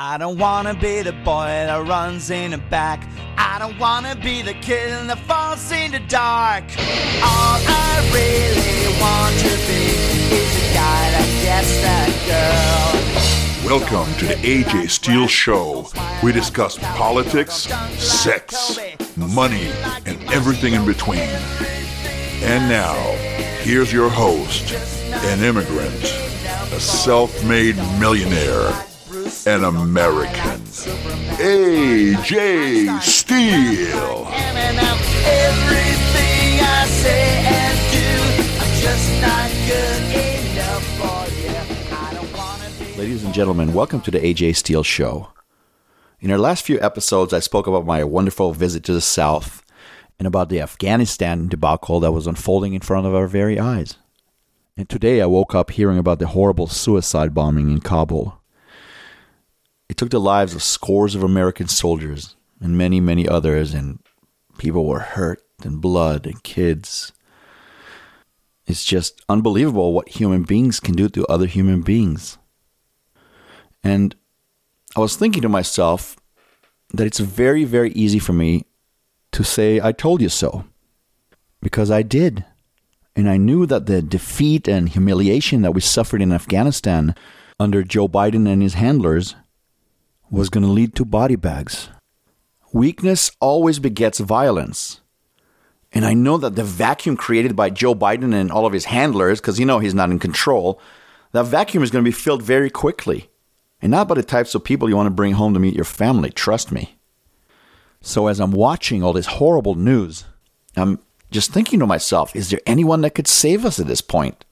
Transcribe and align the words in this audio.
I 0.00 0.16
don't 0.16 0.38
wanna 0.38 0.74
be 0.74 1.02
the 1.02 1.10
boy 1.10 1.48
that 1.48 1.84
runs 1.88 2.30
in 2.30 2.52
the 2.52 2.58
back. 2.58 3.04
I 3.36 3.58
don't 3.58 3.76
wanna 3.80 4.14
be 4.14 4.42
the 4.42 4.54
kid 4.54 4.92
that 5.08 5.18
falls 5.26 5.72
in 5.72 5.90
the 5.90 5.98
dark. 5.98 6.62
All 7.20 7.58
I 7.66 8.08
really 8.14 8.94
want 9.00 9.34
to 9.40 9.50
be 9.66 9.82
is 10.38 10.54
the 10.54 10.72
guy 10.72 11.10
that 11.10 11.28
gets 11.42 11.82
that 11.82 12.10
girl. 12.30 13.68
Welcome 13.68 14.14
to 14.20 14.26
the 14.26 14.36
AJ 14.36 14.88
Steel 14.88 15.26
Show. 15.26 15.88
We 16.22 16.30
discuss 16.30 16.78
politics, 16.78 17.66
sex, 17.98 18.78
money, 19.16 19.68
and 20.06 20.22
everything 20.32 20.74
in 20.74 20.86
between. 20.86 21.28
And 22.44 22.68
now, 22.68 22.94
here's 23.64 23.92
your 23.92 24.10
host, 24.10 24.72
an 25.24 25.42
immigrant, 25.42 26.04
a 26.72 26.78
self 26.78 27.44
made 27.44 27.76
millionaire, 27.98 28.70
an 29.18 29.64
American, 29.64 30.60
AJ 31.40 33.00
Steel. 33.02 34.28
Everything 35.26 36.60
I 36.62 36.86
say 36.86 37.42
and 37.44 37.78
do. 37.90 38.10
I'm 38.60 38.74
just 38.80 39.20
not 39.20 39.50
good 39.66 40.02
enough 40.14 40.84
for 40.98 41.26
you. 41.34 41.50
I 41.96 42.14
don't 42.14 42.32
wanna 42.32 42.70
be. 42.78 42.84
Ladies 42.96 43.24
and 43.24 43.34
gentlemen, 43.34 43.74
welcome 43.74 44.00
to 44.02 44.10
the 44.12 44.20
AJ 44.20 44.54
Steel 44.54 44.84
Show. 44.84 45.32
In 46.20 46.30
our 46.30 46.38
last 46.38 46.64
few 46.64 46.80
episodes, 46.80 47.32
I 47.32 47.40
spoke 47.40 47.66
about 47.66 47.84
my 47.86 48.04
wonderful 48.04 48.52
visit 48.52 48.84
to 48.84 48.92
the 48.92 49.00
South 49.00 49.64
and 50.20 50.28
about 50.28 50.48
the 50.48 50.60
Afghanistan 50.60 51.48
debacle 51.48 51.98
that 52.00 52.12
was 52.12 52.28
unfolding 52.28 52.72
in 52.74 52.82
front 52.82 53.06
of 53.06 53.16
our 53.16 53.26
very 53.26 53.58
eyes. 53.58 53.96
And 54.76 54.88
today 54.88 55.20
I 55.20 55.26
woke 55.26 55.56
up 55.56 55.72
hearing 55.72 55.98
about 55.98 56.20
the 56.20 56.28
horrible 56.28 56.68
suicide 56.68 57.34
bombing 57.34 57.68
in 57.68 57.80
Kabul. 57.80 58.37
It 59.88 59.96
took 59.96 60.10
the 60.10 60.20
lives 60.20 60.54
of 60.54 60.62
scores 60.62 61.14
of 61.14 61.22
American 61.22 61.68
soldiers 61.68 62.36
and 62.60 62.76
many, 62.76 63.00
many 63.00 63.26
others, 63.28 63.72
and 63.72 64.00
people 64.58 64.84
were 64.84 65.00
hurt 65.00 65.42
and 65.62 65.80
blood 65.80 66.26
and 66.26 66.42
kids. 66.42 67.12
It's 68.66 68.84
just 68.84 69.22
unbelievable 69.28 69.92
what 69.92 70.10
human 70.10 70.42
beings 70.42 70.78
can 70.78 70.94
do 70.94 71.08
to 71.08 71.26
other 71.26 71.46
human 71.46 71.80
beings. 71.80 72.36
And 73.82 74.14
I 74.94 75.00
was 75.00 75.16
thinking 75.16 75.42
to 75.42 75.48
myself 75.48 76.16
that 76.92 77.06
it's 77.06 77.20
very, 77.20 77.64
very 77.64 77.90
easy 77.92 78.18
for 78.18 78.32
me 78.32 78.64
to 79.32 79.42
say, 79.44 79.80
I 79.80 79.92
told 79.92 80.20
you 80.20 80.28
so. 80.28 80.64
Because 81.60 81.90
I 81.90 82.02
did. 82.02 82.44
And 83.16 83.28
I 83.28 83.36
knew 83.36 83.66
that 83.66 83.86
the 83.86 84.02
defeat 84.02 84.68
and 84.68 84.88
humiliation 84.88 85.62
that 85.62 85.72
we 85.72 85.80
suffered 85.80 86.22
in 86.22 86.32
Afghanistan 86.32 87.14
under 87.58 87.82
Joe 87.82 88.06
Biden 88.06 88.46
and 88.46 88.62
his 88.62 88.74
handlers 88.74 89.34
was 90.30 90.50
going 90.50 90.64
to 90.64 90.70
lead 90.70 90.94
to 90.94 91.04
body 91.04 91.36
bags. 91.36 91.88
Weakness 92.72 93.30
always 93.40 93.78
begets 93.78 94.18
violence. 94.18 95.00
And 95.92 96.04
I 96.04 96.12
know 96.12 96.36
that 96.36 96.54
the 96.54 96.64
vacuum 96.64 97.16
created 97.16 97.56
by 97.56 97.70
Joe 97.70 97.94
Biden 97.94 98.34
and 98.34 98.52
all 98.52 98.66
of 98.66 98.74
his 98.74 98.86
handlers, 98.86 99.40
because 99.40 99.58
you 99.58 99.64
know 99.64 99.78
he's 99.78 99.94
not 99.94 100.10
in 100.10 100.18
control, 100.18 100.80
that 101.32 101.44
vacuum 101.44 101.82
is 101.82 101.90
going 101.90 102.04
to 102.04 102.08
be 102.08 102.12
filled 102.12 102.42
very 102.42 102.68
quickly. 102.68 103.30
And 103.80 103.90
not 103.90 104.08
by 104.08 104.14
the 104.16 104.22
types 104.22 104.54
of 104.54 104.64
people 104.64 104.88
you 104.88 104.96
want 104.96 105.06
to 105.06 105.10
bring 105.10 105.34
home 105.34 105.54
to 105.54 105.60
meet 105.60 105.74
your 105.74 105.84
family, 105.84 106.30
trust 106.30 106.70
me. 106.70 106.98
So 108.00 108.26
as 108.26 108.38
I'm 108.38 108.52
watching 108.52 109.02
all 109.02 109.12
this 109.12 109.26
horrible 109.26 109.76
news, 109.76 110.24
I'm 110.76 110.98
just 111.30 111.52
thinking 111.52 111.78
to 111.80 111.86
myself, 111.86 112.34
is 112.36 112.50
there 112.50 112.60
anyone 112.66 113.00
that 113.00 113.14
could 113.14 113.26
save 113.26 113.64
us 113.64 113.80
at 113.80 113.86
this 113.86 114.00
point? 114.00 114.44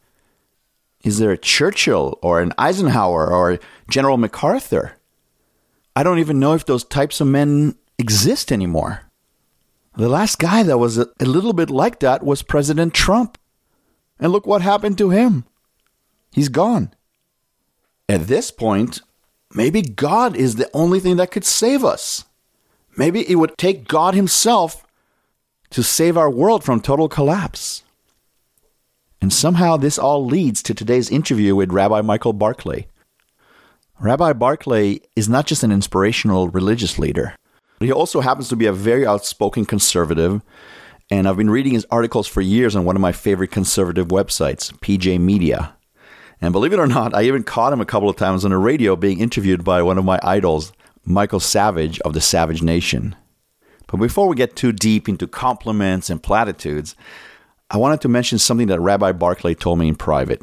Is 1.05 1.19
there 1.19 1.31
a 1.31 1.39
Churchill 1.39 2.19
or 2.23 2.41
an 2.41 2.53
Eisenhower 2.59 3.31
or 3.31 3.59
General 3.91 4.17
MacArthur? 4.17 4.95
I 5.97 6.02
don't 6.02 6.19
even 6.19 6.39
know 6.39 6.52
if 6.52 6.66
those 6.66 6.84
types 6.84 7.22
of 7.22 7.27
men 7.27 7.75
exist 7.98 8.52
anymore. 8.52 9.00
The 9.97 10.11
last 10.11 10.39
guy 10.39 10.62
that 10.62 10.77
was 10.77 10.98
a, 10.98 11.08
little 11.19 11.55
bit 11.55 11.70
like 11.70 12.00
that 12.00 12.22
was 12.22 12.42
President 12.42 12.92
Trump. 12.92 13.39
And 14.20 14.30
look 14.30 14.46
what 14.46 14.61
happened 14.61 14.98
to 14.98 15.08
him. 15.08 15.46
He's 16.33 16.51
gone. 16.51 16.92
At 18.11 18.27
this 18.27 18.51
point, 18.51 19.01
maybe 19.55 19.80
God 19.80 20.36
is 20.36 20.56
the 20.56 20.70
only 20.74 21.01
thing 21.01 21.17
that 21.17 21.30
could 21.30 21.46
save 21.46 21.83
us. 21.83 22.27
Maybe 22.98 23.29
it 23.29 23.36
would 23.36 23.56
take 23.56 23.89
God 23.89 24.14
Himself 24.14 24.86
to 25.70 25.83
save 25.83 26.17
our 26.17 26.30
world 26.30 26.62
from 26.62 26.80
total 26.80 27.08
collapse. 27.08 27.83
And 29.20 29.33
somehow 29.33 29.77
this 29.79 29.98
all 29.98 30.24
leads 30.24 30.62
to 30.62 30.74
today's 30.74 31.11
interview 31.11 31.56
with 31.56 31.73
Rabbi 31.73 32.02
Michael 32.02 32.35
Barclay. 32.35 32.86
Rabbi 33.98 34.34
Barclay 34.34 35.01
is 35.17 35.29
not 35.29 35.46
just 35.46 35.62
an 35.62 35.73
inspirational 35.73 36.48
religious 36.48 36.98
leader, 36.98 37.34
he 37.80 37.92
also 37.92 38.20
happens 38.20 38.48
to 38.48 38.57
be 38.57 38.67
a 38.67 38.73
very 38.73 39.07
outspoken 39.07 39.64
conservative. 39.64 40.42
And 41.11 41.29
I've 41.29 41.36
been 41.36 41.51
reading 41.51 41.74
his 41.74 41.86
articles 41.90 42.27
for 42.27 42.40
years 42.40 42.74
on 42.74 42.85
one 42.85 42.96
of 42.96 43.02
my 43.02 43.12
favorite 43.12 43.51
conservative 43.51 44.08
websites, 44.08 44.73
PJ 44.80 45.20
Media. 45.20 45.77
And 46.40 46.52
believe 46.52 46.73
it 46.73 46.80
or 46.80 46.86
not, 46.86 47.14
I 47.14 47.23
even 47.23 47.45
caught 47.45 47.73
him 47.73 47.80
a 47.80 47.86
couple 47.86 48.08
of 48.08 48.17
times 48.17 48.45
on 48.45 48.51
the 48.51 48.58
radio 48.58 48.96
being 48.96 49.20
interviewed 49.20 49.62
by 49.64 49.83
one 49.83 49.98
of 49.98 50.05
my 50.05 50.18
idols, 50.23 50.73
Michael 51.05 51.40
Savage 51.40 52.01
of 52.01 52.12
the 52.12 52.20
Savage 52.20 52.62
Nation. 52.62 53.14
But 53.86 53.98
before 53.98 54.27
we 54.27 54.36
get 54.36 54.56
too 54.56 54.73
deep 54.73 55.08
into 55.08 55.29
compliments 55.29 56.11
and 56.11 56.23
platitudes, 56.23 56.96
I 57.70 57.77
wanted 57.77 58.01
to 58.01 58.08
mention 58.08 58.39
something 58.39 58.67
that 58.67 58.80
Rabbi 58.80 59.12
Barclay 59.12 59.55
told 59.55 59.79
me 59.79 59.89
in 59.89 59.95
private. 59.95 60.42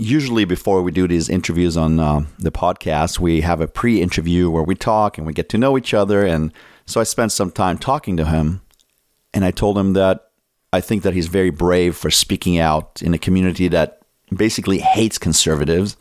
Usually, 0.00 0.44
before 0.44 0.82
we 0.82 0.92
do 0.92 1.08
these 1.08 1.28
interviews 1.28 1.76
on 1.76 1.98
uh, 1.98 2.20
the 2.38 2.52
podcast, 2.52 3.18
we 3.18 3.40
have 3.40 3.60
a 3.60 3.66
pre 3.66 4.00
interview 4.00 4.48
where 4.48 4.62
we 4.62 4.76
talk 4.76 5.18
and 5.18 5.26
we 5.26 5.32
get 5.32 5.48
to 5.48 5.58
know 5.58 5.76
each 5.76 5.92
other. 5.92 6.24
And 6.24 6.52
so 6.86 7.00
I 7.00 7.04
spent 7.04 7.32
some 7.32 7.50
time 7.50 7.78
talking 7.78 8.16
to 8.16 8.24
him. 8.24 8.60
And 9.34 9.44
I 9.44 9.50
told 9.50 9.76
him 9.76 9.94
that 9.94 10.30
I 10.72 10.80
think 10.80 11.02
that 11.02 11.14
he's 11.14 11.26
very 11.26 11.50
brave 11.50 11.96
for 11.96 12.10
speaking 12.10 12.58
out 12.58 13.02
in 13.02 13.12
a 13.12 13.18
community 13.18 13.66
that 13.68 14.02
basically 14.34 14.78
hates 14.78 15.18
conservatives. 15.18 15.96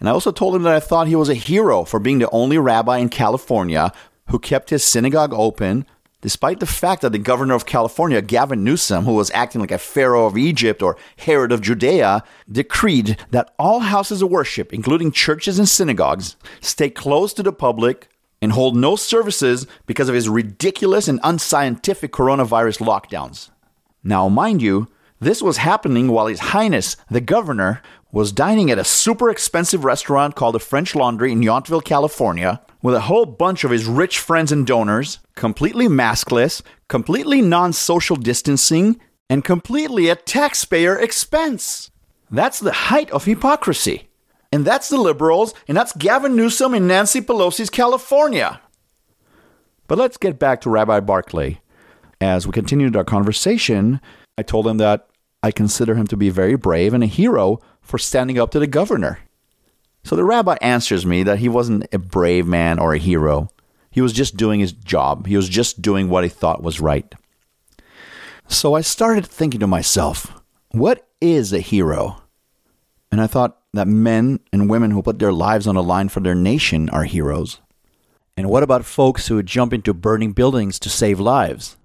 And 0.00 0.08
I 0.08 0.12
also 0.12 0.32
told 0.32 0.56
him 0.56 0.62
that 0.62 0.74
I 0.74 0.80
thought 0.80 1.06
he 1.06 1.16
was 1.16 1.28
a 1.28 1.34
hero 1.34 1.84
for 1.84 2.00
being 2.00 2.18
the 2.18 2.30
only 2.30 2.58
rabbi 2.58 2.98
in 2.98 3.10
California 3.10 3.92
who 4.28 4.38
kept 4.38 4.70
his 4.70 4.82
synagogue 4.82 5.34
open, 5.34 5.86
despite 6.20 6.60
the 6.60 6.66
fact 6.66 7.02
that 7.02 7.12
the 7.12 7.18
governor 7.18 7.54
of 7.54 7.66
California, 7.66 8.20
Gavin 8.22 8.64
Newsom, 8.64 9.04
who 9.04 9.14
was 9.14 9.30
acting 9.32 9.60
like 9.60 9.70
a 9.70 9.78
pharaoh 9.78 10.26
of 10.26 10.36
Egypt 10.36 10.82
or 10.82 10.96
Herod 11.16 11.52
of 11.52 11.60
Judea, 11.60 12.22
decreed 12.50 13.16
that 13.30 13.54
all 13.58 13.80
houses 13.80 14.22
of 14.22 14.30
worship, 14.30 14.72
including 14.72 15.12
churches 15.12 15.58
and 15.58 15.68
synagogues, 15.68 16.36
stay 16.60 16.90
closed 16.90 17.36
to 17.36 17.42
the 17.42 17.52
public 17.52 18.08
and 18.42 18.52
hold 18.52 18.76
no 18.76 18.96
services 18.96 19.66
because 19.86 20.08
of 20.08 20.14
his 20.14 20.28
ridiculous 20.28 21.08
and 21.08 21.20
unscientific 21.22 22.12
coronavirus 22.12 22.78
lockdowns. 22.78 23.50
Now, 24.02 24.28
mind 24.28 24.62
you, 24.62 24.88
this 25.20 25.42
was 25.42 25.58
happening 25.58 26.08
while 26.08 26.28
His 26.28 26.40
Highness, 26.40 26.96
the 27.10 27.20
governor, 27.20 27.82
was 28.10 28.32
dining 28.32 28.70
at 28.70 28.78
a 28.78 28.84
super 28.84 29.28
expensive 29.28 29.84
restaurant 29.84 30.34
called 30.34 30.54
the 30.54 30.58
French 30.58 30.94
Laundry 30.94 31.30
in 31.30 31.42
Yountville, 31.42 31.84
California, 31.84 32.62
with 32.82 32.94
a 32.94 33.00
whole 33.00 33.26
bunch 33.26 33.64
of 33.64 33.70
his 33.70 33.86
rich 33.86 34.18
friends 34.18 34.52
and 34.52 34.66
donors, 34.66 35.18
completely 35.34 35.86
maskless, 35.86 36.62
completely 36.88 37.40
non 37.42 37.72
social 37.72 38.16
distancing, 38.16 39.00
and 39.28 39.44
completely 39.44 40.10
at 40.10 40.26
taxpayer 40.26 40.98
expense. 40.98 41.90
That's 42.30 42.60
the 42.60 42.72
height 42.72 43.10
of 43.10 43.24
hypocrisy. 43.24 44.08
And 44.52 44.64
that's 44.64 44.88
the 44.88 45.00
liberals, 45.00 45.54
and 45.68 45.76
that's 45.76 45.92
Gavin 45.92 46.34
Newsom 46.34 46.74
and 46.74 46.88
Nancy 46.88 47.20
Pelosi's 47.20 47.70
California. 47.70 48.60
But 49.86 49.98
let's 49.98 50.16
get 50.16 50.38
back 50.38 50.60
to 50.62 50.70
Rabbi 50.70 51.00
Barclay. 51.00 51.60
As 52.20 52.46
we 52.46 52.52
continued 52.52 52.96
our 52.96 53.04
conversation, 53.04 54.00
I 54.36 54.42
told 54.42 54.66
him 54.66 54.78
that 54.78 55.08
I 55.42 55.52
consider 55.52 55.94
him 55.94 56.06
to 56.08 56.16
be 56.16 56.30
very 56.30 56.56
brave 56.56 56.92
and 56.92 57.02
a 57.02 57.06
hero 57.06 57.60
for 57.80 57.98
standing 57.98 58.38
up 58.38 58.50
to 58.50 58.58
the 58.58 58.66
governor. 58.66 59.20
So 60.02 60.16
the 60.16 60.24
rabbi 60.24 60.56
answers 60.60 61.04
me 61.04 61.22
that 61.22 61.38
he 61.38 61.48
wasn't 61.48 61.86
a 61.92 61.98
brave 61.98 62.46
man 62.46 62.78
or 62.78 62.94
a 62.94 62.98
hero. 62.98 63.50
He 63.90 64.00
was 64.00 64.12
just 64.12 64.36
doing 64.36 64.60
his 64.60 64.72
job. 64.72 65.26
He 65.26 65.36
was 65.36 65.48
just 65.48 65.82
doing 65.82 66.08
what 66.08 66.24
he 66.24 66.30
thought 66.30 66.62
was 66.62 66.80
right. 66.80 67.12
So 68.48 68.74
I 68.74 68.80
started 68.80 69.26
thinking 69.26 69.60
to 69.60 69.66
myself, 69.66 70.40
what 70.70 71.08
is 71.20 71.52
a 71.52 71.60
hero? 71.60 72.22
And 73.12 73.20
I 73.20 73.26
thought 73.26 73.58
that 73.72 73.88
men 73.88 74.40
and 74.52 74.70
women 74.70 74.90
who 74.90 75.02
put 75.02 75.18
their 75.18 75.32
lives 75.32 75.66
on 75.66 75.74
the 75.74 75.82
line 75.82 76.08
for 76.08 76.20
their 76.20 76.34
nation 76.34 76.88
are 76.90 77.04
heroes. 77.04 77.60
And 78.36 78.48
what 78.48 78.62
about 78.62 78.84
folks 78.84 79.28
who 79.28 79.42
jump 79.42 79.72
into 79.72 79.92
burning 79.92 80.32
buildings 80.32 80.78
to 80.80 80.88
save 80.88 81.20
lives? 81.20 81.76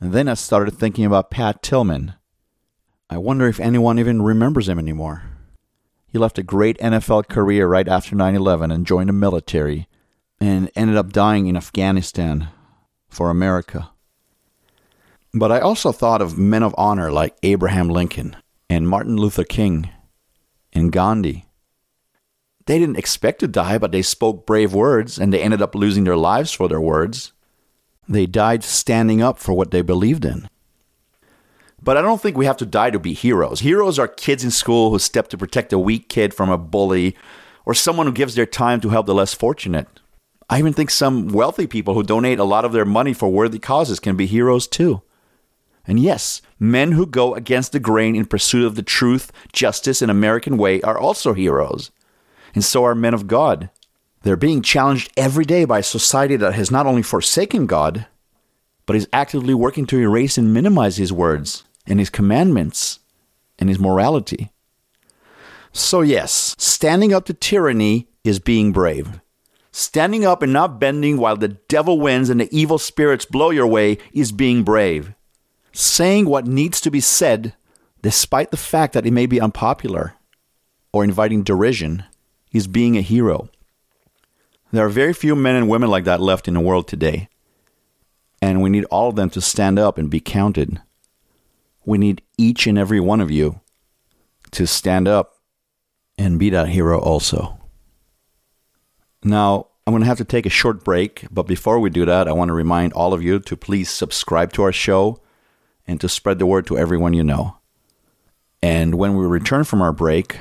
And 0.00 0.12
then 0.12 0.28
I 0.28 0.34
started 0.34 0.72
thinking 0.72 1.04
about 1.04 1.30
Pat 1.30 1.62
Tillman. 1.62 2.14
I 3.08 3.18
wonder 3.18 3.48
if 3.48 3.60
anyone 3.60 3.98
even 3.98 4.22
remembers 4.22 4.68
him 4.68 4.78
anymore. 4.78 5.22
He 6.10 6.18
left 6.18 6.38
a 6.38 6.42
great 6.42 6.76
NFL 6.78 7.28
career 7.28 7.68
right 7.68 7.86
after 7.86 8.16
9 8.16 8.34
11 8.34 8.70
and 8.70 8.86
joined 8.86 9.08
the 9.08 9.12
military 9.14 9.88
and 10.40 10.70
ended 10.74 10.96
up 10.96 11.12
dying 11.12 11.46
in 11.46 11.56
Afghanistan 11.56 12.48
for 13.08 13.30
America. 13.30 13.90
But 15.32 15.52
I 15.52 15.60
also 15.60 15.92
thought 15.92 16.20
of 16.20 16.36
men 16.36 16.64
of 16.64 16.74
honor 16.76 17.12
like 17.12 17.36
Abraham 17.44 17.88
Lincoln 17.88 18.36
and 18.68 18.88
Martin 18.88 19.16
Luther 19.16 19.44
King 19.44 19.90
and 20.72 20.90
Gandhi. 20.90 21.46
They 22.66 22.78
didn't 22.78 22.98
expect 22.98 23.40
to 23.40 23.48
die, 23.48 23.78
but 23.78 23.92
they 23.92 24.02
spoke 24.02 24.46
brave 24.46 24.74
words 24.74 25.18
and 25.18 25.32
they 25.32 25.40
ended 25.40 25.62
up 25.62 25.74
losing 25.74 26.04
their 26.04 26.16
lives 26.16 26.52
for 26.52 26.68
their 26.68 26.80
words. 26.80 27.32
They 28.08 28.26
died 28.26 28.64
standing 28.64 29.22
up 29.22 29.38
for 29.38 29.52
what 29.52 29.70
they 29.70 29.82
believed 29.82 30.24
in. 30.24 30.48
But 31.82 31.96
I 31.96 32.02
don't 32.02 32.20
think 32.20 32.36
we 32.36 32.46
have 32.46 32.58
to 32.58 32.66
die 32.66 32.90
to 32.90 32.98
be 32.98 33.14
heroes. 33.14 33.60
Heroes 33.60 33.98
are 33.98 34.08
kids 34.08 34.44
in 34.44 34.50
school 34.50 34.90
who 34.90 34.98
step 34.98 35.28
to 35.28 35.38
protect 35.38 35.72
a 35.72 35.78
weak 35.78 36.08
kid 36.08 36.34
from 36.34 36.50
a 36.50 36.58
bully 36.58 37.16
or 37.64 37.74
someone 37.74 38.06
who 38.06 38.12
gives 38.12 38.34
their 38.34 38.46
time 38.46 38.80
to 38.80 38.90
help 38.90 39.06
the 39.06 39.14
less 39.14 39.32
fortunate. 39.32 39.88
I 40.50 40.58
even 40.58 40.72
think 40.72 40.90
some 40.90 41.28
wealthy 41.28 41.66
people 41.66 41.94
who 41.94 42.02
donate 42.02 42.38
a 42.38 42.44
lot 42.44 42.64
of 42.64 42.72
their 42.72 42.84
money 42.84 43.12
for 43.12 43.28
worthy 43.30 43.58
causes 43.58 44.00
can 44.00 44.16
be 44.16 44.26
heroes 44.26 44.66
too. 44.66 45.02
And 45.86 45.98
yes, 45.98 46.42
men 46.58 46.92
who 46.92 47.06
go 47.06 47.34
against 47.34 47.72
the 47.72 47.80
grain 47.80 48.14
in 48.14 48.26
pursuit 48.26 48.66
of 48.66 48.74
the 48.74 48.82
truth, 48.82 49.32
justice, 49.52 50.02
and 50.02 50.10
American 50.10 50.58
way 50.58 50.82
are 50.82 50.98
also 50.98 51.32
heroes. 51.32 51.90
And 52.54 52.62
so 52.62 52.84
are 52.84 52.94
men 52.94 53.14
of 53.14 53.26
God. 53.26 53.70
They're 54.22 54.36
being 54.36 54.60
challenged 54.60 55.12
every 55.16 55.44
day 55.46 55.64
by 55.64 55.78
a 55.78 55.84
society 55.84 56.36
that 56.36 56.52
has 56.52 56.70
not 56.70 56.86
only 56.86 57.02
forsaken 57.02 57.66
God, 57.66 58.06
but 58.84 58.96
is 58.96 59.08
actively 59.12 59.54
working 59.54 59.86
to 59.86 59.98
erase 59.98 60.36
and 60.36 60.52
minimize 60.52 60.98
his 60.98 61.12
words 61.12 61.64
and 61.90 61.98
his 61.98 62.10
commandments 62.10 63.00
and 63.58 63.68
his 63.68 63.78
morality. 63.78 64.50
So, 65.72 66.00
yes, 66.00 66.56
standing 66.58 67.12
up 67.12 67.26
to 67.26 67.34
tyranny 67.34 68.08
is 68.24 68.38
being 68.38 68.72
brave. 68.72 69.20
Standing 69.72 70.24
up 70.24 70.42
and 70.42 70.52
not 70.52 70.80
bending 70.80 71.16
while 71.18 71.36
the 71.36 71.48
devil 71.48 72.00
wins 72.00 72.28
and 72.28 72.40
the 72.40 72.48
evil 72.56 72.78
spirits 72.78 73.24
blow 73.24 73.50
your 73.50 73.66
way 73.66 73.98
is 74.12 74.32
being 74.32 74.64
brave. 74.64 75.14
Saying 75.72 76.26
what 76.26 76.46
needs 76.46 76.80
to 76.80 76.90
be 76.90 77.00
said, 77.00 77.54
despite 78.02 78.50
the 78.50 78.56
fact 78.56 78.94
that 78.94 79.06
it 79.06 79.12
may 79.12 79.26
be 79.26 79.40
unpopular 79.40 80.14
or 80.92 81.04
inviting 81.04 81.44
derision, 81.44 82.04
is 82.52 82.66
being 82.66 82.96
a 82.96 83.02
hero. 83.02 83.48
There 84.72 84.84
are 84.84 84.90
very 84.90 85.12
few 85.12 85.36
men 85.36 85.54
and 85.54 85.68
women 85.68 85.88
like 85.88 86.04
that 86.04 86.20
left 86.20 86.48
in 86.48 86.54
the 86.54 86.60
world 86.60 86.88
today. 86.88 87.28
And 88.42 88.62
we 88.62 88.70
need 88.70 88.84
all 88.84 89.10
of 89.10 89.16
them 89.16 89.30
to 89.30 89.40
stand 89.40 89.78
up 89.78 89.98
and 89.98 90.10
be 90.10 90.18
counted. 90.20 90.80
We 91.84 91.98
need 91.98 92.22
each 92.38 92.66
and 92.66 92.78
every 92.78 93.00
one 93.00 93.20
of 93.20 93.30
you 93.30 93.60
to 94.52 94.66
stand 94.66 95.08
up 95.08 95.36
and 96.18 96.38
be 96.38 96.50
that 96.50 96.68
hero 96.68 96.98
also. 96.98 97.58
Now, 99.22 99.68
I'm 99.86 99.92
going 99.92 100.02
to 100.02 100.08
have 100.08 100.18
to 100.18 100.24
take 100.24 100.46
a 100.46 100.50
short 100.50 100.84
break, 100.84 101.26
but 101.30 101.44
before 101.44 101.80
we 101.80 101.90
do 101.90 102.04
that, 102.04 102.28
I 102.28 102.32
want 102.32 102.48
to 102.48 102.54
remind 102.54 102.92
all 102.92 103.12
of 103.12 103.22
you 103.22 103.40
to 103.40 103.56
please 103.56 103.90
subscribe 103.90 104.52
to 104.52 104.62
our 104.62 104.72
show 104.72 105.20
and 105.86 106.00
to 106.00 106.08
spread 106.08 106.38
the 106.38 106.46
word 106.46 106.66
to 106.66 106.78
everyone 106.78 107.14
you 107.14 107.24
know. 107.24 107.56
And 108.62 108.94
when 108.96 109.16
we 109.16 109.26
return 109.26 109.64
from 109.64 109.82
our 109.82 109.92
break, 109.92 110.38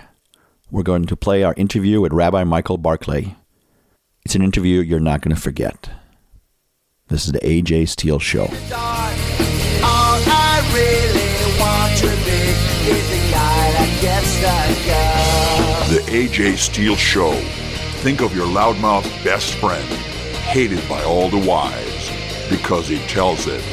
we're 0.70 0.84
going 0.84 1.06
to 1.06 1.16
play 1.16 1.44
our 1.44 1.54
interview 1.58 2.02
with 2.02 2.14
Rabbi 2.14 2.44
Michael 2.44 2.78
Barclay. 2.78 3.36
It's 4.26 4.36
an 4.36 4.44
interview 4.44 4.82
you're 4.82 5.00
not 5.00 5.22
going 5.22 5.36
to 5.36 5.42
forget. 5.42 5.90
This 7.08 7.26
is 7.26 7.32
the 7.32 7.40
AJ 7.40 7.90
Steel 7.90 8.20
Show. 8.20 8.48
AJ 16.10 16.58
Steel 16.58 16.96
Show. 16.96 17.34
Think 18.02 18.22
of 18.22 18.36
your 18.36 18.48
loudmouth 18.48 19.04
best 19.24 19.54
friend, 19.56 19.88
hated 20.42 20.82
by 20.90 21.04
all 21.04 21.30
the 21.30 21.38
wives, 21.38 22.10
because 22.50 22.88
he 22.88 22.98
tells 23.08 23.46
it 23.46 23.64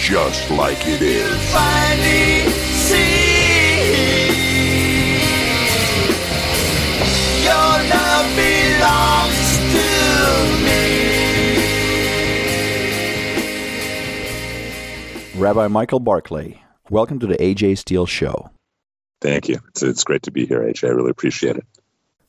just 0.00 0.50
like 0.50 0.78
it 0.88 1.00
is. 1.00 1.52
Finally 1.52 2.50
see 2.50 3.44
your 7.44 7.54
love 7.54 8.28
belongs 8.34 9.56
to 9.72 9.86
me. 10.64 10.90
Rabbi 15.40 15.68
Michael 15.68 16.00
Barclay, 16.00 16.60
welcome 16.90 17.20
to 17.20 17.26
the 17.28 17.36
AJ 17.36 17.78
Steel 17.78 18.06
Show. 18.06 18.50
Thank 19.20 19.48
you. 19.48 19.60
It's, 19.68 19.82
it's 19.82 20.02
great 20.02 20.24
to 20.24 20.32
be 20.32 20.44
here, 20.44 20.60
AJ. 20.60 20.88
I 20.88 20.90
really 20.90 21.10
appreciate 21.10 21.56
it. 21.56 21.64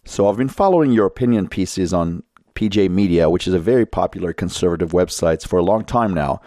So, 0.05 0.29
I've 0.29 0.37
been 0.37 0.49
following 0.49 0.91
your 0.91 1.07
opinion 1.07 1.47
pieces 1.47 1.93
on 1.93 2.23
PJ 2.53 2.89
Media, 2.89 3.29
which 3.29 3.47
is 3.47 3.53
a 3.53 3.59
very 3.59 3.85
popular 3.85 4.33
conservative 4.33 4.91
website, 4.91 5.45
for 5.45 5.57
a 5.57 5.63
long 5.63 5.83
time 5.83 6.13
now. 6.13 6.41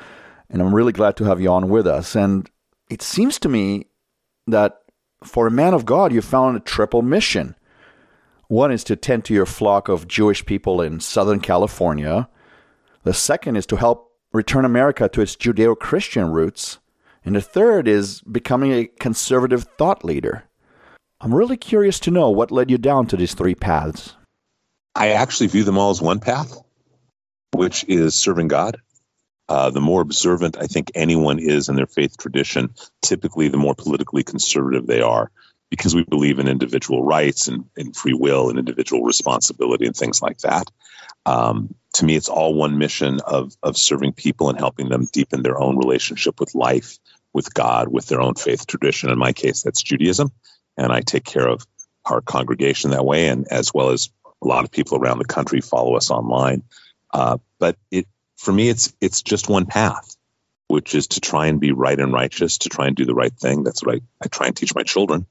And 0.48 0.62
I'm 0.62 0.74
really 0.74 0.92
glad 0.92 1.16
to 1.18 1.24
have 1.24 1.40
you 1.40 1.50
on 1.50 1.68
with 1.68 1.86
us. 1.86 2.14
And 2.14 2.48
it 2.88 3.02
seems 3.02 3.38
to 3.40 3.48
me 3.48 3.86
that 4.46 4.78
for 5.22 5.46
a 5.46 5.50
man 5.50 5.74
of 5.74 5.84
God, 5.84 6.12
you 6.12 6.22
found 6.22 6.56
a 6.56 6.60
triple 6.60 7.02
mission. 7.02 7.54
One 8.46 8.72
is 8.72 8.84
to 8.84 8.96
tend 8.96 9.24
to 9.26 9.34
your 9.34 9.44
flock 9.44 9.88
of 9.88 10.08
Jewish 10.08 10.46
people 10.46 10.80
in 10.80 11.00
Southern 11.00 11.40
California. 11.40 12.28
The 13.02 13.12
second 13.12 13.56
is 13.56 13.66
to 13.66 13.76
help 13.76 14.12
return 14.32 14.64
America 14.64 15.08
to 15.08 15.20
its 15.20 15.36
Judeo 15.36 15.78
Christian 15.78 16.30
roots. 16.30 16.78
And 17.24 17.36
the 17.36 17.42
third 17.42 17.88
is 17.88 18.22
becoming 18.22 18.72
a 18.72 18.86
conservative 18.86 19.64
thought 19.76 20.04
leader. 20.04 20.47
I'm 21.20 21.34
really 21.34 21.56
curious 21.56 21.98
to 22.00 22.12
know 22.12 22.30
what 22.30 22.52
led 22.52 22.70
you 22.70 22.78
down 22.78 23.08
to 23.08 23.16
these 23.16 23.34
three 23.34 23.56
paths. 23.56 24.14
I 24.94 25.10
actually 25.10 25.48
view 25.48 25.64
them 25.64 25.76
all 25.76 25.90
as 25.90 26.00
one 26.00 26.20
path, 26.20 26.56
which 27.52 27.84
is 27.88 28.14
serving 28.14 28.48
God. 28.48 28.78
Uh, 29.48 29.70
the 29.70 29.80
more 29.80 30.00
observant 30.00 30.56
I 30.60 30.66
think 30.66 30.92
anyone 30.94 31.38
is 31.38 31.68
in 31.68 31.74
their 31.74 31.86
faith 31.86 32.16
tradition, 32.18 32.74
typically 33.02 33.48
the 33.48 33.56
more 33.56 33.74
politically 33.74 34.22
conservative 34.22 34.86
they 34.86 35.00
are, 35.00 35.30
because 35.70 35.94
we 35.94 36.04
believe 36.04 36.38
in 36.38 36.48
individual 36.48 37.02
rights 37.02 37.48
and, 37.48 37.64
and 37.76 37.96
free 37.96 38.14
will 38.14 38.50
and 38.50 38.58
individual 38.58 39.02
responsibility 39.02 39.86
and 39.86 39.96
things 39.96 40.22
like 40.22 40.38
that. 40.38 40.70
Um, 41.26 41.74
to 41.94 42.04
me, 42.04 42.14
it's 42.14 42.28
all 42.28 42.54
one 42.54 42.78
mission 42.78 43.20
of 43.20 43.56
of 43.62 43.76
serving 43.76 44.12
people 44.12 44.50
and 44.50 44.58
helping 44.58 44.88
them 44.88 45.08
deepen 45.10 45.42
their 45.42 45.58
own 45.58 45.78
relationship 45.78 46.38
with 46.38 46.54
life, 46.54 46.98
with 47.32 47.52
God, 47.52 47.88
with 47.88 48.06
their 48.06 48.20
own 48.20 48.34
faith 48.34 48.66
tradition. 48.66 49.10
In 49.10 49.18
my 49.18 49.32
case, 49.32 49.62
that's 49.62 49.82
Judaism, 49.82 50.30
and 50.78 50.92
I 50.92 51.00
take 51.00 51.24
care 51.24 51.46
of 51.46 51.66
our 52.04 52.20
congregation 52.20 52.90
that 52.92 53.04
way, 53.04 53.28
and 53.28 53.46
as 53.50 53.74
well 53.74 53.90
as 53.90 54.10
a 54.42 54.46
lot 54.46 54.64
of 54.64 54.70
people 54.70 54.98
around 54.98 55.18
the 55.18 55.24
country 55.24 55.60
follow 55.60 55.96
us 55.96 56.10
online. 56.10 56.62
Uh, 57.12 57.38
but 57.58 57.76
it 57.90 58.06
for 58.36 58.52
me, 58.52 58.68
it's 58.68 58.94
it's 59.00 59.22
just 59.22 59.48
one 59.48 59.66
path, 59.66 60.16
which 60.68 60.94
is 60.94 61.08
to 61.08 61.20
try 61.20 61.48
and 61.48 61.60
be 61.60 61.72
right 61.72 61.98
and 61.98 62.12
righteous, 62.12 62.58
to 62.58 62.68
try 62.68 62.86
and 62.86 62.96
do 62.96 63.04
the 63.04 63.14
right 63.14 63.34
thing. 63.34 63.64
That's 63.64 63.84
what 63.84 63.96
I, 63.96 64.00
I 64.22 64.28
try 64.28 64.46
and 64.46 64.56
teach 64.56 64.74
my 64.74 64.84
children, 64.84 65.26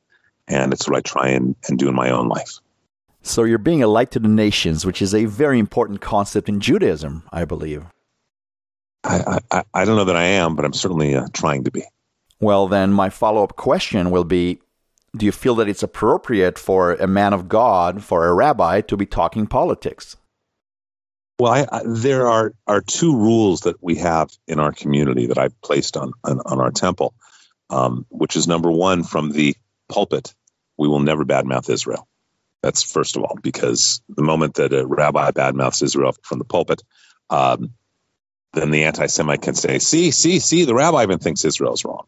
and 0.48 0.74
it's 0.74 0.88
what 0.88 0.98
I 0.98 1.02
try 1.02 1.30
and, 1.30 1.56
and 1.68 1.80
do 1.80 1.88
in 1.88 1.96
my 1.96 2.12
own 2.12 2.28
life. 2.28 2.60
So 3.22 3.44
you're 3.44 3.58
being 3.58 3.84
a 3.84 3.88
light 3.88 4.12
to 4.12 4.20
the 4.20 4.28
nations, 4.28 4.86
which 4.86 5.02
is 5.02 5.14
a 5.14 5.26
very 5.26 5.60
important 5.60 6.02
concept 6.02 6.48
in 6.48 6.60
Judaism, 6.60 7.24
I 7.32 7.46
believe. 7.46 7.86
I, 9.04 9.40
I, 9.52 9.64
I 9.74 9.86
don't 9.86 9.96
know 9.96 10.06
that 10.06 10.16
I 10.16 10.24
am, 10.24 10.56
but 10.56 10.66
I'm 10.66 10.74
certainly 10.74 11.16
uh, 11.16 11.28
trying 11.34 11.64
to 11.66 11.72
be. 11.72 11.84
Well, 12.40 12.68
then 12.68 12.92
my 12.94 13.10
follow 13.10 13.44
up 13.44 13.56
question 13.56 14.12
will 14.12 14.24
be 14.24 14.60
Do 15.16 15.26
you 15.26 15.32
feel 15.32 15.56
that 15.56 15.70
it's 15.70 15.84
appropriate 15.84 16.60
for 16.60 16.94
a 16.94 17.08
man 17.08 17.34
of 17.34 17.48
God, 17.48 18.04
for 18.04 18.28
a 18.28 18.34
rabbi, 18.34 18.82
to 18.82 18.98
be 18.98 19.06
talking 19.06 19.48
politics? 19.48 20.18
Well, 21.40 21.52
I, 21.52 21.68
I, 21.72 21.82
there 21.86 22.28
are, 22.28 22.54
are 22.66 22.82
two 22.82 23.16
rules 23.16 23.62
that 23.62 23.82
we 23.82 23.96
have 23.96 24.30
in 24.48 24.60
our 24.60 24.72
community 24.72 25.28
that 25.28 25.38
I 25.38 25.50
placed 25.64 25.96
on, 25.96 26.14
on, 26.24 26.40
on 26.46 26.60
our 26.60 26.72
temple, 26.72 27.14
um, 27.70 28.06
which 28.10 28.36
is 28.36 28.48
number 28.48 28.72
one 28.72 29.04
from 29.04 29.32
the 29.32 29.56
pulpit, 29.88 30.34
we 30.78 30.88
will 30.88 31.00
never 31.00 31.26
badmouth 31.26 31.70
Israel. 31.70 32.08
That's 32.64 32.84
first 32.84 33.16
of 33.16 33.24
all, 33.24 33.38
because 33.42 34.02
the 34.10 34.24
moment 34.24 34.56
that 34.56 34.74
a 34.74 34.86
rabbi 34.86 35.32
badmouths 35.32 35.84
Israel 35.84 36.16
from 36.24 36.40
the 36.40 36.46
pulpit, 36.46 36.82
um, 37.30 37.74
then 38.54 38.72
the 38.72 38.86
anti 38.86 39.06
Semite 39.06 39.42
can 39.42 39.54
say, 39.54 39.80
see, 39.80 40.12
see, 40.12 40.40
see, 40.40 40.66
the 40.66 40.74
rabbi 40.74 41.04
even 41.04 41.20
thinks 41.20 41.46
Israel's 41.46 41.86
wrong. 41.86 42.08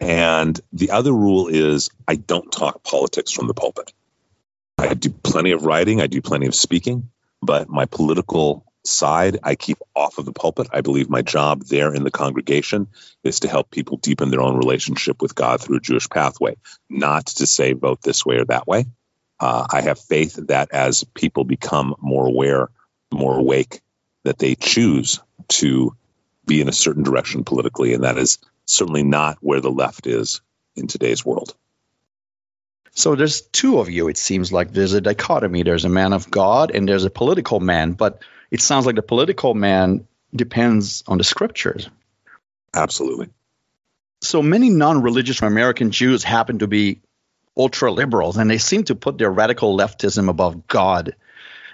And 0.00 0.60
the 0.72 0.90
other 0.90 1.12
rule 1.12 1.48
is 1.48 1.90
I 2.06 2.16
don't 2.16 2.50
talk 2.52 2.82
politics 2.82 3.32
from 3.32 3.46
the 3.46 3.54
pulpit. 3.54 3.92
I 4.78 4.94
do 4.94 5.10
plenty 5.10 5.52
of 5.52 5.64
writing, 5.64 6.00
I 6.00 6.06
do 6.06 6.20
plenty 6.20 6.46
of 6.46 6.54
speaking, 6.54 7.10
but 7.40 7.68
my 7.68 7.86
political 7.86 8.66
side 8.84 9.38
I 9.42 9.54
keep 9.54 9.78
off 9.94 10.18
of 10.18 10.24
the 10.24 10.32
pulpit. 10.32 10.68
I 10.72 10.80
believe 10.80 11.10
my 11.10 11.22
job 11.22 11.64
there 11.64 11.94
in 11.94 12.04
the 12.04 12.10
congregation 12.10 12.88
is 13.24 13.40
to 13.40 13.48
help 13.48 13.70
people 13.70 13.96
deepen 13.96 14.30
their 14.30 14.42
own 14.42 14.56
relationship 14.56 15.20
with 15.20 15.34
God 15.34 15.60
through 15.60 15.78
a 15.78 15.80
Jewish 15.80 16.08
pathway, 16.08 16.56
not 16.88 17.26
to 17.26 17.46
say 17.46 17.72
vote 17.72 18.02
this 18.02 18.24
way 18.24 18.36
or 18.36 18.44
that 18.46 18.66
way. 18.66 18.86
Uh, 19.40 19.66
I 19.70 19.82
have 19.82 19.98
faith 19.98 20.38
that 20.48 20.72
as 20.72 21.04
people 21.04 21.44
become 21.44 21.94
more 22.00 22.26
aware, 22.26 22.70
more 23.12 23.36
awake, 23.36 23.80
that 24.24 24.38
they 24.38 24.54
choose 24.54 25.20
to 25.48 25.94
be 26.46 26.60
in 26.60 26.68
a 26.68 26.72
certain 26.72 27.02
direction 27.02 27.44
politically, 27.44 27.92
and 27.94 28.04
that 28.04 28.18
is 28.18 28.38
certainly 28.66 29.02
not 29.02 29.38
where 29.40 29.60
the 29.60 29.70
left 29.70 30.06
is 30.06 30.40
in 30.76 30.86
today's 30.86 31.24
world. 31.24 31.54
So 32.92 33.14
there's 33.14 33.42
two 33.42 33.78
of 33.78 33.90
you. 33.90 34.08
It 34.08 34.16
seems 34.16 34.52
like 34.52 34.72
there's 34.72 34.94
a 34.94 35.00
dichotomy. 35.02 35.62
There's 35.62 35.84
a 35.84 35.90
man 35.90 36.14
of 36.14 36.30
God 36.30 36.70
and 36.70 36.88
there's 36.88 37.04
a 37.04 37.10
political 37.10 37.60
man. 37.60 37.92
But 37.92 38.22
it 38.50 38.62
sounds 38.62 38.86
like 38.86 38.96
the 38.96 39.02
political 39.02 39.54
man 39.54 40.06
depends 40.34 41.04
on 41.06 41.18
the 41.18 41.24
scriptures. 41.24 41.90
Absolutely. 42.74 43.28
So 44.22 44.42
many 44.42 44.70
non-religious 44.70 45.42
American 45.42 45.90
Jews 45.90 46.24
happen 46.24 46.60
to 46.60 46.66
be 46.66 47.00
ultra 47.56 47.92
liberals, 47.92 48.36
and 48.38 48.50
they 48.50 48.58
seem 48.58 48.84
to 48.84 48.94
put 48.94 49.18
their 49.18 49.30
radical 49.30 49.76
leftism 49.76 50.28
above 50.28 50.66
God 50.66 51.16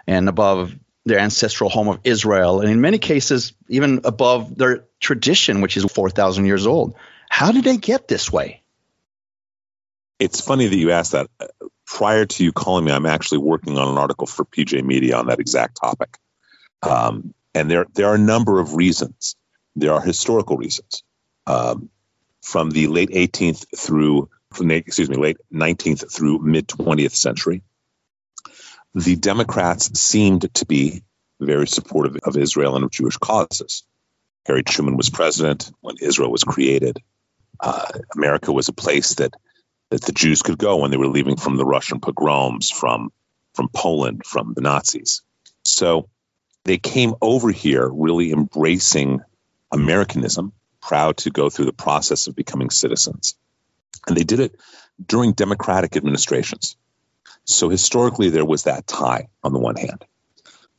and 0.07 0.29
above 0.29 0.77
their 1.05 1.19
ancestral 1.19 1.69
home 1.69 1.89
of 1.89 2.01
Israel, 2.05 2.61
and 2.61 2.71
in 2.71 2.81
many 2.81 2.99
cases, 2.99 3.55
even 3.69 4.01
above 4.05 4.57
their 4.57 4.85
tradition, 5.01 5.61
which 5.61 5.77
is 5.77 5.85
4,000 5.85 6.47
years 6.47 6.67
old. 6.67 6.95
How 7.29 7.51
did 7.51 7.65
they 7.65 7.77
get 7.77 8.07
this 8.07 8.33
way? 8.33 8.63
It's 10.19 10.41
funny 10.41 10.69
that 10.69 10.77
you 10.77 10.93
asked 10.93 11.13
that. 11.13 11.29
Prior 11.87 12.25
to 12.25 12.45
you 12.45 12.53
calling 12.53 12.85
me, 12.85 12.93
I'm 12.93 13.07
actually 13.07 13.39
working 13.39 13.77
on 13.77 13.89
an 13.89 13.99
article 13.99 14.27
for 14.27 14.45
PJ 14.45 14.83
Media 14.85 15.17
on 15.17 15.27
that 15.27 15.41
exact 15.41 15.77
topic. 15.77 16.17
Um, 16.83 17.35
and 17.55 17.71
there, 17.71 17.87
there 17.95 18.07
are 18.07 18.15
a 18.15 18.19
number 18.19 18.61
of 18.61 18.75
reasons. 18.75 19.37
There 19.75 19.93
are 19.93 20.01
historical 20.01 20.57
reasons. 20.57 21.03
Um, 21.47 21.91
from 22.43 22.71
the 22.71 22.87
late 22.87 23.11
18th 23.11 23.67
through, 23.77 24.29
from 24.53 24.69
the, 24.69 24.77
excuse 24.77 25.11
me, 25.11 25.17
late 25.17 25.39
19th 25.53 26.13
through 26.13 26.39
mid 26.39 26.69
20th 26.69 27.15
century, 27.15 27.63
the 28.95 29.17
Democrats 29.17 29.99
seemed 29.99 30.53
to 30.55 30.67
be 30.67 31.03
very 31.41 31.67
supportive 31.67 32.17
of 32.25 32.37
Israel 32.37 32.77
and 32.77 32.85
of 32.85 32.91
Jewish 32.91 33.17
causes. 33.17 33.85
Harry 34.47 34.63
Truman 34.63 34.97
was 34.97 35.11
president 35.11 35.71
when 35.81 35.97
Israel 36.01 36.31
was 36.31 36.45
created. 36.45 36.99
Uh, 37.61 37.87
America 38.17 38.53
was 38.53 38.69
a 38.69 38.73
place 38.73 39.15
that 39.17 39.35
that 39.91 40.03
the 40.03 40.13
Jews 40.13 40.41
could 40.41 40.57
go 40.57 40.79
when 40.79 40.91
they 40.91 40.97
were 40.97 41.07
leaving 41.07 41.37
from 41.37 41.57
the 41.57 41.67
Russian 41.67 42.01
pogroms, 42.01 42.71
from 42.71 43.13
from 43.55 43.69
Poland, 43.69 44.23
from 44.25 44.55
the 44.55 44.63
Nazis. 44.63 45.23
So 45.65 46.09
they 46.65 46.79
came 46.79 47.15
over 47.21 47.51
here 47.51 47.89
really 47.89 48.33
embracing 48.33 49.21
Americanism, 49.71 50.53
proud 50.81 51.19
to 51.19 51.31
go 51.31 51.51
through 51.51 51.67
the 51.67 51.73
process 51.73 52.27
of 52.27 52.35
becoming 52.35 52.71
citizens. 52.71 53.37
And 54.07 54.17
they 54.17 54.25
did 54.25 54.41
it 54.41 54.57
during 55.05 55.33
democratic 55.33 55.97
administrations. 55.97 56.77
So 57.45 57.69
historically, 57.69 58.31
there 58.31 58.45
was 58.45 58.65
that 58.65 58.87
tie 58.87 59.29
on 59.43 59.53
the 59.53 59.59
one 59.59 59.77
hand. 59.77 60.05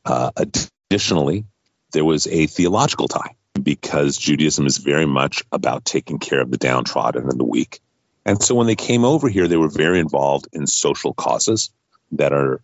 Uh, 0.04 0.30
additionally, 0.36 1.44
there 1.92 2.04
was 2.04 2.26
a 2.26 2.46
theological 2.46 3.08
tie 3.08 3.36
because 3.60 4.16
Judaism 4.16 4.66
is 4.66 4.78
very 4.78 5.06
much 5.06 5.44
about 5.52 5.84
taking 5.84 6.18
care 6.18 6.40
of 6.40 6.50
the 6.50 6.56
downtrodden 6.56 7.28
and 7.28 7.38
the 7.38 7.44
weak. 7.44 7.80
And 8.26 8.42
so 8.42 8.54
when 8.54 8.66
they 8.66 8.74
came 8.74 9.04
over 9.04 9.28
here, 9.28 9.48
they 9.48 9.56
were 9.56 9.68
very 9.68 10.00
involved 10.00 10.48
in 10.52 10.66
social 10.66 11.14
causes 11.14 11.70
that 12.12 12.32
are 12.32 12.60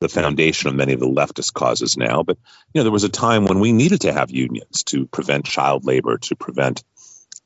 the 0.00 0.08
foundation 0.08 0.68
of 0.68 0.74
many 0.74 0.92
of 0.92 1.00
the 1.00 1.06
leftist 1.06 1.52
causes 1.54 1.96
now. 1.96 2.22
But 2.22 2.38
you 2.72 2.78
know, 2.78 2.84
there 2.84 2.92
was 2.92 3.04
a 3.04 3.08
time 3.08 3.44
when 3.44 3.60
we 3.60 3.72
needed 3.72 4.02
to 4.02 4.12
have 4.12 4.30
unions 4.30 4.84
to 4.84 5.06
prevent 5.06 5.44
child 5.44 5.84
labor, 5.84 6.18
to 6.18 6.36
prevent 6.36 6.84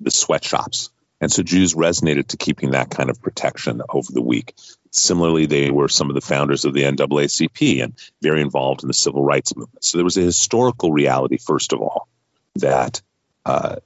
the 0.01 0.11
sweatshops. 0.11 0.91
And 1.21 1.31
so 1.31 1.43
Jews 1.43 1.75
resonated 1.75 2.29
to 2.29 2.37
keeping 2.37 2.73
that 2.73 2.91
kind 2.91 3.09
of 3.09 3.23
protection 3.23 3.81
over 3.89 4.13
the 4.13 4.23
weak. 4.23 4.55
Similarly, 4.93 5.47
they 5.47 5.71
were 5.71 5.89
some 5.89 6.11
of 6.11 6.15
the 6.15 6.21
founders 6.21 6.65
of 6.65 6.75
the 6.75 6.83
NAACP 6.83 7.83
and 7.83 7.99
very 8.21 8.43
involved 8.43 8.83
in 8.83 8.89
the 8.89 8.95
civil 8.95 9.25
rights 9.25 9.57
movement. 9.57 9.85
So 9.85 9.99
there 9.99 10.05
was 10.05 10.19
a 10.19 10.23
historical 10.23 10.93
reality, 10.93 11.39
first 11.39 11.73
of 11.73 11.81
all, 11.81 12.09
that 12.57 13.01
uh, 13.47 13.77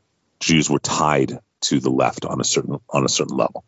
Jews 0.40 0.68
were 0.68 0.80
tied 0.80 1.38
to 1.62 1.80
the 1.80 1.90
left 1.90 2.25
on 2.25 2.40
a 2.40 2.44
certain 2.44 2.80
on 2.90 3.04
a 3.04 3.08
certain 3.08 3.36
level. 3.36 3.64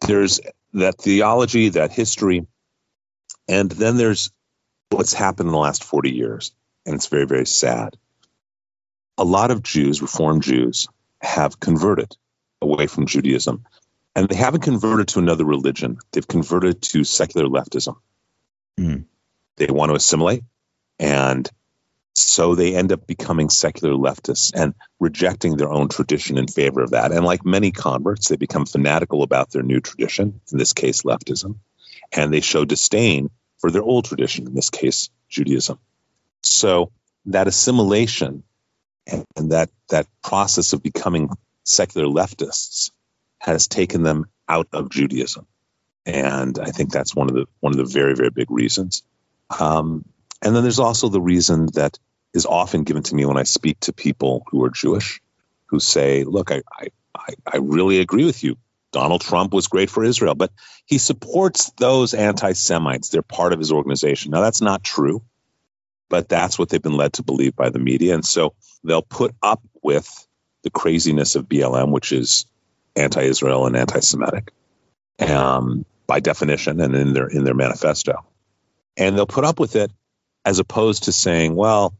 There's 0.00 0.40
that 0.74 0.98
theology, 0.98 1.70
that 1.70 1.92
history, 1.92 2.46
and 3.48 3.70
then 3.70 3.96
there's 3.96 4.30
what's 4.90 5.12
happened 5.12 5.48
in 5.48 5.52
the 5.52 5.58
last 5.58 5.82
40 5.82 6.12
years, 6.12 6.52
and 6.86 6.94
it's 6.94 7.08
very, 7.08 7.26
very 7.26 7.46
sad. 7.46 7.96
A 9.18 9.24
lot 9.24 9.50
of 9.50 9.62
Jews, 9.62 10.02
Reformed 10.02 10.42
Jews, 10.42 10.88
have 11.20 11.58
converted 11.58 12.16
away 12.60 12.86
from 12.86 13.06
Judaism, 13.06 13.64
and 14.14 14.28
they 14.28 14.36
haven't 14.36 14.62
converted 14.62 15.08
to 15.08 15.18
another 15.18 15.44
religion. 15.44 15.98
They've 16.12 16.26
converted 16.26 16.82
to 16.82 17.04
secular 17.04 17.48
leftism. 17.48 17.96
Mm. 18.78 19.04
They 19.56 19.66
want 19.66 19.90
to 19.90 19.96
assimilate, 19.96 20.44
and 20.98 21.48
so 22.16 22.54
they 22.54 22.76
end 22.76 22.92
up 22.92 23.06
becoming 23.06 23.50
secular 23.50 23.94
leftists 23.94 24.52
and 24.54 24.74
rejecting 25.00 25.56
their 25.56 25.70
own 25.70 25.88
tradition 25.88 26.38
in 26.38 26.46
favor 26.46 26.80
of 26.80 26.90
that. 26.90 27.12
And 27.12 27.24
like 27.24 27.44
many 27.44 27.72
converts, 27.72 28.28
they 28.28 28.36
become 28.36 28.66
fanatical 28.66 29.22
about 29.22 29.50
their 29.50 29.62
new 29.62 29.80
tradition, 29.80 30.40
in 30.52 30.58
this 30.58 30.72
case, 30.72 31.02
leftism 31.02 31.56
and 32.14 32.32
they 32.32 32.40
show 32.40 32.64
disdain 32.64 33.30
for 33.58 33.70
their 33.70 33.82
old 33.82 34.04
tradition, 34.04 34.46
in 34.46 34.54
this 34.54 34.70
case, 34.70 35.10
Judaism. 35.28 35.78
So 36.42 36.92
that 37.26 37.48
assimilation 37.48 38.44
and, 39.06 39.24
and 39.36 39.52
that 39.52 39.70
that 39.88 40.06
process 40.22 40.72
of 40.72 40.82
becoming 40.82 41.30
secular 41.64 42.06
leftists 42.06 42.90
has 43.44 43.68
taken 43.68 44.02
them 44.02 44.26
out 44.48 44.68
of 44.72 44.90
Judaism, 44.90 45.46
and 46.06 46.58
I 46.58 46.70
think 46.70 46.90
that's 46.90 47.14
one 47.14 47.28
of 47.28 47.34
the 47.34 47.46
one 47.60 47.72
of 47.72 47.78
the 47.78 47.92
very 47.92 48.14
very 48.14 48.30
big 48.30 48.50
reasons. 48.50 49.02
Um, 49.58 50.04
and 50.42 50.54
then 50.54 50.62
there's 50.62 50.78
also 50.78 51.08
the 51.08 51.20
reason 51.20 51.66
that 51.74 51.98
is 52.32 52.46
often 52.46 52.84
given 52.84 53.02
to 53.04 53.14
me 53.14 53.26
when 53.26 53.36
I 53.36 53.44
speak 53.44 53.80
to 53.80 53.92
people 53.92 54.44
who 54.50 54.64
are 54.64 54.70
Jewish, 54.70 55.20
who 55.66 55.78
say, 55.80 56.24
"Look, 56.24 56.50
I 56.50 56.62
I, 57.16 57.34
I 57.46 57.56
really 57.58 58.00
agree 58.00 58.24
with 58.24 58.42
you. 58.42 58.56
Donald 58.92 59.22
Trump 59.22 59.52
was 59.52 59.66
great 59.68 59.90
for 59.90 60.04
Israel, 60.04 60.34
but 60.34 60.52
he 60.86 60.98
supports 60.98 61.72
those 61.78 62.14
anti 62.14 62.52
Semites. 62.52 63.08
They're 63.08 63.22
part 63.22 63.52
of 63.52 63.58
his 63.58 63.72
organization. 63.72 64.30
Now, 64.30 64.40
that's 64.40 64.60
not 64.60 64.84
true, 64.84 65.22
but 66.08 66.28
that's 66.28 66.58
what 66.58 66.68
they've 66.68 66.82
been 66.82 66.96
led 66.96 67.14
to 67.14 67.24
believe 67.24 67.56
by 67.56 67.70
the 67.70 67.80
media. 67.80 68.14
And 68.14 68.24
so 68.24 68.54
they'll 68.84 69.02
put 69.02 69.34
up 69.42 69.62
with 69.82 70.08
the 70.62 70.70
craziness 70.70 71.34
of 71.34 71.48
BLM, 71.48 71.90
which 71.90 72.12
is 72.12 72.46
anti 72.96 73.22
Israel 73.22 73.66
and 73.66 73.76
anti 73.76 74.00
Semitic 74.00 74.52
um, 75.20 75.84
by 76.06 76.20
definition 76.20 76.80
and 76.80 76.94
in 76.94 77.12
their, 77.12 77.26
in 77.26 77.44
their 77.44 77.54
manifesto. 77.54 78.24
And 78.96 79.16
they'll 79.16 79.26
put 79.26 79.44
up 79.44 79.58
with 79.58 79.76
it 79.76 79.90
as 80.44 80.58
opposed 80.58 81.04
to 81.04 81.12
saying, 81.12 81.54
well, 81.54 81.94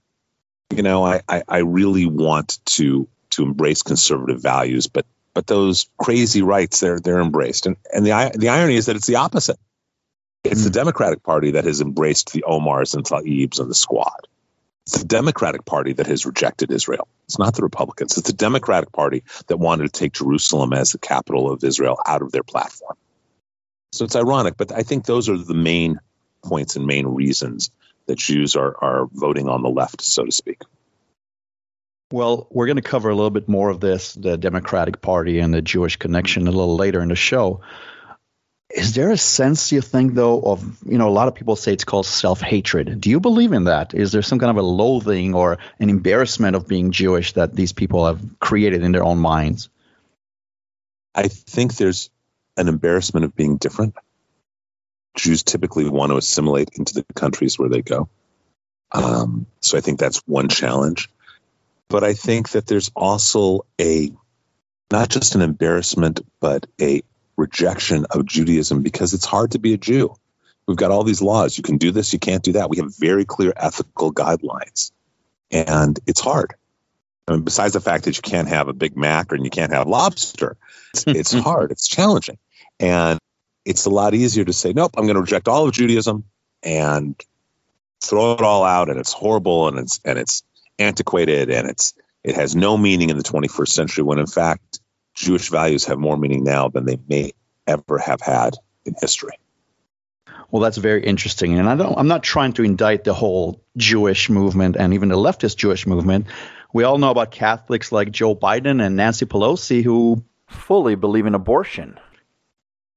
you 0.75 0.83
know, 0.83 1.05
I, 1.05 1.23
I, 1.29 1.43
I 1.49 1.59
really 1.59 2.07
want 2.07 2.59
to 2.67 3.09
to 3.31 3.43
embrace 3.43 3.83
conservative 3.83 4.41
values, 4.41 4.87
but 4.87 5.07
but 5.35 5.47
those 5.49 5.91
crazy 5.99 6.43
rights 6.43 6.81
they're 6.81 7.01
they're 7.01 7.21
embraced 7.21 7.67
and 7.67 7.77
and 7.93 8.07
the 8.07 8.33
the 8.37 8.49
irony 8.49 8.77
is 8.77 8.87
that 8.87 8.97
it's 8.97 9.07
the 9.07 9.17
opposite 9.17 9.59
it's 10.45 10.61
mm. 10.61 10.65
the 10.65 10.71
hmm. 10.71 10.75
democratic 10.75 11.23
party 11.23 11.53
that 11.53 11.65
has 11.65 11.81
embraced 11.81 12.33
the 12.33 12.45
omars 12.49 12.95
and 12.95 13.05
tlaibs 13.05 13.59
and 13.59 13.69
the 13.69 13.75
squad 13.75 14.29
it's 14.87 14.99
the 14.99 15.05
democratic 15.07 15.65
party 15.65 15.95
that 15.95 16.07
has 16.07 16.27
rejected 16.27 16.71
israel. 16.71 17.09
It's 17.25 17.39
not 17.39 17.55
the 17.55 17.63
republicans. 17.63 18.19
It's 18.19 18.27
the 18.27 18.37
democratic 18.37 18.93
party 18.93 19.25
that 19.47 19.57
wanted 19.57 19.85
to 19.85 19.99
take 19.99 20.13
jerusalem 20.13 20.73
as 20.73 20.93
the 20.93 20.99
capital 20.99 21.51
of 21.51 21.65
israel 21.65 21.99
out 22.07 22.23
of 22.23 22.33
their 22.33 22.43
platform. 22.43 22.97
So 23.93 24.05
it's 24.05 24.17
ironic 24.17 24.57
but 24.57 24.73
i 24.73 24.83
think 24.83 25.05
those 25.05 25.29
are 25.29 25.39
the 25.39 25.55
main 25.55 26.01
points 26.45 26.77
and 26.77 26.87
main 26.87 27.07
reasons 27.07 27.71
that 28.07 28.19
jews 28.19 28.57
are 28.57 28.77
are 28.83 29.09
voting 29.13 29.49
on 29.49 29.63
the 29.63 29.71
left 29.71 30.03
so 30.03 30.25
to 30.25 30.33
speak. 30.33 30.61
Well, 32.13 32.47
we're 32.51 32.67
going 32.67 32.77
to 32.77 32.83
cover 32.83 33.09
a 33.09 33.15
little 33.15 33.31
bit 33.31 33.49
more 33.49 33.71
of 33.71 33.81
this, 33.81 34.13
the 34.13 34.37
Democratic 34.37 35.01
Party 35.01 35.41
and 35.41 35.53
the 35.53 35.63
Jewish 35.63 35.97
connection, 35.97 36.47
a 36.47 36.53
little 36.53 36.77
later 36.77 37.01
in 37.01 37.09
the 37.09 37.17
show. 37.17 37.63
Is 38.71 38.95
there 38.95 39.11
a 39.11 39.17
sense 39.17 39.73
you 39.73 39.81
think, 39.81 40.15
though, 40.15 40.41
of, 40.41 40.79
you 40.85 40.99
know, 40.99 41.09
a 41.09 41.11
lot 41.11 41.29
of 41.29 41.35
people 41.35 41.55
say 41.55 41.73
it's 41.73 41.85
called 41.85 42.07
self 42.07 42.41
hatred. 42.41 43.01
Do 43.01 43.11
you 43.11 43.21
believe 43.21 43.53
in 43.53 43.65
that? 43.65 43.95
Is 43.95 44.11
there 44.11 44.23
some 44.23 44.39
kind 44.39 44.51
of 44.51 44.57
a 44.57 44.67
loathing 44.67 45.35
or 45.35 45.59
an 45.79 45.91
embarrassment 45.91 46.57
of 46.57 46.67
being 46.67 46.91
Jewish 46.91 47.35
that 47.35 47.55
these 47.55 47.73
people 47.73 48.07
have 48.07 48.21
created 48.41 48.83
in 48.83 48.93
their 48.93 49.05
own 49.05 49.19
minds? 49.19 49.69
I 51.15 51.29
think 51.29 51.77
there's 51.77 52.11
an 52.57 52.69
embarrassment 52.69 53.25
of 53.25 53.37
being 53.37 53.59
different. 53.59 53.95
Jews 55.17 55.43
typically 55.43 55.89
want 55.89 56.11
to 56.11 56.17
assimilate 56.17 56.71
into 56.75 56.95
the 56.95 57.05
countries 57.15 57.59
where 57.59 57.69
they 57.69 57.83
go. 57.83 58.09
Um, 58.91 59.47
so 59.61 59.79
I 59.79 59.81
think 59.81 60.01
that's 60.01 60.19
one 60.27 60.49
challenge. 60.49 61.11
But 61.89 62.03
I 62.03 62.15
think 62.15 62.51
that 62.51 62.67
there's 62.67 62.91
also 62.97 63.67
a 63.81 64.11
not 64.91 65.09
just 65.09 65.35
an 65.35 65.43
embarrassment, 65.43 66.21
but 66.41 66.67
a 66.81 67.03
rejection 67.37 68.07
of 68.11 68.27
Judaism 68.27 68.83
because 68.83 69.15
it's 69.15 69.25
hard 69.25 69.53
to 69.53 69.59
be 69.59 69.75
a 69.75 69.79
Jew. 69.79 70.15
We've 70.67 70.77
got 70.77 70.91
all 70.91 71.05
these 71.05 71.23
laws. 71.23 71.57
You 71.57 71.63
can 71.63 71.77
do 71.77 71.91
this, 71.91 72.13
you 72.13 72.19
can't 72.19 72.43
do 72.43 72.53
that. 72.53 72.71
We 72.71 72.79
have 72.79 72.97
very 72.97 73.25
clear 73.25 73.53
ethical 73.57 74.13
guidelines. 74.13 74.93
And 75.51 75.99
it's 76.07 76.21
hard. 76.21 76.55
I 77.29 77.33
mean, 77.33 77.43
besides 77.43 77.73
the 77.73 77.81
fact 77.81 78.05
that 78.05 78.17
you 78.17 78.23
can't 78.23 78.49
have 78.49 78.69
a 78.69 78.73
Big 78.73 78.97
Mac 78.97 79.33
or 79.33 79.37
you 79.37 79.51
can't 79.51 79.73
have 79.73 79.87
lobster, 79.87 80.57
it's, 80.93 81.05
it's 81.07 81.33
hard, 81.33 81.71
it's 81.71 81.89
challenging. 81.89 82.39
And 82.81 83.19
it's 83.65 83.87
a 83.87 83.91
lot 83.91 84.15
easier 84.15 84.45
to 84.45 84.53
say, 84.53 84.73
nope, 84.73 84.93
I'm 84.97 85.05
going 85.05 85.15
to 85.15 85.21
reject 85.21 85.49
all 85.49 85.67
of 85.67 85.73
Judaism 85.73 86.25
and 86.63 87.21
throw 88.05 88.33
it 88.33 88.41
all 88.41 88.65
out 88.65 88.91
and 88.91 88.99
it's 88.99 89.13
horrible 89.13 89.69
and 89.69 89.79
it's 89.79 90.01
and 90.05 90.19
it's 90.19 90.43
antiquated 90.79 91.51
and 91.51 91.69
it's 91.69 91.95
it 92.23 92.35
has 92.35 92.55
no 92.55 92.77
meaning 92.77 93.11
in 93.11 93.17
the 93.17 93.23
21st 93.23 93.69
century 93.69 94.05
when 94.05 94.19
in 94.19 94.27
fact 94.27 94.81
Jewish 95.15 95.49
values 95.49 95.85
have 95.87 95.99
more 95.99 96.17
meaning 96.17 96.45
now 96.45 96.69
than 96.69 96.85
they 96.85 96.99
may 97.09 97.33
ever 97.67 97.99
have 97.99 98.21
had 98.21 98.55
in 98.85 98.95
history. 99.01 99.39
Well, 100.51 100.63
that's 100.63 100.77
very 100.77 101.05
interesting, 101.05 101.59
and 101.59 101.69
I 101.69 101.75
don't. 101.75 101.99
I'm 101.99 102.07
not 102.07 102.23
trying 102.23 102.53
to 102.55 102.65
indict 102.65 103.05
the 103.05 103.15
whole 103.15 103.61
Jewish 103.77 104.31
movement 104.31 104.77
and 104.77 104.95
even 104.95 105.09
the 105.09 105.17
leftist 105.17 105.57
Jewish 105.57 105.87
movement. 105.87 106.27
We 106.73 106.85
all 106.85 106.99
know 106.99 107.11
about 107.11 107.31
Catholics 107.31 107.91
like 107.91 108.11
Joe 108.11 108.37
Biden 108.37 108.85
and 108.85 108.97
Nancy 108.97 109.27
Pelosi 109.27 109.83
who 109.83 110.25
fully 110.49 110.95
believe 110.95 111.27
in 111.27 111.35
abortion. 111.35 111.99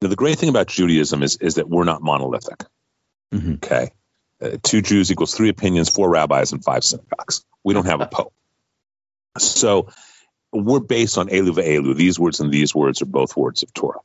Now, 0.02 0.10
the 0.10 0.16
great 0.16 0.38
thing 0.38 0.50
about 0.50 0.68
Judaism 0.68 1.24
is, 1.24 1.38
is 1.38 1.56
that 1.56 1.68
we're 1.68 1.84
not 1.84 2.02
monolithic. 2.02 2.64
Mm-hmm. 3.34 3.54
Okay. 3.54 3.90
Uh, 4.42 4.58
two 4.62 4.82
Jews 4.82 5.12
equals 5.12 5.34
three 5.34 5.50
opinions, 5.50 5.90
four 5.90 6.10
rabbis, 6.10 6.52
and 6.52 6.64
five 6.64 6.84
synagogues. 6.84 7.44
We 7.64 7.74
don't 7.74 7.88
have 7.88 8.02
a 8.02 8.08
pope. 8.08 8.34
So 9.40 9.90
we're 10.52 10.80
based 10.80 11.18
on 11.18 11.30
Elu 11.30 11.54
Elu. 11.56 11.96
These 11.96 12.20
words 12.20 12.40
and 12.40 12.52
these 12.52 12.74
words 12.74 13.02
are 13.02 13.06
both 13.06 13.36
words 13.36 13.64
of 13.64 13.74
Torah. 13.74 14.00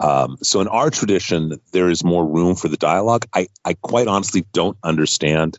Um, 0.00 0.38
so 0.42 0.60
in 0.60 0.68
our 0.68 0.90
tradition, 0.90 1.60
there 1.70 1.88
is 1.88 2.02
more 2.02 2.26
room 2.26 2.56
for 2.56 2.68
the 2.68 2.76
dialogue. 2.76 3.26
I, 3.32 3.48
I 3.64 3.74
quite 3.74 4.08
honestly 4.08 4.44
don't 4.52 4.76
understand 4.82 5.58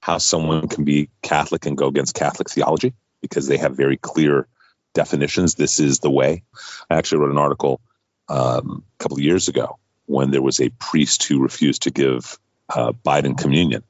how 0.00 0.18
someone 0.18 0.68
can 0.68 0.84
be 0.84 1.10
Catholic 1.22 1.66
and 1.66 1.76
go 1.76 1.88
against 1.88 2.14
Catholic 2.14 2.48
theology 2.48 2.94
because 3.20 3.46
they 3.46 3.58
have 3.58 3.76
very 3.76 3.96
clear 3.96 4.46
definitions. 4.94 5.54
This 5.54 5.78
is 5.78 5.98
the 5.98 6.10
way. 6.10 6.42
I 6.88 6.96
actually 6.96 7.18
wrote 7.18 7.32
an 7.32 7.38
article 7.38 7.80
um, 8.28 8.84
a 8.98 9.02
couple 9.02 9.18
of 9.18 9.22
years 9.22 9.48
ago 9.48 9.78
when 10.06 10.30
there 10.30 10.42
was 10.42 10.60
a 10.60 10.70
priest 10.70 11.24
who 11.24 11.42
refused 11.42 11.82
to 11.82 11.90
give 11.90 12.38
uh, 12.68 12.92
Biden 12.92 13.36
communion. 13.36 13.82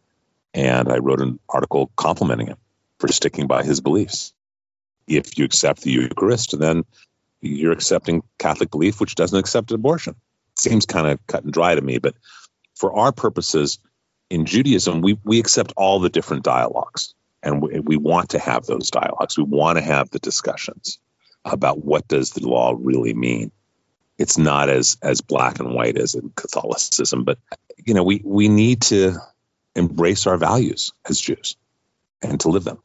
And 0.52 0.90
I 0.90 0.98
wrote 0.98 1.20
an 1.20 1.38
article 1.48 1.90
complimenting 1.96 2.48
him 2.48 2.56
for 2.98 3.08
sticking 3.08 3.46
by 3.46 3.62
his 3.62 3.80
beliefs. 3.80 4.32
If 5.06 5.38
you 5.38 5.44
accept 5.44 5.82
the 5.82 5.92
Eucharist, 5.92 6.58
then 6.58 6.84
you're 7.40 7.72
accepting 7.72 8.22
Catholic 8.38 8.70
belief, 8.70 9.00
which 9.00 9.14
doesn't 9.14 9.38
accept 9.38 9.70
abortion. 9.70 10.16
seems 10.56 10.86
kind 10.86 11.06
of 11.06 11.24
cut 11.26 11.44
and 11.44 11.52
dry 11.52 11.74
to 11.74 11.80
me, 11.80 11.98
but 11.98 12.14
for 12.74 12.94
our 12.94 13.12
purposes 13.12 13.78
in 14.30 14.46
Judaism, 14.46 15.00
we, 15.00 15.18
we 15.24 15.38
accept 15.38 15.72
all 15.76 16.00
the 16.00 16.08
different 16.08 16.42
dialogues 16.42 17.14
and 17.42 17.62
we, 17.62 17.80
we 17.80 17.96
want 17.96 18.30
to 18.30 18.38
have 18.38 18.66
those 18.66 18.90
dialogues. 18.90 19.38
We 19.38 19.44
want 19.44 19.78
to 19.78 19.84
have 19.84 20.10
the 20.10 20.18
discussions 20.18 20.98
about 21.44 21.84
what 21.84 22.08
does 22.08 22.30
the 22.30 22.46
law 22.46 22.74
really 22.76 23.14
mean. 23.14 23.52
It's 24.18 24.38
not 24.38 24.68
as 24.68 24.96
as 25.02 25.20
black 25.20 25.60
and 25.60 25.74
white 25.74 25.96
as 25.96 26.14
in 26.14 26.32
Catholicism, 26.34 27.24
but 27.24 27.38
you 27.84 27.94
know, 27.94 28.02
we 28.02 28.22
we 28.24 28.48
need 28.48 28.82
to 28.82 29.18
embrace 29.74 30.26
our 30.26 30.38
values 30.38 30.92
as 31.08 31.20
Jews 31.20 31.56
and 32.22 32.40
to 32.40 32.48
live 32.48 32.64
them. 32.64 32.78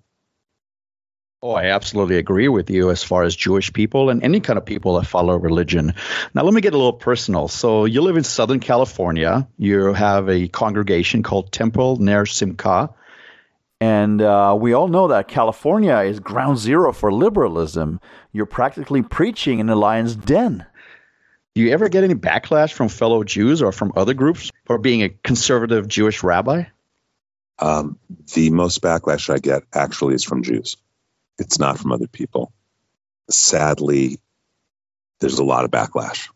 Oh, 1.43 1.53
I 1.53 1.71
absolutely 1.71 2.17
agree 2.17 2.50
with 2.50 2.69
you 2.69 2.91
as 2.91 3.03
far 3.03 3.24
as 3.24 3.36
Jewish 3.36 3.74
people 3.74 4.12
and 4.12 4.21
any 4.21 4.41
kind 4.41 4.57
of 4.57 4.65
people 4.65 5.00
that 5.00 5.07
follow 5.07 5.36
religion. 5.38 5.95
Now, 6.36 6.43
let 6.43 6.53
me 6.53 6.62
get 6.62 6.75
a 6.75 6.77
little 6.77 6.93
personal. 6.93 7.48
So, 7.48 7.86
you 7.86 8.01
live 8.01 8.15
in 8.15 8.24
Southern 8.24 8.60
California. 8.60 9.48
You 9.57 9.93
have 9.93 10.29
a 10.29 10.48
congregation 10.48 11.24
called 11.24 11.51
Temple 11.51 11.95
Ner 11.95 12.27
Simcha. 12.27 12.91
And 13.79 14.21
uh, 14.21 14.55
we 14.60 14.74
all 14.74 14.88
know 14.88 15.07
that 15.07 15.27
California 15.27 15.98
is 16.01 16.19
ground 16.19 16.60
zero 16.60 16.93
for 16.93 17.12
liberalism. 17.12 18.00
You're 18.31 18.45
practically 18.45 19.01
preaching 19.01 19.57
in 19.57 19.65
the 19.65 19.75
lion's 19.75 20.15
den. 20.15 20.63
Do 21.55 21.62
you 21.62 21.71
ever 21.71 21.89
get 21.89 22.03
any 22.03 22.13
backlash 22.13 22.71
from 22.71 22.88
fellow 22.88 23.24
Jews 23.24 23.63
or 23.63 23.71
from 23.71 23.93
other 23.95 24.13
groups 24.13 24.51
for 24.65 24.77
being 24.77 25.01
a 25.01 25.10
conservative 25.10 25.88
Jewish 25.88 26.21
rabbi? 26.21 26.65
Um, 27.57 27.98
the 28.36 28.51
most 28.51 28.79
backlash 28.83 29.33
I 29.33 29.39
get 29.39 29.63
actually 29.74 30.13
is 30.13 30.24
from 30.24 30.43
Jews. 30.43 30.77
It's 31.41 31.57
not 31.57 31.79
from 31.79 31.91
other 31.91 32.07
people. 32.07 32.53
Sadly, 33.29 34.19
there's 35.19 35.39
a 35.39 35.43
lot 35.43 35.65
of 35.65 35.71
backlash. 35.71 36.29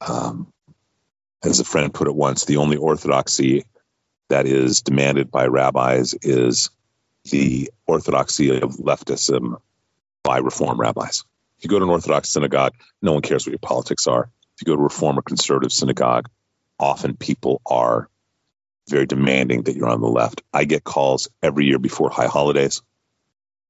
Um, 0.00 0.52
as 1.44 1.60
a 1.60 1.64
friend 1.64 1.94
put 1.94 2.08
it 2.08 2.14
once, 2.14 2.44
the 2.44 2.56
only 2.56 2.76
orthodoxy 2.76 3.64
that 4.30 4.46
is 4.46 4.82
demanded 4.82 5.30
by 5.30 5.46
rabbis 5.46 6.14
is 6.22 6.70
the 7.30 7.70
orthodoxy 7.86 8.50
of 8.60 8.72
leftism 8.78 9.60
by 10.24 10.38
reform 10.38 10.80
rabbis. 10.80 11.22
If 11.58 11.64
you 11.64 11.70
go 11.70 11.78
to 11.78 11.84
an 11.84 11.90
Orthodox 11.90 12.28
synagogue, 12.30 12.74
no 13.00 13.12
one 13.12 13.22
cares 13.22 13.46
what 13.46 13.52
your 13.52 13.58
politics 13.60 14.08
are. 14.08 14.28
If 14.56 14.62
you 14.62 14.72
go 14.72 14.74
to 14.74 14.80
a 14.80 14.84
reform 14.84 15.20
or 15.20 15.22
conservative 15.22 15.72
synagogue, 15.72 16.28
often 16.80 17.16
people 17.16 17.62
are 17.64 18.08
very 18.88 19.06
demanding 19.06 19.62
that 19.62 19.76
you're 19.76 19.88
on 19.88 20.00
the 20.00 20.08
left. 20.08 20.42
I 20.52 20.64
get 20.64 20.82
calls 20.82 21.28
every 21.42 21.66
year 21.66 21.78
before 21.78 22.10
high 22.10 22.26
holidays 22.26 22.82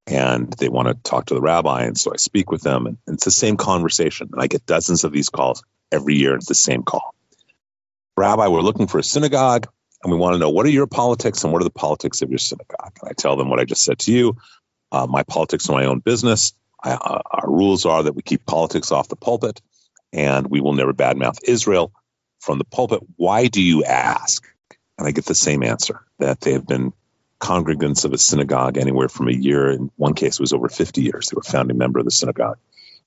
and 0.06 0.52
they 0.54 0.68
want 0.68 0.88
to 0.88 1.10
talk 1.10 1.26
to 1.26 1.34
the 1.34 1.40
rabbi. 1.40 1.84
And 1.84 1.96
so 1.98 2.12
I 2.12 2.16
speak 2.16 2.50
with 2.50 2.62
them, 2.62 2.86
and 2.86 2.98
it's 3.08 3.24
the 3.24 3.30
same 3.30 3.56
conversation. 3.56 4.30
And 4.32 4.42
I 4.42 4.46
get 4.46 4.66
dozens 4.66 5.04
of 5.04 5.12
these 5.12 5.28
calls 5.28 5.62
every 5.90 6.16
year. 6.16 6.34
It's 6.34 6.46
the 6.46 6.54
same 6.54 6.82
call. 6.82 7.14
Rabbi, 8.16 8.48
we're 8.48 8.60
looking 8.60 8.88
for 8.88 8.98
a 8.98 9.04
synagogue, 9.04 9.68
and 10.02 10.12
we 10.12 10.18
want 10.18 10.34
to 10.34 10.38
know 10.38 10.50
what 10.50 10.66
are 10.66 10.70
your 10.70 10.86
politics 10.86 11.44
and 11.44 11.52
what 11.52 11.62
are 11.62 11.64
the 11.64 11.70
politics 11.70 12.22
of 12.22 12.30
your 12.30 12.38
synagogue. 12.38 12.92
And 13.00 13.08
I 13.08 13.12
tell 13.12 13.36
them 13.36 13.48
what 13.48 13.60
I 13.60 13.64
just 13.64 13.84
said 13.84 14.00
to 14.00 14.12
you. 14.12 14.36
Uh, 14.90 15.06
my 15.08 15.22
politics 15.22 15.68
are 15.68 15.72
my 15.72 15.86
own 15.86 16.00
business. 16.00 16.52
I, 16.82 16.92
uh, 16.92 17.22
our 17.30 17.48
rules 17.48 17.86
are 17.86 18.02
that 18.02 18.14
we 18.14 18.22
keep 18.22 18.44
politics 18.44 18.92
off 18.92 19.08
the 19.08 19.16
pulpit, 19.16 19.62
and 20.12 20.48
we 20.48 20.60
will 20.60 20.74
never 20.74 20.92
badmouth 20.92 21.38
Israel 21.44 21.92
from 22.40 22.58
the 22.58 22.64
pulpit. 22.64 23.00
Why 23.16 23.46
do 23.46 23.62
you 23.62 23.84
ask? 23.84 24.44
And 24.98 25.06
I 25.06 25.12
get 25.12 25.24
the 25.24 25.34
same 25.34 25.62
answer 25.62 26.04
that 26.18 26.40
they 26.40 26.52
have 26.52 26.66
been 26.66 26.92
congregants 27.42 28.04
of 28.04 28.12
a 28.12 28.18
synagogue 28.18 28.78
anywhere 28.78 29.08
from 29.08 29.28
a 29.28 29.32
year. 29.32 29.70
In 29.70 29.90
one 29.96 30.14
case, 30.14 30.34
it 30.34 30.40
was 30.40 30.52
over 30.52 30.68
50 30.68 31.02
years. 31.02 31.28
They 31.28 31.34
were 31.34 31.42
founding 31.42 31.76
member 31.76 31.98
of 31.98 32.04
the 32.04 32.10
synagogue. 32.10 32.58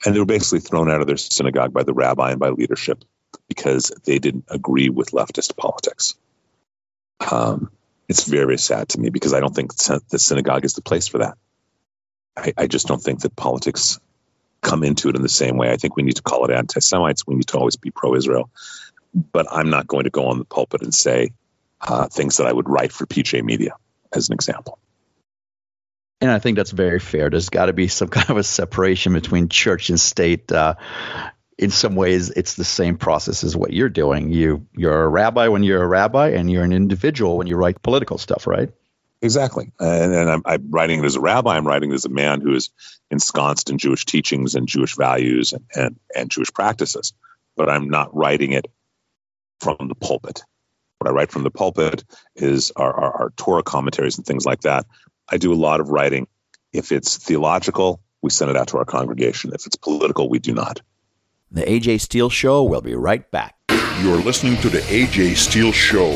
And 0.05 0.13
they 0.13 0.19
were 0.19 0.25
basically 0.25 0.59
thrown 0.59 0.91
out 0.91 0.99
of 0.99 1.07
their 1.07 1.17
synagogue 1.17 1.73
by 1.73 1.83
the 1.83 1.93
rabbi 1.93 2.31
and 2.31 2.39
by 2.39 2.49
leadership 2.49 3.03
because 3.47 3.93
they 4.03 4.19
didn't 4.19 4.45
agree 4.49 4.89
with 4.89 5.11
leftist 5.11 5.55
politics. 5.55 6.15
Um, 7.31 7.71
it's 8.09 8.25
very, 8.25 8.57
sad 8.57 8.89
to 8.89 8.99
me 8.99 9.09
because 9.09 9.33
I 9.33 9.39
don't 9.39 9.55
think 9.55 9.73
the 9.73 10.19
synagogue 10.19 10.65
is 10.65 10.73
the 10.73 10.81
place 10.81 11.07
for 11.07 11.19
that. 11.19 11.37
I, 12.35 12.53
I 12.57 12.67
just 12.67 12.87
don't 12.87 13.01
think 13.01 13.21
that 13.21 13.35
politics 13.37 13.99
come 14.61 14.83
into 14.83 15.07
it 15.07 15.15
in 15.15 15.21
the 15.21 15.29
same 15.29 15.55
way. 15.55 15.71
I 15.71 15.77
think 15.77 15.95
we 15.95 16.03
need 16.03 16.17
to 16.17 16.21
call 16.21 16.43
it 16.45 16.51
anti 16.51 16.81
Semites. 16.81 17.25
We 17.25 17.35
need 17.35 17.47
to 17.47 17.57
always 17.57 17.77
be 17.77 17.89
pro 17.89 18.15
Israel. 18.15 18.49
But 19.13 19.47
I'm 19.49 19.69
not 19.69 19.87
going 19.87 20.03
to 20.03 20.09
go 20.09 20.27
on 20.27 20.39
the 20.39 20.45
pulpit 20.45 20.81
and 20.81 20.93
say 20.93 21.31
uh, 21.79 22.07
things 22.09 22.37
that 22.37 22.47
I 22.47 22.53
would 22.53 22.69
write 22.69 22.91
for 22.91 23.05
PJ 23.05 23.41
Media 23.43 23.77
as 24.13 24.29
an 24.29 24.33
example. 24.33 24.79
And 26.21 26.31
I 26.31 26.39
think 26.39 26.57
that's 26.57 26.71
very 26.71 26.99
fair. 26.99 27.29
There's 27.29 27.49
got 27.49 27.67
to 27.67 27.73
be 27.73 27.87
some 27.87 28.07
kind 28.17 28.29
of 28.29 28.37
a 28.37 28.43
separation 28.43 29.13
between 29.13 29.49
church 29.49 29.89
and 29.89 29.99
state. 29.99 30.51
Uh, 30.51 30.75
in 31.57 31.69
some 31.69 31.95
ways, 31.95 32.29
it's 32.31 32.55
the 32.55 32.65
same 32.65 32.97
process 32.97 33.43
as 33.43 33.55
what 33.55 33.71
you're 33.71 33.89
doing. 33.89 34.31
You 34.31 34.67
you're 34.75 35.03
a 35.03 35.07
rabbi 35.07 35.47
when 35.47 35.63
you're 35.63 35.83
a 35.83 35.87
rabbi, 35.87 36.29
and 36.29 36.51
you're 36.51 36.63
an 36.63 36.73
individual 36.73 37.37
when 37.37 37.47
you 37.47 37.55
write 37.55 37.81
political 37.81 38.17
stuff, 38.17 38.45
right? 38.47 38.69
Exactly. 39.21 39.71
And, 39.79 40.13
and 40.13 40.29
I'm, 40.29 40.41
I'm, 40.45 40.69
writing 40.69 40.99
it 40.99 41.05
as 41.05 41.15
a 41.15 41.21
rabbi. 41.21 41.55
I'm 41.55 41.65
writing 41.65 41.91
it 41.91 41.95
as 41.95 42.05
a 42.05 42.09
man 42.09 42.41
who 42.41 42.53
is 42.53 42.69
ensconced 43.09 43.69
in 43.69 43.77
Jewish 43.77 44.05
teachings 44.05 44.55
and 44.55 44.67
Jewish 44.67 44.95
values 44.95 45.53
and, 45.53 45.63
and, 45.73 45.99
and 46.15 46.29
Jewish 46.29 46.53
practices. 46.53 47.13
But 47.55 47.69
I'm 47.69 47.89
not 47.89 48.15
writing 48.15 48.51
it 48.51 48.65
from 49.61 49.87
the 49.87 49.95
pulpit. 49.95 50.43
What 50.99 51.09
I 51.09 51.13
write 51.13 51.31
from 51.31 51.43
the 51.43 51.51
pulpit 51.51 52.03
is 52.35 52.71
our, 52.75 52.93
our, 52.93 53.11
our 53.21 53.29
Torah 53.31 53.63
commentaries 53.63 54.17
and 54.17 54.25
things 54.25 54.45
like 54.45 54.61
that. 54.61 54.85
I 55.29 55.37
do 55.37 55.53
a 55.53 55.55
lot 55.55 55.79
of 55.79 55.89
writing. 55.89 56.27
If 56.71 56.91
it's 56.91 57.17
theological, 57.17 58.01
we 58.21 58.29
send 58.29 58.51
it 58.51 58.57
out 58.57 58.69
to 58.69 58.77
our 58.77 58.85
congregation. 58.85 59.51
If 59.53 59.65
it's 59.65 59.75
political, 59.75 60.29
we 60.29 60.39
do 60.39 60.53
not. 60.53 60.81
The 61.51 61.61
AJ 61.61 62.01
Steel 62.01 62.29
Show 62.29 62.63
will 62.63 62.81
be 62.81 62.95
right 62.95 63.29
back. 63.31 63.55
You're 64.01 64.17
listening 64.17 64.57
to 64.57 64.69
the 64.69 64.79
AJ 64.79 65.37
Steel 65.37 65.71
Show, 65.71 66.11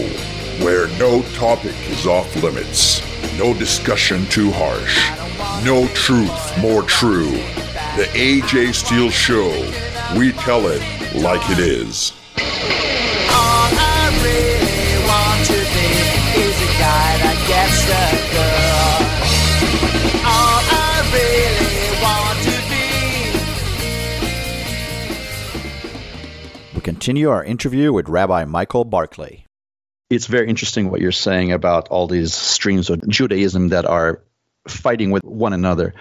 where 0.64 0.88
no 1.00 1.22
topic 1.34 1.76
is 1.88 2.06
off 2.08 2.36
limits, 2.44 3.02
no 3.38 3.54
discussion 3.54 4.26
too 4.26 4.52
harsh, 4.52 5.10
no 5.64 5.88
truth 5.94 6.58
more 6.60 6.84
true. 6.84 7.32
The 7.96 8.10
AJ 8.14 8.74
Steel 8.76 9.10
Show, 9.10 9.50
we 10.18 10.32
tell 10.34 10.68
it 10.68 10.82
like 11.16 11.48
it 11.50 11.60
is. 11.60 12.14
We 26.80 26.84
continue 26.84 27.30
our 27.30 27.44
interview 27.44 27.92
with 27.92 28.08
Rabbi 28.08 28.46
Michael 28.46 28.86
Barclay. 28.86 29.44
It's 30.10 30.28
very 30.28 30.48
interesting 30.48 30.90
what 30.90 31.02
you're 31.02 31.12
saying 31.12 31.52
about 31.52 31.90
all 31.90 32.08
these 32.08 32.34
streams 32.34 32.90
of 32.90 33.06
Judaism 33.06 33.68
that 33.70 33.84
are 33.84 34.24
fighting 34.66 35.12
with 35.12 35.26
one 35.26 35.52
another. 35.52 35.94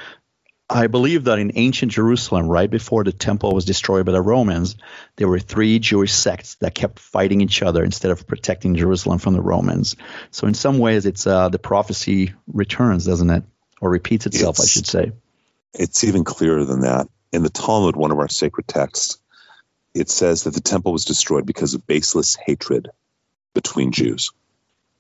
I 0.71 0.87
believe 0.87 1.25
that 1.25 1.41
in 1.41 1.51
ancient 1.57 1.91
Jerusalem, 1.91 2.47
right 2.47 2.71
before 2.71 3.03
the 3.03 3.11
temple 3.11 3.53
was 3.57 3.65
destroyed 3.65 4.07
by 4.07 4.13
the 4.13 4.23
Romans, 4.23 4.77
there 5.17 5.27
were 5.27 5.41
three 5.41 5.81
Jewish 5.81 6.13
sects 6.13 6.55
that 6.61 6.77
kept 6.77 7.01
fighting 7.01 7.41
each 7.41 7.61
other 7.61 7.83
instead 7.83 8.13
of 8.13 8.29
protecting 8.29 8.77
Jerusalem 8.77 9.19
from 9.19 9.35
the 9.35 9.43
Romans. 9.43 9.97
So, 10.31 10.47
in 10.47 10.55
some 10.55 10.79
ways, 10.79 11.07
it's 11.07 11.27
uh, 11.27 11.49
the 11.49 11.59
prophecy 11.59 12.35
returns, 12.47 13.05
doesn't 13.05 13.31
it, 13.31 13.43
or 13.81 13.91
repeats 13.91 14.27
itself, 14.27 14.61
it's, 14.61 14.63
I 14.63 14.71
should 14.71 14.87
say. 14.87 15.13
It's 15.75 16.05
even 16.05 16.23
clearer 16.23 16.65
than 16.65 16.83
that. 16.83 17.09
In 17.33 17.43
the 17.43 17.51
Talmud, 17.51 17.97
one 17.97 18.13
of 18.13 18.19
our 18.21 18.29
sacred 18.29 18.69
texts, 18.69 19.19
it 20.01 20.11
says 20.11 20.45
that 20.45 20.55
the 20.55 20.61
temple 20.61 20.93
was 20.93 21.05
destroyed 21.05 21.47
because 21.47 21.75
of 21.75 21.87
baseless 21.87 22.37
hatred 22.37 22.89
between 23.55 23.93
Jews. 23.93 24.33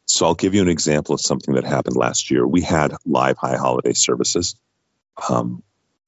So 0.06 0.26
I'll 0.26 0.34
give 0.34 0.54
you 0.54 0.62
an 0.62 0.68
example 0.68 1.14
of 1.14 1.20
something 1.20 1.54
that 1.54 1.64
happened 1.64 1.96
last 1.96 2.30
year. 2.30 2.46
We 2.46 2.62
had 2.62 2.94
live 3.04 3.36
high 3.36 3.56
holiday 3.56 3.92
services. 3.92 4.56
Um, 5.28 5.62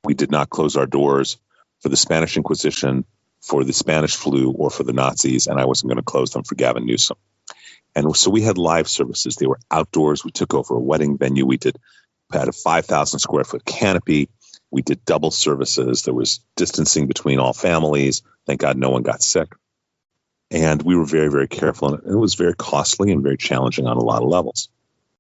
we 0.04 0.14
did 0.14 0.30
not 0.30 0.48
close 0.48 0.76
our 0.76 0.86
doors 0.86 1.36
for 1.80 1.90
the 1.90 1.96
Spanish 1.96 2.36
Inquisition 2.36 3.04
for 3.42 3.64
the 3.64 3.72
Spanish 3.72 4.16
flu 4.16 4.50
or 4.50 4.70
for 4.70 4.84
the 4.84 4.92
Nazis, 4.92 5.46
and 5.46 5.58
I 5.58 5.64
wasn't 5.64 5.88
going 5.88 5.96
to 5.96 6.02
close 6.02 6.30
them 6.30 6.44
for 6.44 6.54
Gavin 6.54 6.86
Newsom. 6.86 7.16
And 7.94 8.14
so 8.16 8.30
we 8.30 8.42
had 8.42 8.58
live 8.58 8.88
services. 8.88 9.36
They 9.36 9.46
were 9.46 9.58
outdoors. 9.70 10.24
We 10.24 10.30
took 10.30 10.54
over 10.54 10.74
a 10.74 10.80
wedding 10.80 11.18
venue. 11.18 11.46
We 11.46 11.56
did 11.56 11.76
had 12.32 12.48
a 12.48 12.52
5,000 12.52 13.18
square 13.18 13.44
foot 13.44 13.64
canopy. 13.64 14.28
We 14.70 14.82
did 14.82 15.04
double 15.04 15.30
services. 15.30 16.02
There 16.02 16.14
was 16.14 16.40
distancing 16.56 17.06
between 17.06 17.40
all 17.40 17.52
families. 17.52 18.22
Thank 18.46 18.60
God 18.60 18.76
no 18.76 18.90
one 18.90 19.02
got 19.02 19.22
sick. 19.22 19.48
And 20.50 20.82
we 20.82 20.96
were 20.96 21.04
very, 21.04 21.28
very 21.28 21.48
careful. 21.48 21.94
And 21.94 22.12
it 22.12 22.16
was 22.16 22.34
very 22.34 22.54
costly 22.54 23.12
and 23.12 23.22
very 23.22 23.36
challenging 23.36 23.86
on 23.86 23.96
a 23.96 24.04
lot 24.04 24.22
of 24.22 24.28
levels. 24.28 24.68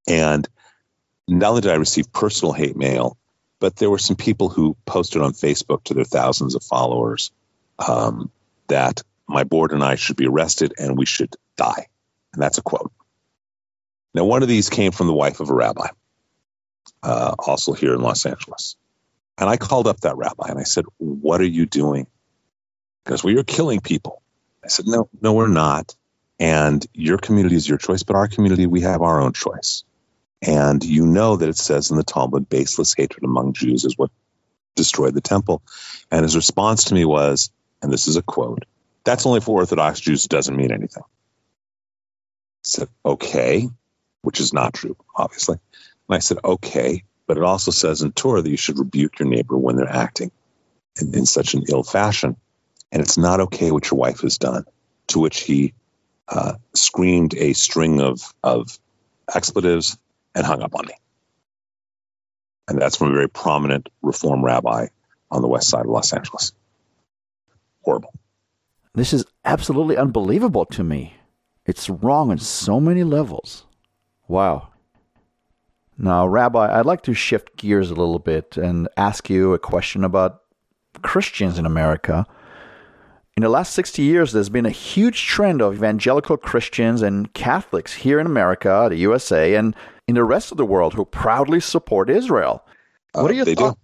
And 0.06 0.48
not 1.28 1.50
only 1.50 1.60
did 1.62 1.70
I 1.70 1.76
receive 1.76 2.12
personal 2.12 2.52
hate 2.52 2.76
mail, 2.76 3.16
but 3.60 3.76
there 3.76 3.90
were 3.90 3.98
some 3.98 4.16
people 4.16 4.48
who 4.48 4.76
posted 4.86 5.22
on 5.22 5.32
Facebook 5.32 5.84
to 5.84 5.94
their 5.94 6.04
thousands 6.04 6.54
of 6.54 6.64
followers 6.64 7.30
um, 7.78 8.30
that 8.68 9.02
my 9.28 9.44
board 9.44 9.72
and 9.72 9.82
I 9.82 9.94
should 9.94 10.16
be 10.16 10.26
arrested 10.26 10.74
and 10.78 10.98
we 10.98 11.06
should 11.06 11.34
die. 11.56 11.86
And 12.32 12.42
that's 12.42 12.58
a 12.58 12.62
quote. 12.62 12.92
Now, 14.14 14.24
one 14.24 14.42
of 14.42 14.48
these 14.48 14.70
came 14.70 14.92
from 14.92 15.06
the 15.06 15.12
wife 15.12 15.40
of 15.40 15.50
a 15.50 15.54
rabbi, 15.54 15.88
uh, 17.02 17.34
also 17.38 17.72
here 17.72 17.94
in 17.94 18.00
Los 18.00 18.26
Angeles. 18.26 18.76
And 19.38 19.48
I 19.48 19.56
called 19.56 19.86
up 19.86 20.00
that 20.00 20.16
rabbi 20.16 20.48
and 20.48 20.58
I 20.58 20.64
said, 20.64 20.84
What 20.98 21.40
are 21.40 21.46
you 21.46 21.66
doing? 21.66 22.06
Because 23.04 23.24
we 23.24 23.38
are 23.38 23.44
killing 23.44 23.80
people. 23.80 24.22
I 24.64 24.68
said, 24.68 24.86
No, 24.86 25.08
no, 25.20 25.32
we're 25.32 25.48
not. 25.48 25.94
And 26.38 26.84
your 26.94 27.18
community 27.18 27.56
is 27.56 27.68
your 27.68 27.78
choice, 27.78 28.02
but 28.02 28.16
our 28.16 28.28
community, 28.28 28.66
we 28.66 28.80
have 28.82 29.02
our 29.02 29.20
own 29.20 29.32
choice. 29.32 29.84
And 30.42 30.82
you 30.82 31.06
know 31.06 31.36
that 31.36 31.48
it 31.48 31.58
says 31.58 31.90
in 31.90 31.98
the 31.98 32.02
Talmud, 32.02 32.48
baseless 32.48 32.94
hatred 32.96 33.24
among 33.24 33.52
Jews 33.52 33.84
is 33.84 33.98
what 33.98 34.10
destroyed 34.74 35.14
the 35.14 35.20
temple. 35.20 35.62
And 36.10 36.22
his 36.22 36.36
response 36.36 36.84
to 36.84 36.94
me 36.94 37.04
was, 37.04 37.50
and 37.82 37.92
this 37.92 38.06
is 38.06 38.16
a 38.16 38.22
quote, 38.22 38.64
that's 39.04 39.26
only 39.26 39.40
for 39.40 39.60
Orthodox 39.60 40.00
Jews, 40.00 40.24
it 40.24 40.30
doesn't 40.30 40.56
mean 40.56 40.72
anything. 40.72 41.02
I 41.02 42.64
said, 42.64 42.88
okay, 43.04 43.68
which 44.22 44.40
is 44.40 44.52
not 44.52 44.74
true, 44.74 44.96
obviously. 45.14 45.58
And 46.08 46.16
I 46.16 46.18
said, 46.18 46.38
okay, 46.44 47.04
but 47.30 47.36
it 47.36 47.44
also 47.44 47.70
says 47.70 48.02
in 48.02 48.10
Torah 48.10 48.42
that 48.42 48.50
you 48.50 48.56
should 48.56 48.80
rebuke 48.80 49.20
your 49.20 49.28
neighbor 49.28 49.56
when 49.56 49.76
they're 49.76 49.88
acting 49.88 50.32
in, 51.00 51.14
in 51.14 51.26
such 51.26 51.54
an 51.54 51.62
ill 51.68 51.84
fashion. 51.84 52.34
And 52.90 53.00
it's 53.00 53.16
not 53.16 53.38
okay 53.38 53.70
what 53.70 53.88
your 53.88 53.98
wife 53.98 54.22
has 54.22 54.36
done. 54.36 54.64
To 55.10 55.20
which 55.20 55.42
he 55.42 55.72
uh, 56.26 56.54
screamed 56.74 57.34
a 57.34 57.52
string 57.52 58.00
of, 58.00 58.34
of 58.42 58.76
expletives 59.32 59.96
and 60.34 60.44
hung 60.44 60.60
up 60.60 60.74
on 60.74 60.86
me. 60.86 60.94
And 62.66 62.82
that's 62.82 62.96
from 62.96 63.12
a 63.12 63.14
very 63.14 63.28
prominent 63.28 63.88
Reform 64.02 64.44
rabbi 64.44 64.88
on 65.30 65.40
the 65.40 65.46
west 65.46 65.68
side 65.68 65.84
of 65.84 65.92
Los 65.92 66.12
Angeles. 66.12 66.50
Horrible. 67.84 68.12
This 68.92 69.12
is 69.12 69.24
absolutely 69.44 69.96
unbelievable 69.96 70.64
to 70.64 70.82
me. 70.82 71.14
It's 71.64 71.88
wrong 71.88 72.32
on 72.32 72.38
so 72.38 72.80
many 72.80 73.04
levels. 73.04 73.66
Wow. 74.26 74.69
Now, 76.02 76.26
Rabbi, 76.26 76.78
I'd 76.78 76.86
like 76.86 77.02
to 77.02 77.12
shift 77.12 77.56
gears 77.56 77.90
a 77.90 77.94
little 77.94 78.18
bit 78.18 78.56
and 78.56 78.88
ask 78.96 79.28
you 79.28 79.52
a 79.52 79.58
question 79.58 80.02
about 80.02 80.40
Christians 81.02 81.58
in 81.58 81.66
America. 81.66 82.26
In 83.36 83.42
the 83.42 83.50
last 83.50 83.74
60 83.74 84.00
years, 84.02 84.32
there's 84.32 84.48
been 84.48 84.64
a 84.64 84.70
huge 84.70 85.26
trend 85.26 85.60
of 85.60 85.74
evangelical 85.74 86.38
Christians 86.38 87.02
and 87.02 87.32
Catholics 87.34 87.92
here 87.92 88.18
in 88.18 88.24
America, 88.24 88.86
the 88.88 88.96
USA, 88.96 89.54
and 89.56 89.76
in 90.08 90.14
the 90.14 90.24
rest 90.24 90.50
of 90.50 90.56
the 90.56 90.64
world 90.64 90.94
who 90.94 91.04
proudly 91.04 91.60
support 91.60 92.08
Israel. 92.08 92.64
Uh, 93.14 93.20
what 93.20 93.30
are 93.30 93.34
your 93.34 93.44
thoughts? 93.44 93.78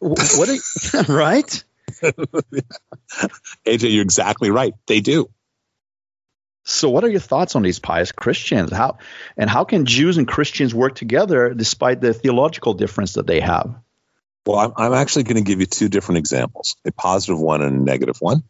What 0.00 0.48
are 0.50 0.52
you, 0.52 0.60
right? 1.08 1.64
AJ, 3.64 3.94
you're 3.94 4.02
exactly 4.02 4.50
right. 4.50 4.74
They 4.86 5.00
do. 5.00 5.30
So, 6.68 6.90
what 6.90 7.04
are 7.04 7.08
your 7.08 7.20
thoughts 7.20 7.54
on 7.54 7.62
these 7.62 7.78
pious 7.78 8.10
Christians? 8.10 8.72
How 8.72 8.98
and 9.36 9.48
how 9.48 9.62
can 9.62 9.86
Jews 9.86 10.18
and 10.18 10.26
Christians 10.26 10.74
work 10.74 10.96
together 10.96 11.54
despite 11.54 12.00
the 12.00 12.12
theological 12.12 12.74
difference 12.74 13.12
that 13.12 13.24
they 13.24 13.38
have? 13.38 13.76
Well, 14.44 14.58
I'm, 14.58 14.72
I'm 14.76 14.92
actually 14.92 15.22
going 15.22 15.36
to 15.36 15.48
give 15.48 15.60
you 15.60 15.66
two 15.66 15.88
different 15.88 16.18
examples: 16.18 16.74
a 16.84 16.90
positive 16.90 17.38
one 17.38 17.62
and 17.62 17.80
a 17.80 17.84
negative 17.84 18.16
one, 18.18 18.42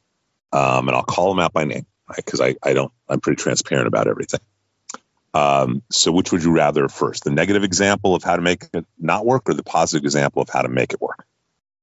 um, 0.50 0.88
and 0.88 0.96
I'll 0.96 1.02
call 1.02 1.29
them 1.29 1.40
out 1.40 1.52
by 1.52 1.64
name 1.64 1.85
because 2.16 2.40
right? 2.40 2.57
I, 2.62 2.70
I 2.70 2.72
don't 2.72 2.90
I'm 3.07 3.20
pretty 3.20 3.42
transparent 3.42 3.87
about 3.87 4.09
everything. 4.09 4.40
Um, 5.35 5.83
so, 5.90 6.11
which 6.11 6.33
would 6.33 6.42
you 6.42 6.52
rather 6.52 6.88
first? 6.88 7.24
The 7.24 7.31
negative 7.31 7.64
example 7.64 8.14
of 8.14 8.22
how 8.22 8.37
to 8.37 8.42
make 8.42 8.64
it 8.72 8.87
not 8.98 9.26
work, 9.26 9.50
or 9.50 9.52
the 9.52 9.62
positive 9.62 10.07
example 10.07 10.40
of 10.40 10.48
how 10.48 10.62
to 10.62 10.70
make 10.70 10.94
it 10.94 11.02
work? 11.02 11.26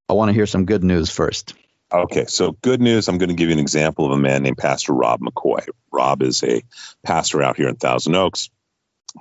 I 0.10 0.14
want 0.14 0.30
to 0.30 0.34
hear 0.34 0.48
some 0.48 0.66
good 0.66 0.84
news 0.84 1.12
first. 1.12 1.54
Okay, 1.94 2.26
so 2.26 2.54
good 2.62 2.82
news. 2.82 3.08
I'm 3.08 3.20
going 3.20 3.30
to 3.30 3.36
give 3.36 3.50
you 3.50 3.54
an 3.54 3.60
example 3.60 4.06
of 4.06 4.12
a 4.14 4.18
man 4.18 4.42
named 4.42 4.58
Pastor 4.58 4.94
Rob 4.94 5.22
McCoy. 5.22 5.68
Rob 5.92 6.24
is 6.24 6.44
a 6.44 6.64
pastor 7.04 7.44
out 7.44 7.56
here 7.56 7.68
in 7.68 7.76
Thousand 7.76 8.16
Oaks, 8.16 8.50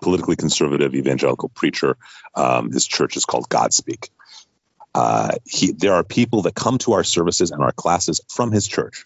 politically 0.00 0.36
conservative 0.36 0.94
evangelical 0.94 1.50
preacher. 1.50 1.98
Um, 2.34 2.72
his 2.72 2.86
church 2.86 3.18
is 3.18 3.26
called 3.26 3.50
Godspeak. 3.50 4.08
Uh, 4.94 5.32
he, 5.44 5.72
there 5.72 5.94
are 5.94 6.04
people 6.04 6.42
that 6.42 6.54
come 6.54 6.78
to 6.78 6.94
our 6.94 7.04
services 7.04 7.50
and 7.50 7.62
our 7.62 7.72
classes 7.72 8.22
from 8.30 8.52
his 8.52 8.66
church, 8.66 9.04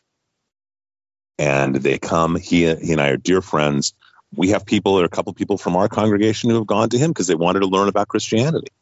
and 1.37 1.75
they 1.75 1.99
come. 1.99 2.37
He, 2.37 2.73
he 2.73 2.93
and 2.93 3.01
I 3.01 3.09
are 3.09 3.17
dear 3.17 3.43
friends 3.43 3.95
we 4.35 4.51
have 4.51 4.67
people, 4.67 4.99
or 5.01 5.05
a 5.05 5.09
couple 5.09 5.33
people 5.33 5.59
from 5.59 5.77
our 5.77 5.89
congregation 5.89 6.51
who 6.51 6.57
have 6.57 6.67
gone 6.67 6.91
to 6.91 6.99
him 6.99 7.11
because 7.11 7.27
they 7.27 7.35
wanted 7.35 7.61
to 7.61 7.67
learn 7.67 7.89
about 7.89 8.09
Christianity. 8.09 8.73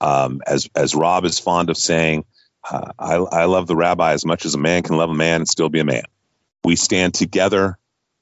Um, 0.00 0.42
as 0.46 0.68
as 0.74 0.94
Rob 0.94 1.24
is 1.24 1.38
fond 1.38 1.70
of 1.70 1.76
saying, 1.76 2.24
uh, 2.70 2.92
I, 2.98 3.14
I 3.14 3.44
love 3.44 3.66
the 3.66 3.76
rabbi 3.76 4.12
as 4.12 4.24
much 4.24 4.44
as 4.44 4.54
a 4.54 4.58
man 4.58 4.82
can 4.82 4.96
love 4.96 5.10
a 5.10 5.14
man 5.14 5.42
and 5.42 5.48
still 5.48 5.68
be 5.68 5.80
a 5.80 5.84
man. 5.84 6.04
We 6.64 6.76
stand 6.76 7.14
together 7.14 7.78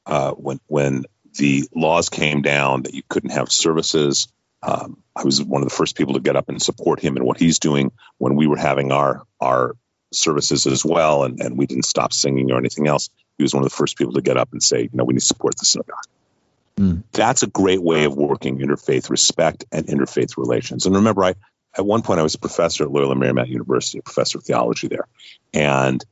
uh, 0.06 0.32
when 0.32 0.60
when 0.66 1.04
the 1.36 1.68
laws 1.74 2.08
came 2.08 2.42
down 2.42 2.82
that 2.82 2.94
you 2.94 3.02
couldn't 3.08 3.30
have 3.30 3.50
services. 3.50 4.28
Um, 4.62 5.02
I 5.16 5.24
was 5.24 5.42
one 5.42 5.62
of 5.62 5.68
the 5.68 5.74
first 5.74 5.96
people 5.96 6.14
to 6.14 6.20
get 6.20 6.36
up 6.36 6.48
and 6.48 6.60
support 6.60 7.00
him 7.00 7.16
and 7.16 7.24
what 7.24 7.38
he's 7.38 7.58
doing 7.58 7.92
when 8.18 8.36
we 8.36 8.46
were 8.46 8.56
having 8.56 8.92
our 8.92 9.22
our 9.40 9.76
services 10.12 10.66
as 10.66 10.84
well, 10.84 11.24
and, 11.24 11.40
and 11.40 11.58
we 11.58 11.66
didn't 11.66 11.84
stop 11.84 12.12
singing 12.12 12.50
or 12.50 12.58
anything 12.58 12.86
else. 12.86 13.10
He 13.38 13.44
was 13.44 13.54
one 13.54 13.64
of 13.64 13.70
the 13.70 13.76
first 13.76 13.96
people 13.96 14.14
to 14.14 14.22
get 14.22 14.36
up 14.36 14.52
and 14.52 14.62
say, 14.62 14.82
you 14.82 14.90
know, 14.92 15.04
we 15.04 15.14
need 15.14 15.20
to 15.20 15.26
support 15.26 15.58
the 15.58 15.64
synagogue. 15.64 16.04
Mm. 16.76 17.02
That's 17.12 17.42
a 17.42 17.46
great 17.46 17.82
way 17.82 18.04
of 18.04 18.16
working 18.16 18.58
interfaith 18.58 19.10
respect 19.10 19.64
and 19.72 19.86
interfaith 19.86 20.36
relations. 20.36 20.86
And 20.86 20.94
remember, 20.96 21.24
I 21.24 21.34
at 21.76 21.84
one 21.84 22.02
point 22.02 22.20
I 22.20 22.22
was 22.22 22.34
a 22.34 22.38
professor 22.38 22.84
at 22.84 22.90
Loyola 22.90 23.14
Marymount 23.14 23.48
University, 23.48 23.98
a 23.98 24.02
professor 24.02 24.38
of 24.38 24.44
theology 24.44 24.88
there, 24.88 25.06
and 25.52 26.04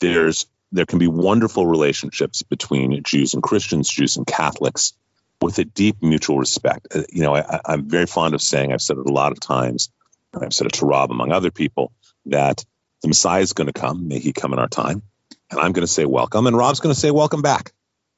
there's 0.00 0.46
there 0.72 0.86
can 0.86 0.98
be 0.98 1.06
wonderful 1.06 1.66
relationships 1.66 2.42
between 2.42 3.02
Jews 3.02 3.34
and 3.34 3.42
Christians, 3.42 3.88
Jews 3.88 4.16
and 4.16 4.26
Catholics, 4.26 4.92
with 5.40 5.58
a 5.58 5.64
deep 5.64 6.02
mutual 6.02 6.38
respect. 6.38 6.88
Uh, 6.94 7.02
you 7.10 7.22
know, 7.22 7.34
I, 7.34 7.60
I'm 7.64 7.88
very 7.88 8.06
fond 8.06 8.34
of 8.34 8.42
saying, 8.42 8.72
I've 8.72 8.82
said 8.82 8.98
it 8.98 9.08
a 9.08 9.12
lot 9.12 9.32
of 9.32 9.40
times, 9.40 9.90
and 10.32 10.44
I've 10.44 10.52
said 10.52 10.66
it 10.66 10.74
to 10.74 10.86
Rob 10.86 11.10
among 11.10 11.30
other 11.32 11.50
people, 11.50 11.92
that 12.26 12.64
the 13.02 13.08
Messiah 13.08 13.42
is 13.42 13.52
going 13.52 13.68
to 13.68 13.72
come. 13.72 14.08
May 14.08 14.18
he 14.18 14.32
come 14.32 14.52
in 14.52 14.58
our 14.58 14.68
time. 14.68 15.02
And 15.50 15.60
I'm 15.60 15.72
going 15.72 15.86
to 15.86 15.92
say 15.92 16.04
welcome, 16.04 16.46
and 16.48 16.56
Rob's 16.56 16.80
going 16.80 16.94
to 16.94 17.00
say 17.00 17.12
welcome 17.12 17.42
back, 17.42 17.72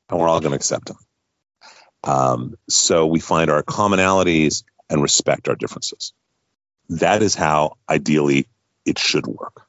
and 0.09 0.19
we're 0.19 0.29
all 0.29 0.41
going 0.41 0.53
to 0.53 0.57
accept 0.57 0.89
him. 0.89 0.97
Um, 2.05 2.55
so 2.71 3.07
we 3.07 3.21
find 3.21 3.51
our 3.51 3.63
commonalities 3.63 4.63
and 4.89 5.03
respect 5.03 5.49
our 5.49 5.55
differences. 5.55 6.15
That 6.91 7.23
is 7.23 7.35
how 7.35 7.77
ideally 7.89 8.47
it 8.85 8.99
should 8.99 9.27
work. 9.27 9.63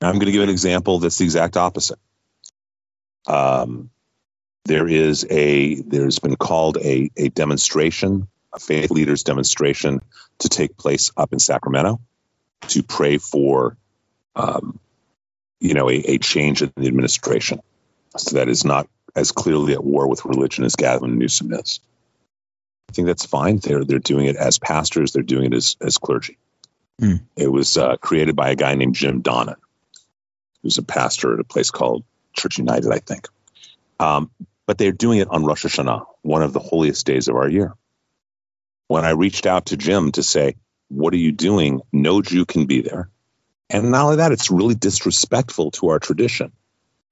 Now, 0.00 0.08
I'm 0.08 0.14
going 0.14 0.26
to 0.26 0.32
give 0.32 0.42
an 0.42 0.48
example 0.48 0.98
that's 0.98 1.18
the 1.18 1.24
exact 1.24 1.56
opposite. 1.56 1.98
Um, 3.26 3.90
there 4.64 4.88
is 4.88 5.26
a 5.28 5.74
there's 5.82 6.18
been 6.18 6.36
called 6.36 6.78
a, 6.78 7.10
a 7.16 7.28
demonstration, 7.28 8.28
a 8.52 8.58
faith 8.58 8.90
leaders 8.90 9.24
demonstration 9.24 10.00
to 10.38 10.48
take 10.48 10.76
place 10.76 11.10
up 11.16 11.32
in 11.32 11.38
Sacramento 11.38 12.00
to 12.68 12.82
pray 12.82 13.18
for 13.18 13.76
um, 14.36 14.78
you 15.60 15.74
know 15.74 15.90
a, 15.90 15.94
a 15.94 16.18
change 16.18 16.62
in 16.62 16.72
the 16.76 16.86
administration. 16.86 17.60
So 18.16 18.36
that 18.36 18.48
is 18.48 18.64
not 18.64 18.88
as 19.14 19.32
clearly 19.32 19.72
at 19.72 19.84
war 19.84 20.08
with 20.08 20.24
religion 20.24 20.64
as 20.64 20.76
Gavin 20.76 21.18
Newsom 21.18 21.52
is. 21.52 21.80
I 22.90 22.92
think 22.92 23.06
that's 23.06 23.24
fine. 23.24 23.58
They're 23.58 23.84
they're 23.84 24.00
doing 24.00 24.26
it 24.26 24.34
as 24.34 24.58
pastors. 24.58 25.12
They're 25.12 25.22
doing 25.22 25.52
it 25.52 25.54
as 25.54 25.76
as 25.80 25.96
clergy. 25.96 26.38
Mm. 27.00 27.20
It 27.36 27.46
was 27.46 27.76
uh, 27.76 27.96
created 27.98 28.34
by 28.34 28.50
a 28.50 28.56
guy 28.56 28.74
named 28.74 28.96
Jim 28.96 29.22
Domen, 29.22 29.54
who's 30.60 30.78
a 30.78 30.82
pastor 30.82 31.32
at 31.32 31.38
a 31.38 31.44
place 31.44 31.70
called 31.70 32.02
Church 32.32 32.58
United, 32.58 32.90
I 32.90 32.98
think. 32.98 33.28
Um, 34.00 34.32
but 34.66 34.76
they're 34.76 34.90
doing 34.90 35.20
it 35.20 35.28
on 35.30 35.44
Rosh 35.44 35.64
Hashanah, 35.64 36.04
one 36.22 36.42
of 36.42 36.52
the 36.52 36.58
holiest 36.58 37.06
days 37.06 37.28
of 37.28 37.36
our 37.36 37.48
year. 37.48 37.74
When 38.88 39.04
I 39.04 39.10
reached 39.10 39.46
out 39.46 39.66
to 39.66 39.76
Jim 39.76 40.10
to 40.12 40.24
say, 40.24 40.56
"What 40.88 41.14
are 41.14 41.18
you 41.18 41.30
doing?" 41.30 41.82
No 41.92 42.22
Jew 42.22 42.44
can 42.44 42.66
be 42.66 42.82
there, 42.82 43.08
and 43.68 43.92
not 43.92 44.06
only 44.06 44.16
that, 44.16 44.32
it's 44.32 44.50
really 44.50 44.74
disrespectful 44.74 45.70
to 45.72 45.90
our 45.90 46.00
tradition. 46.00 46.50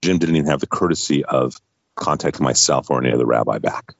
Jim 0.02 0.18
didn't 0.18 0.34
even 0.34 0.50
have 0.50 0.58
the 0.58 0.66
courtesy 0.66 1.24
of 1.24 1.54
contacting 1.94 2.42
myself 2.42 2.90
or 2.90 3.00
any 3.00 3.12
other 3.12 3.26
rabbi 3.26 3.58
back. 3.58 3.94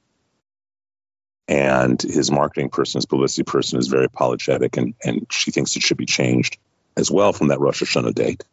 And 1.49 2.01
his 2.01 2.31
marketing 2.31 2.69
person, 2.69 2.99
his 2.99 3.07
publicity 3.07 3.43
person, 3.43 3.79
is 3.79 3.89
very 3.89 4.05
apologetic, 4.05 4.77
and, 4.77 4.95
and 5.03 5.27
she 5.31 5.51
thinks 5.51 5.75
it 5.77 5.83
should 5.83 5.97
be 5.97 6.07
changed 6.07 6.59
as 6.97 7.11
well 7.11 7.33
from 7.33 7.49
that 7.49 7.59
Rosh 7.61 7.83
Hashanah 7.83 8.15
date. 8.15 8.45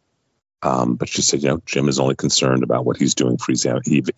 Um, 0.62 0.94
but 0.94 1.08
she 1.08 1.20
said, 1.20 1.42
you 1.42 1.50
know, 1.50 1.62
Jim 1.66 1.88
is 1.88 2.00
only 2.00 2.14
concerned 2.14 2.62
about 2.62 2.86
what 2.86 2.96
he's 2.96 3.14
doing 3.14 3.36
for 3.36 3.52
his, 3.52 3.66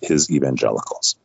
his 0.00 0.30
evangelicals. 0.30 1.16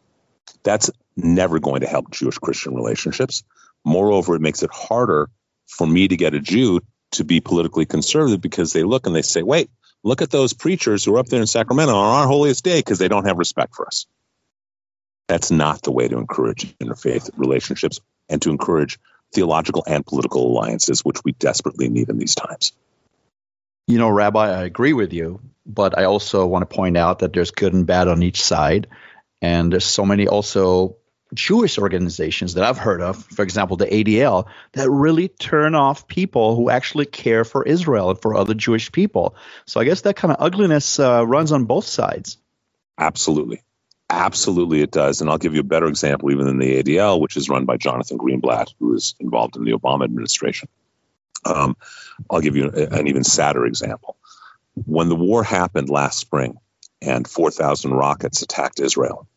That's 0.64 0.90
never 1.16 1.60
going 1.60 1.82
to 1.82 1.88
help 1.88 2.10
Jewish 2.12 2.40
Christian 2.40 2.74
relationships. 2.74 3.44
Moreover, 3.86 4.36
it 4.36 4.42
makes 4.42 4.64
it 4.64 4.72
harder 4.72 5.30
for 5.68 5.86
me 5.86 6.08
to 6.08 6.18
get 6.18 6.34
a 6.34 6.40
Jew 6.40 6.82
to 7.12 7.24
be 7.24 7.42
politically 7.42 7.86
conservative 7.86 8.42
because 8.42 8.74
they 8.74 8.84
look 8.84 9.06
and 9.06 9.16
they 9.16 9.22
say, 9.22 9.44
wait, 9.44 9.70
look 10.04 10.22
at 10.22 10.32
those 10.32 10.54
preachers 10.54 11.04
who 11.04 11.16
are 11.16 11.20
up 11.20 11.28
there 11.28 11.42
in 11.42 11.48
Sacramento 11.48 11.94
on 11.94 12.22
our 12.22 12.28
holiest 12.28 12.64
day 12.64 12.80
because 12.80 13.00
they 13.00 13.08
don't 13.08 13.26
have 13.26 13.38
respect 13.38 13.76
for 13.76 13.86
us. 13.86 14.08
That's 15.28 15.52
not 15.52 15.82
the 15.82 15.92
way 15.92 16.08
to 16.08 16.18
encourage 16.18 16.78
interfaith 16.78 17.30
relationships 17.36 18.00
and 18.30 18.42
to 18.42 18.50
encourage 18.50 19.00
theological 19.34 19.84
and 19.88 20.06
political 20.06 20.48
alliances, 20.48 21.02
which 21.02 21.24
we 21.24 21.32
desperately 21.34 21.90
need 21.90 22.10
in 22.10 22.18
these 22.18 22.36
times. 22.36 22.74
You 23.88 23.98
know, 23.98 24.10
Rabbi, 24.10 24.48
I 24.48 24.64
agree 24.64 24.94
with 24.94 25.12
you, 25.12 25.42
but 25.66 25.98
I 25.98 26.06
also 26.06 26.46
want 26.46 26.70
to 26.70 26.76
point 26.76 26.98
out 26.98 27.20
that 27.20 27.34
there's 27.34 27.52
good 27.52 27.74
and 27.74 27.86
bad 27.86 28.08
on 28.08 28.24
each 28.24 28.42
side. 28.42 28.88
And 29.42 29.74
there's 29.74 29.86
so 29.86 30.06
many 30.06 30.28
also 30.28 30.98
Jewish 31.34 31.78
organizations 31.78 32.54
that 32.54 32.64
I've 32.64 32.78
heard 32.78 33.02
of, 33.02 33.24
for 33.26 33.44
example, 33.44 33.76
the 33.76 33.86
ADL, 33.86 34.46
that 34.74 34.90
really 34.90 35.28
turn 35.28 35.76
off 35.76 36.08
people 36.08 36.56
who 36.56 36.70
actually 36.70 37.06
care 37.06 37.44
for 37.44 37.64
Israel 37.64 38.12
and 38.12 38.22
for 38.22 38.36
other 38.36 38.54
Jewish 38.54 38.92
people. 38.92 39.36
So 39.66 39.80
I 39.80 39.84
guess 39.84 40.02
that 40.02 40.16
kind 40.16 40.32
of 40.32 40.38
ugliness 40.40 41.00
uh, 41.00 41.26
runs 41.26 41.52
on 41.52 41.66
both 41.66 41.86
sides. 41.86 42.38
Absolutely. 42.98 43.64
Absolutely, 44.16 44.82
it 44.82 44.92
does. 44.92 45.22
And 45.22 45.30
I'll 45.30 45.40
give 45.40 45.56
you 45.56 45.62
a 45.62 45.64
better 45.64 45.88
example, 45.88 46.32
even 46.32 46.46
than 46.46 46.60
the 46.60 46.84
ADL, 46.84 47.20
which 47.20 47.36
is 47.36 47.50
run 47.50 47.66
by 47.66 47.78
Jonathan 47.78 48.20
Greenblatt, 48.20 48.72
who 48.80 48.94
is 48.94 49.16
involved 49.20 49.56
in 49.56 49.64
the 49.64 49.72
Obama 49.72 50.04
administration. 50.04 50.70
Um, 51.44 51.76
I'll 52.30 52.40
give 52.40 52.56
you 52.56 52.70
an 52.70 53.08
even 53.08 53.24
sadder 53.24 53.66
example. 53.66 54.18
When 54.86 55.10
the 55.10 55.16
war 55.16 55.44
happened 55.44 55.90
last 55.90 56.20
spring 56.20 56.58
and 57.02 57.28
4,000 57.28 57.92
rockets 57.92 58.44
attacked 58.44 58.80
Israel, 58.80 59.28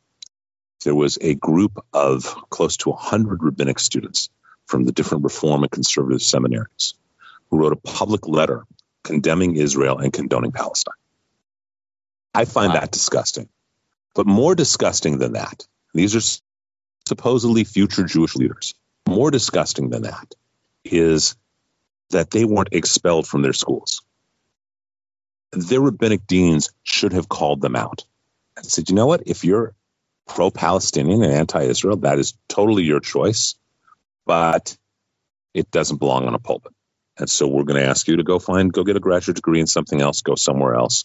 there 0.85 0.95
was 0.95 1.17
a 1.23 1.35
group 1.35 1.83
of 1.95 2.25
close 2.51 2.77
to 2.79 2.91
100 2.91 3.43
rabbinic 3.43 3.79
students 3.79 4.29
from 4.67 4.85
the 4.85 4.93
different 4.93 5.25
reform 5.25 5.63
and 5.63 5.73
conservative 5.73 6.23
seminaries 6.23 6.95
who 7.49 7.59
wrote 7.59 7.73
a 7.73 7.77
public 7.77 8.29
letter 8.29 8.65
condemning 9.05 9.57
Israel 9.57 9.99
and 9.99 10.13
condoning 10.13 10.53
Palestine. 10.53 10.95
I 12.35 12.45
find 12.45 12.75
wow. 12.75 12.81
that 12.81 12.91
disgusting. 12.91 13.49
But 14.17 14.27
more 14.27 14.55
disgusting 14.55 15.19
than 15.19 15.35
that, 15.35 15.67
these 15.93 16.17
are 16.17 16.41
supposedly 17.07 17.65
future 17.65 18.05
Jewish 18.05 18.35
leaders. 18.35 18.75
More 19.07 19.31
disgusting 19.31 19.91
than 19.91 20.03
that 20.03 20.35
is 20.85 21.37
that 22.11 22.31
they 22.31 22.47
weren't 22.47 22.73
expelled 22.73 23.27
from 23.27 23.43
their 23.43 23.53
schools. 23.53 24.03
Their 25.53 25.83
rabbinic 25.83 26.27
deans 26.27 26.73
should 26.83 27.13
have 27.13 27.29
called 27.29 27.61
them 27.61 27.77
out 27.77 28.05
and 28.57 28.65
said, 28.65 28.89
you 28.89 28.95
know 28.95 29.07
what? 29.07 29.25
If 29.27 29.45
you're 29.45 29.75
pro 30.27 30.51
Palestinian 30.51 31.23
and 31.23 31.33
anti 31.33 31.63
Israel, 31.65 31.99
that 31.99 32.19
is 32.19 32.35
totally 32.49 32.85
your 32.85 33.01
choice, 33.01 33.55
but 34.25 34.77
it 35.53 35.71
doesn't 35.71 35.99
belong 35.99 36.27
on 36.27 36.35
a 36.35 36.39
pulpit. 36.39 36.73
And 37.19 37.29
so 37.29 37.49
we're 37.49 37.65
going 37.65 37.83
to 37.83 37.89
ask 37.89 38.09
you 38.09 38.17
to 38.17 38.25
go 38.25 38.39
find, 38.39 38.73
go 38.73 38.83
get 38.83 38.97
a 38.97 39.01
graduate 39.01 39.37
degree 39.37 39.61
in 39.61 39.67
something 39.67 40.01
else, 40.01 40.23
go 40.23 40.37
somewhere 40.37 40.75
else. 40.75 41.05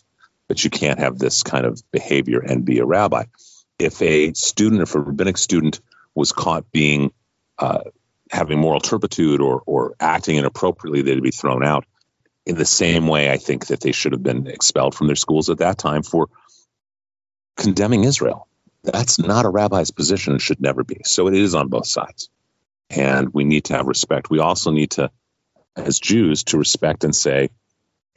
But 0.51 0.65
you 0.65 0.69
can't 0.69 0.99
have 0.99 1.17
this 1.17 1.43
kind 1.43 1.65
of 1.65 1.81
behavior 1.93 2.41
and 2.41 2.65
be 2.65 2.79
a 2.79 2.85
rabbi. 2.85 3.23
If 3.79 4.01
a 4.01 4.33
student, 4.33 4.81
if 4.81 4.95
a 4.95 4.99
rabbinic 4.99 5.37
student 5.37 5.79
was 6.13 6.33
caught 6.33 6.69
being, 6.73 7.13
uh, 7.57 7.83
having 8.29 8.59
moral 8.59 8.81
turpitude 8.81 9.39
or, 9.39 9.63
or 9.65 9.95
acting 9.97 10.35
inappropriately, 10.35 11.03
they'd 11.03 11.23
be 11.23 11.31
thrown 11.31 11.63
out. 11.63 11.85
In 12.45 12.57
the 12.57 12.65
same 12.65 13.07
way, 13.07 13.31
I 13.31 13.37
think 13.37 13.67
that 13.67 13.79
they 13.79 13.93
should 13.93 14.11
have 14.11 14.23
been 14.23 14.45
expelled 14.47 14.93
from 14.93 15.07
their 15.07 15.15
schools 15.15 15.49
at 15.49 15.59
that 15.59 15.77
time 15.77 16.03
for 16.03 16.27
condemning 17.55 18.03
Israel. 18.03 18.49
That's 18.83 19.19
not 19.19 19.45
a 19.45 19.49
rabbi's 19.49 19.91
position 19.91 20.33
and 20.33 20.41
should 20.41 20.59
never 20.59 20.83
be. 20.83 20.99
So 21.05 21.29
it 21.29 21.33
is 21.33 21.55
on 21.55 21.69
both 21.69 21.87
sides. 21.87 22.27
And 22.89 23.33
we 23.33 23.45
need 23.45 23.63
to 23.65 23.77
have 23.77 23.87
respect. 23.87 24.29
We 24.29 24.39
also 24.39 24.71
need 24.71 24.91
to, 24.91 25.11
as 25.77 25.97
Jews, 26.01 26.43
to 26.43 26.57
respect 26.57 27.05
and 27.05 27.15
say, 27.15 27.51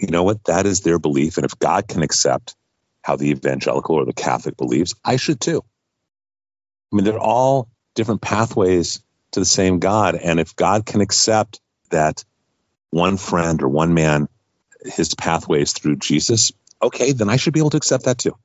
you 0.01 0.09
know 0.09 0.23
what, 0.23 0.45
that 0.45 0.67
is 0.67 0.81
their 0.81 0.99
belief. 0.99 1.37
And 1.37 1.45
if 1.45 1.59
God 1.59 1.89
can 1.89 2.03
accept 2.03 2.57
how 3.03 3.17
the 3.17 3.31
evangelical 3.31 3.97
or 3.97 4.05
the 4.05 4.13
Catholic 4.13 4.57
believes, 4.57 4.95
I 5.05 5.17
should 5.17 5.41
too. 5.41 5.63
I 6.93 6.97
mean, 6.97 7.05
they're 7.05 7.19
all 7.19 7.69
different 7.95 8.21
pathways 8.21 9.03
to 9.33 9.41
the 9.41 9.47
same 9.47 9.79
God. 9.79 10.15
And 10.15 10.41
if 10.41 10.57
God 10.57 10.87
can 10.87 11.01
accept 11.01 11.61
that 11.91 12.25
one 12.91 13.17
friend 13.17 13.63
or 13.63 13.69
one 13.69 13.95
man, 13.95 14.29
his 14.85 15.15
pathways 15.15 15.73
through 15.73 15.97
Jesus, 15.97 16.53
okay, 16.81 17.13
then 17.13 17.29
I 17.29 17.37
should 17.37 17.53
be 17.53 17.61
able 17.61 17.71
to 17.71 17.77
accept 17.77 18.05
that 18.05 18.19
too. 18.19 18.37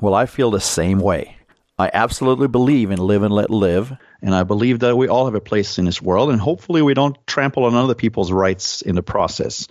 Well, 0.00 0.14
I 0.14 0.26
feel 0.26 0.50
the 0.50 0.60
same 0.60 0.98
way. 0.98 1.36
I 1.80 1.90
absolutely 1.94 2.46
believe 2.46 2.90
in 2.90 2.98
live 2.98 3.22
and 3.22 3.32
let 3.32 3.48
live, 3.48 3.90
and 4.20 4.34
I 4.34 4.42
believe 4.42 4.80
that 4.80 4.98
we 4.98 5.08
all 5.08 5.24
have 5.24 5.34
a 5.34 5.40
place 5.40 5.78
in 5.78 5.86
this 5.86 6.02
world, 6.02 6.30
and 6.30 6.38
hopefully 6.38 6.82
we 6.82 6.92
don't 6.92 7.16
trample 7.26 7.64
on 7.64 7.74
other 7.74 7.94
people's 7.94 8.30
rights 8.30 8.82
in 8.82 8.96
the 8.96 9.02
process. 9.02 9.66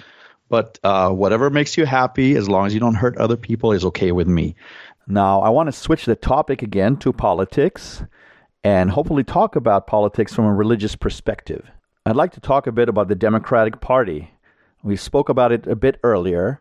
But 0.50 0.80
uh, 0.84 1.12
whatever 1.12 1.52
makes 1.52 1.78
you 1.78 1.86
happy, 1.86 2.36
as 2.36 2.50
long 2.50 2.66
as 2.66 2.74
you 2.74 2.80
don't 2.80 2.96
hurt 2.96 3.16
other 3.18 3.38
people, 3.38 3.74
is 3.74 3.86
okay 3.86 4.12
with 4.12 4.28
me. 4.28 4.56
Now, 5.06 5.42
I 5.42 5.50
want 5.50 5.68
to 5.68 5.72
switch 5.72 6.06
the 6.06 6.16
topic 6.16 6.64
again 6.64 6.98
to 6.98 7.14
politics 7.14 8.02
and 8.64 8.90
hopefully 8.90 9.24
talk 9.24 9.56
about 9.56 9.86
politics 9.86 10.34
from 10.34 10.46
a 10.46 10.54
religious 10.54 10.96
perspective. 10.96 11.70
I'd 12.08 12.16
like 12.16 12.32
to 12.32 12.40
talk 12.40 12.66
a 12.66 12.72
bit 12.72 12.90
about 12.90 13.08
the 13.08 13.14
Democratic 13.14 13.82
Party. 13.82 14.32
We 14.82 14.96
spoke 14.96 15.30
about 15.30 15.52
it 15.52 15.68
a 15.68 15.76
bit 15.76 16.00
earlier, 16.02 16.60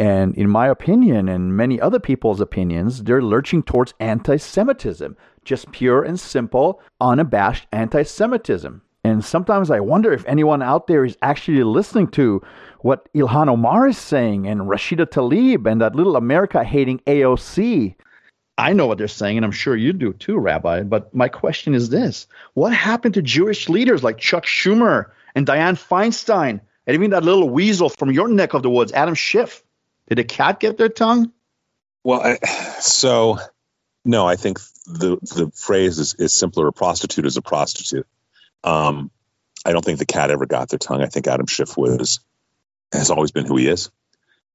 and 0.00 0.34
in 0.34 0.48
my 0.48 0.66
opinion, 0.66 1.28
and 1.28 1.54
many 1.54 1.78
other 1.78 2.00
people's 2.00 2.40
opinions, 2.40 3.02
they're 3.02 3.20
lurching 3.20 3.62
towards 3.62 3.92
anti 4.00 4.38
Semitism. 4.38 5.14
Just 5.44 5.70
pure 5.72 6.02
and 6.02 6.18
simple, 6.18 6.80
unabashed 7.02 7.66
anti 7.70 8.04
Semitism. 8.04 8.80
And 9.04 9.22
sometimes 9.22 9.70
I 9.70 9.80
wonder 9.80 10.10
if 10.10 10.24
anyone 10.26 10.62
out 10.62 10.86
there 10.86 11.04
is 11.04 11.18
actually 11.20 11.62
listening 11.64 12.08
to 12.12 12.40
what 12.80 13.12
Ilhan 13.12 13.50
Omar 13.50 13.88
is 13.88 13.98
saying 13.98 14.46
and 14.46 14.62
Rashida 14.62 15.04
Tlaib 15.04 15.70
and 15.70 15.82
that 15.82 15.94
little 15.94 16.16
America 16.16 16.64
hating 16.64 17.00
AOC. 17.00 17.94
I 18.56 18.72
know 18.72 18.86
what 18.86 18.96
they're 18.96 19.06
saying, 19.06 19.36
and 19.36 19.44
I'm 19.44 19.52
sure 19.52 19.76
you 19.76 19.92
do 19.92 20.14
too, 20.14 20.38
Rabbi. 20.38 20.82
But 20.84 21.14
my 21.14 21.28
question 21.28 21.74
is 21.74 21.90
this 21.90 22.26
What 22.54 22.72
happened 22.72 23.12
to 23.14 23.22
Jewish 23.22 23.68
leaders 23.68 24.02
like 24.02 24.16
Chuck 24.16 24.46
Schumer 24.46 25.10
and 25.34 25.46
Dianne 25.46 25.76
Feinstein, 25.76 26.62
and 26.86 26.94
even 26.94 27.10
that 27.10 27.22
little 27.22 27.50
weasel 27.50 27.90
from 27.90 28.10
your 28.10 28.28
neck 28.28 28.54
of 28.54 28.62
the 28.62 28.70
woods, 28.70 28.92
Adam 28.92 29.14
Schiff? 29.14 29.62
Did 30.10 30.18
a 30.18 30.24
cat 30.24 30.58
get 30.58 30.76
their 30.76 30.88
tongue? 30.88 31.32
Well, 32.02 32.20
I, 32.20 32.38
so 32.80 33.38
no, 34.04 34.26
I 34.26 34.36
think 34.36 34.58
the 34.86 35.18
the 35.22 35.52
phrase 35.54 35.98
is, 35.98 36.14
is 36.14 36.34
simpler. 36.34 36.66
A 36.66 36.72
prostitute 36.72 37.26
is 37.26 37.36
a 37.36 37.42
prostitute. 37.42 38.06
Um, 38.64 39.10
I 39.64 39.72
don't 39.72 39.84
think 39.84 40.00
the 40.00 40.06
cat 40.06 40.30
ever 40.30 40.46
got 40.46 40.68
their 40.68 40.80
tongue. 40.80 41.00
I 41.00 41.06
think 41.06 41.28
Adam 41.28 41.46
Schiff 41.46 41.76
was 41.76 42.20
has 42.92 43.10
always 43.10 43.30
been 43.30 43.46
who 43.46 43.56
he 43.56 43.68
is. 43.68 43.90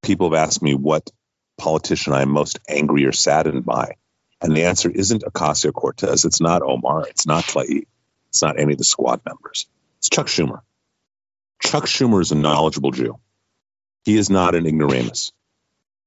People 0.02 0.30
have 0.30 0.48
asked 0.48 0.62
me 0.62 0.76
what 0.76 1.10
politician 1.58 2.12
I'm 2.12 2.30
most 2.30 2.60
angry 2.68 3.06
or 3.06 3.14
saddened 3.14 3.66
by, 3.66 3.96
and 4.42 4.56
the 4.56 4.66
answer 4.66 4.90
isn't 4.90 5.24
Ocasio 5.24 5.72
Cortez. 5.74 6.26
It's 6.26 6.42
not 6.42 6.64
Omar. 6.64 7.08
It's 7.08 7.26
not 7.26 7.46
Tlaib. 7.46 7.86
It's 8.28 8.42
not 8.42 8.60
any 8.60 8.74
of 8.74 8.78
the 8.78 8.84
squad 8.84 9.22
members. 9.26 9.68
It's 10.00 10.10
Chuck 10.10 10.28
Schumer. 10.28 10.60
Chuck 11.64 11.86
Schumer 11.86 12.22
is 12.22 12.34
a 12.34 12.36
knowledgeable 12.36 12.92
Jew. 12.92 13.18
He 14.04 14.18
is 14.18 14.30
not 14.30 14.54
an 14.54 14.66
ignoramus. 14.66 15.32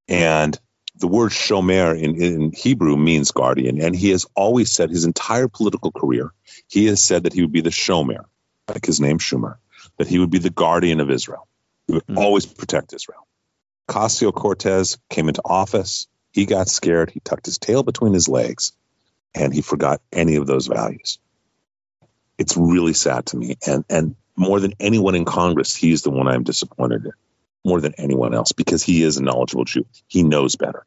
And 0.08 0.58
the 0.96 1.06
word 1.06 1.30
shomer 1.30 2.00
in, 2.00 2.20
in 2.20 2.52
Hebrew 2.52 2.96
means 2.96 3.30
guardian. 3.30 3.80
And 3.80 3.94
he 3.94 4.10
has 4.10 4.26
always 4.34 4.72
said 4.72 4.90
his 4.90 5.04
entire 5.04 5.48
political 5.48 5.92
career, 5.92 6.32
he 6.68 6.86
has 6.86 7.02
said 7.02 7.24
that 7.24 7.32
he 7.32 7.42
would 7.42 7.52
be 7.52 7.60
the 7.60 7.70
shomer, 7.70 8.24
like 8.68 8.84
his 8.84 9.00
name 9.00 9.18
Schumer, 9.18 9.56
that 9.98 10.08
he 10.08 10.18
would 10.18 10.30
be 10.30 10.38
the 10.38 10.50
guardian 10.50 11.00
of 11.00 11.10
Israel. 11.10 11.46
He 11.86 11.94
would 11.94 12.06
mm-hmm. 12.06 12.18
always 12.18 12.46
protect 12.46 12.92
Israel. 12.92 13.26
Ocasio 13.88 14.34
Cortez 14.34 14.98
came 15.08 15.28
into 15.28 15.42
office. 15.44 16.08
He 16.32 16.46
got 16.46 16.68
scared. 16.68 17.10
He 17.10 17.20
tucked 17.20 17.46
his 17.46 17.58
tail 17.58 17.82
between 17.82 18.12
his 18.12 18.28
legs 18.28 18.72
and 19.34 19.52
he 19.54 19.62
forgot 19.62 20.00
any 20.12 20.36
of 20.36 20.46
those 20.46 20.66
values. 20.66 21.18
It's 22.36 22.56
really 22.56 22.92
sad 22.92 23.26
to 23.26 23.36
me. 23.36 23.56
And, 23.66 23.84
and 23.88 24.16
more 24.36 24.60
than 24.60 24.74
anyone 24.78 25.14
in 25.14 25.24
Congress, 25.24 25.74
he's 25.74 26.02
the 26.02 26.10
one 26.10 26.28
I'm 26.28 26.44
disappointed 26.44 27.04
in 27.06 27.12
more 27.64 27.80
than 27.80 27.94
anyone 27.98 28.34
else 28.34 28.52
because 28.52 28.82
he 28.82 29.02
is 29.02 29.16
a 29.16 29.22
knowledgeable 29.22 29.64
Jew. 29.64 29.86
He 30.06 30.22
knows 30.22 30.56
better. 30.56 30.84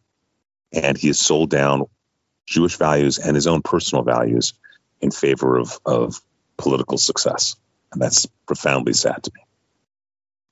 And 0.71 0.97
he 0.97 1.07
has 1.07 1.19
sold 1.19 1.49
down 1.49 1.85
Jewish 2.45 2.77
values 2.77 3.19
and 3.19 3.35
his 3.35 3.47
own 3.47 3.61
personal 3.61 4.03
values 4.03 4.53
in 5.01 5.11
favor 5.11 5.57
of, 5.57 5.79
of 5.85 6.21
political 6.57 6.97
success. 6.97 7.55
And 7.91 8.01
that's 8.01 8.25
profoundly 8.45 8.93
sad 8.93 9.23
to 9.23 9.31
me. 9.35 9.41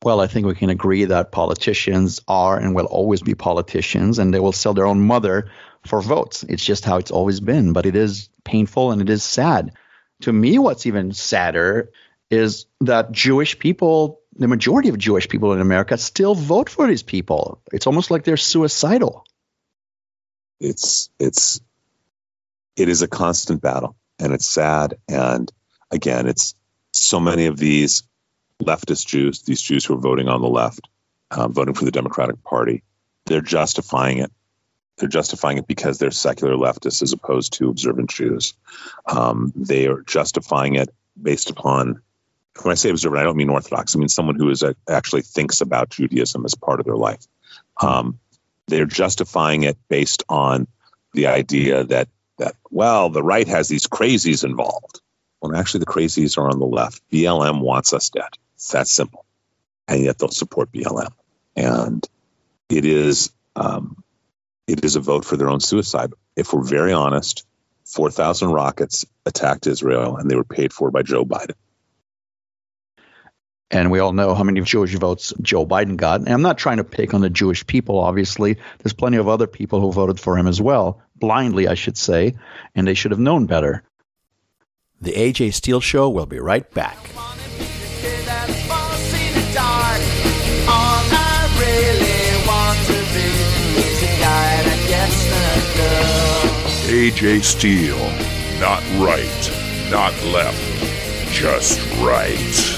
Well, 0.03 0.21
I 0.21 0.27
think 0.27 0.47
we 0.47 0.55
can 0.55 0.69
agree 0.69 1.05
that 1.05 1.31
politicians 1.31 2.21
are 2.27 2.57
and 2.57 2.73
will 2.73 2.85
always 2.85 3.21
be 3.21 3.35
politicians, 3.35 4.17
and 4.17 4.33
they 4.33 4.39
will 4.39 4.53
sell 4.53 4.73
their 4.73 4.87
own 4.87 5.01
mother 5.01 5.51
for 5.85 6.01
votes. 6.01 6.43
It's 6.43 6.63
just 6.63 6.85
how 6.85 6.97
it's 6.97 7.11
always 7.11 7.41
been. 7.41 7.73
But 7.73 7.85
it 7.85 7.95
is 7.95 8.29
painful 8.45 8.91
and 8.91 9.01
it 9.01 9.09
is 9.09 9.23
sad. 9.23 9.73
To 10.21 10.31
me, 10.31 10.57
what's 10.57 10.85
even 10.85 11.11
sadder 11.11 11.91
is 12.29 12.65
that 12.81 13.11
Jewish 13.11 13.59
people 13.59 14.18
the 14.39 14.47
majority 14.47 14.87
of 14.87 14.97
Jewish 14.97 15.27
people 15.27 15.51
in 15.51 15.59
America 15.59 15.97
still 15.97 16.33
vote 16.33 16.69
for 16.69 16.87
these 16.87 17.03
people. 17.03 17.61
It's 17.73 17.87
almost 17.87 18.09
like 18.09 18.23
they're 18.23 18.37
suicidal. 18.37 19.25
It's 20.61 21.09
it's 21.19 21.61
it 22.75 22.87
is 22.87 23.01
a 23.01 23.07
constant 23.07 23.61
battle, 23.61 23.97
and 24.17 24.33
it's 24.33 24.47
sad. 24.47 24.95
And 25.09 25.51
again, 25.91 26.25
it's 26.25 26.55
so 26.93 27.19
many 27.19 27.47
of 27.47 27.57
these 27.57 28.03
leftist 28.63 29.07
Jews, 29.07 29.41
these 29.41 29.61
Jews 29.61 29.83
who 29.83 29.95
are 29.95 30.01
voting 30.01 30.29
on 30.29 30.41
the 30.41 30.47
left, 30.47 30.87
um, 31.31 31.53
voting 31.53 31.73
for 31.73 31.85
the 31.85 31.91
Democratic 31.91 32.41
Party, 32.41 32.83
they're 33.25 33.41
justifying 33.41 34.19
it. 34.19 34.31
They're 34.97 35.09
justifying 35.09 35.57
it 35.57 35.67
because 35.67 35.97
they're 35.97 36.11
secular 36.11 36.55
leftists 36.55 37.01
as 37.01 37.13
opposed 37.13 37.53
to 37.53 37.69
observant 37.69 38.09
Jews. 38.09 38.53
Um, 39.05 39.53
they 39.55 39.87
are 39.87 40.01
justifying 40.01 40.75
it 40.75 40.89
based 41.21 41.49
upon 41.49 42.01
when 42.63 42.71
I 42.71 42.75
say 42.75 42.89
observant, 42.89 43.21
I 43.21 43.23
don't 43.23 43.37
mean 43.37 43.49
Orthodox. 43.49 43.95
I 43.95 43.99
mean 43.99 44.09
someone 44.09 44.35
who 44.35 44.49
is 44.49 44.63
a, 44.63 44.75
actually 44.87 45.21
thinks 45.21 45.61
about 45.61 45.89
Judaism 45.89 46.45
as 46.45 46.55
part 46.55 46.79
of 46.79 46.85
their 46.85 46.95
life. 46.95 47.25
Um, 47.81 48.19
they're 48.67 48.85
justifying 48.85 49.63
it 49.63 49.77
based 49.89 50.23
on 50.29 50.67
the 51.13 51.27
idea 51.27 51.83
that 51.85 52.07
that 52.37 52.55
well, 52.69 53.09
the 53.09 53.23
right 53.23 53.47
has 53.47 53.67
these 53.67 53.87
crazies 53.87 54.43
involved. 54.43 55.01
When 55.39 55.55
actually 55.55 55.81
the 55.81 55.85
crazies 55.85 56.37
are 56.37 56.49
on 56.49 56.59
the 56.59 56.65
left. 56.65 57.01
BLM 57.11 57.61
wants 57.61 57.93
us 57.93 58.09
dead. 58.09 58.29
It's 58.55 58.71
that 58.71 58.87
simple, 58.87 59.25
and 59.87 60.03
yet 60.03 60.17
they'll 60.17 60.29
support 60.29 60.71
BLM, 60.71 61.13
and 61.55 62.05
it 62.67 62.85
is 62.85 63.31
um, 63.55 64.03
it 64.67 64.83
is 64.83 64.95
a 64.95 64.99
vote 64.99 65.25
for 65.25 65.37
their 65.37 65.49
own 65.49 65.61
suicide. 65.61 66.13
If 66.35 66.53
we're 66.53 66.63
very 66.63 66.93
honest, 66.93 67.45
four 67.85 68.11
thousand 68.11 68.49
rockets 68.51 69.05
attacked 69.25 69.65
Israel, 69.67 70.17
and 70.17 70.29
they 70.29 70.35
were 70.35 70.43
paid 70.43 70.73
for 70.73 70.91
by 70.91 71.03
Joe 71.03 71.25
Biden. 71.25 71.55
And 73.71 73.91
we 73.91 73.99
all 73.99 74.13
know 74.13 74.33
how 74.33 74.43
many 74.43 74.61
Jewish 74.61 74.95
votes 74.95 75.33
Joe 75.41 75.65
Biden 75.65 75.95
got. 75.95 76.21
And 76.21 76.29
I'm 76.29 76.41
not 76.41 76.57
trying 76.57 76.77
to 76.77 76.83
pick 76.83 77.13
on 77.13 77.21
the 77.21 77.29
Jewish 77.29 77.65
people, 77.67 77.99
obviously. 77.99 78.57
There's 78.79 78.93
plenty 78.93 79.17
of 79.17 79.27
other 79.27 79.47
people 79.47 79.79
who 79.79 79.91
voted 79.91 80.19
for 80.19 80.37
him 80.37 80.47
as 80.47 80.59
well, 80.59 81.01
blindly, 81.15 81.67
I 81.67 81.75
should 81.75 81.97
say, 81.97 82.35
and 82.73 82.87
they 82.87 82.95
should 82.95 83.11
have 83.11 83.19
known 83.19 83.45
better. 83.45 83.83
The 85.01 85.13
AJ 85.13 85.53
Steel 85.53 85.81
Show 85.81 86.09
will 86.09 86.25
be 86.25 86.39
right 86.39 86.69
back. 86.71 86.97
AJ 96.89 97.43
Steel. 97.43 97.97
Not 98.59 98.83
right, 98.99 99.89
not 99.89 100.11
left, 100.25 101.31
just 101.31 101.79
right. 102.01 102.68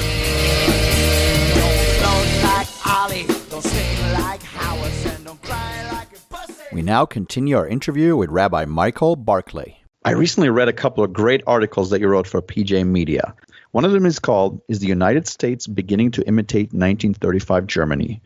We 6.73 6.81
now 6.81 7.05
continue 7.05 7.57
our 7.57 7.67
interview 7.67 8.15
with 8.15 8.29
Rabbi 8.29 8.63
Michael 8.63 9.17
Barclay. 9.17 9.83
I 10.05 10.11
recently 10.11 10.49
read 10.49 10.69
a 10.69 10.73
couple 10.73 11.03
of 11.03 11.11
great 11.11 11.43
articles 11.45 11.89
that 11.89 11.99
you 11.99 12.07
wrote 12.07 12.27
for 12.27 12.41
PJ 12.41 12.87
Media. 12.87 13.35
One 13.71 13.83
of 13.83 13.91
them 13.91 14.05
is 14.05 14.19
called 14.19 14.61
Is 14.69 14.79
the 14.79 14.87
United 14.87 15.27
States 15.27 15.67
Beginning 15.67 16.11
to 16.11 16.25
Imitate 16.25 16.67
1935 16.67 17.67
Germany? 17.67 18.21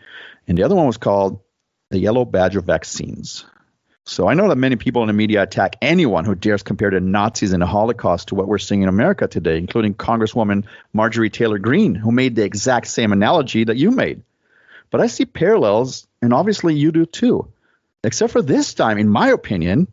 And 0.47 0.55
the 0.55 0.61
other 0.61 0.75
one 0.75 0.85
was 0.85 0.97
called 0.97 1.39
The 1.89 1.97
Yellow 1.97 2.23
Badge 2.23 2.55
of 2.55 2.65
Vaccines. 2.65 3.45
So 4.05 4.29
I 4.29 4.35
know 4.35 4.49
that 4.49 4.57
many 4.57 4.75
people 4.75 5.01
in 5.01 5.07
the 5.07 5.13
media 5.13 5.41
attack 5.41 5.77
anyone 5.81 6.23
who 6.23 6.35
dares 6.35 6.61
compare 6.61 6.91
the 6.91 6.99
Nazis 6.99 7.51
and 7.51 7.63
the 7.63 7.67
Holocaust 7.67 8.27
to 8.27 8.35
what 8.35 8.47
we're 8.47 8.59
seeing 8.59 8.83
in 8.83 8.89
America 8.89 9.27
today, 9.27 9.57
including 9.57 9.95
Congresswoman 9.95 10.65
Marjorie 10.93 11.31
Taylor 11.31 11.57
Greene, 11.57 11.95
who 11.95 12.11
made 12.11 12.35
the 12.35 12.43
exact 12.43 12.85
same 12.89 13.11
analogy 13.11 13.63
that 13.63 13.77
you 13.77 13.89
made. 13.89 14.21
But 14.91 15.01
I 15.01 15.07
see 15.07 15.25
parallels, 15.25 16.05
and 16.21 16.31
obviously 16.31 16.75
you 16.75 16.91
do 16.91 17.07
too. 17.07 17.51
Except 18.05 18.31
for 18.31 18.41
this 18.41 18.73
time, 18.75 18.97
in 18.97 19.09
my 19.09 19.29
opinion, 19.29 19.87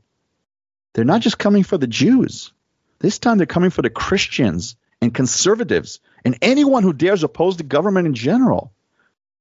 they're 0.93 1.05
not 1.05 1.23
just 1.23 1.39
coming 1.39 1.63
for 1.63 1.79
the 1.79 1.87
Jews. 1.87 2.53
This 2.99 3.19
time 3.19 3.39
they're 3.39 3.47
coming 3.47 3.71
for 3.71 3.83
the 3.83 3.91
Christians 3.91 4.77
and 5.01 5.15
conservatives 5.15 5.99
and 6.25 6.37
anyone 6.43 6.83
who 6.83 6.93
dares 6.93 7.25
oppose 7.25 7.57
the 7.57 7.63
government 7.63 8.07
in 8.07 8.15
general. 8.15 8.73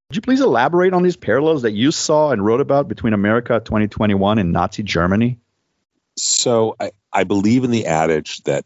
Would 0.10 0.16
you 0.16 0.22
please 0.22 0.42
elaborate 0.42 0.94
on 0.94 1.04
these 1.04 1.18
parallels 1.18 1.64
that 1.64 1.72
you 1.72 1.92
saw 1.92 2.32
and 2.32 2.44
wrote 2.44 2.62
about 2.62 2.88
between 2.88 3.14
America 3.14 3.62
2021 3.64 4.40
and 4.40 4.52
Nazi 4.52 4.84
Germany? 4.84 5.40
So 6.18 6.76
I, 6.80 6.92
I 7.12 7.26
believe 7.26 7.64
in 7.64 7.72
the 7.72 7.88
adage 7.88 8.42
that 8.44 8.66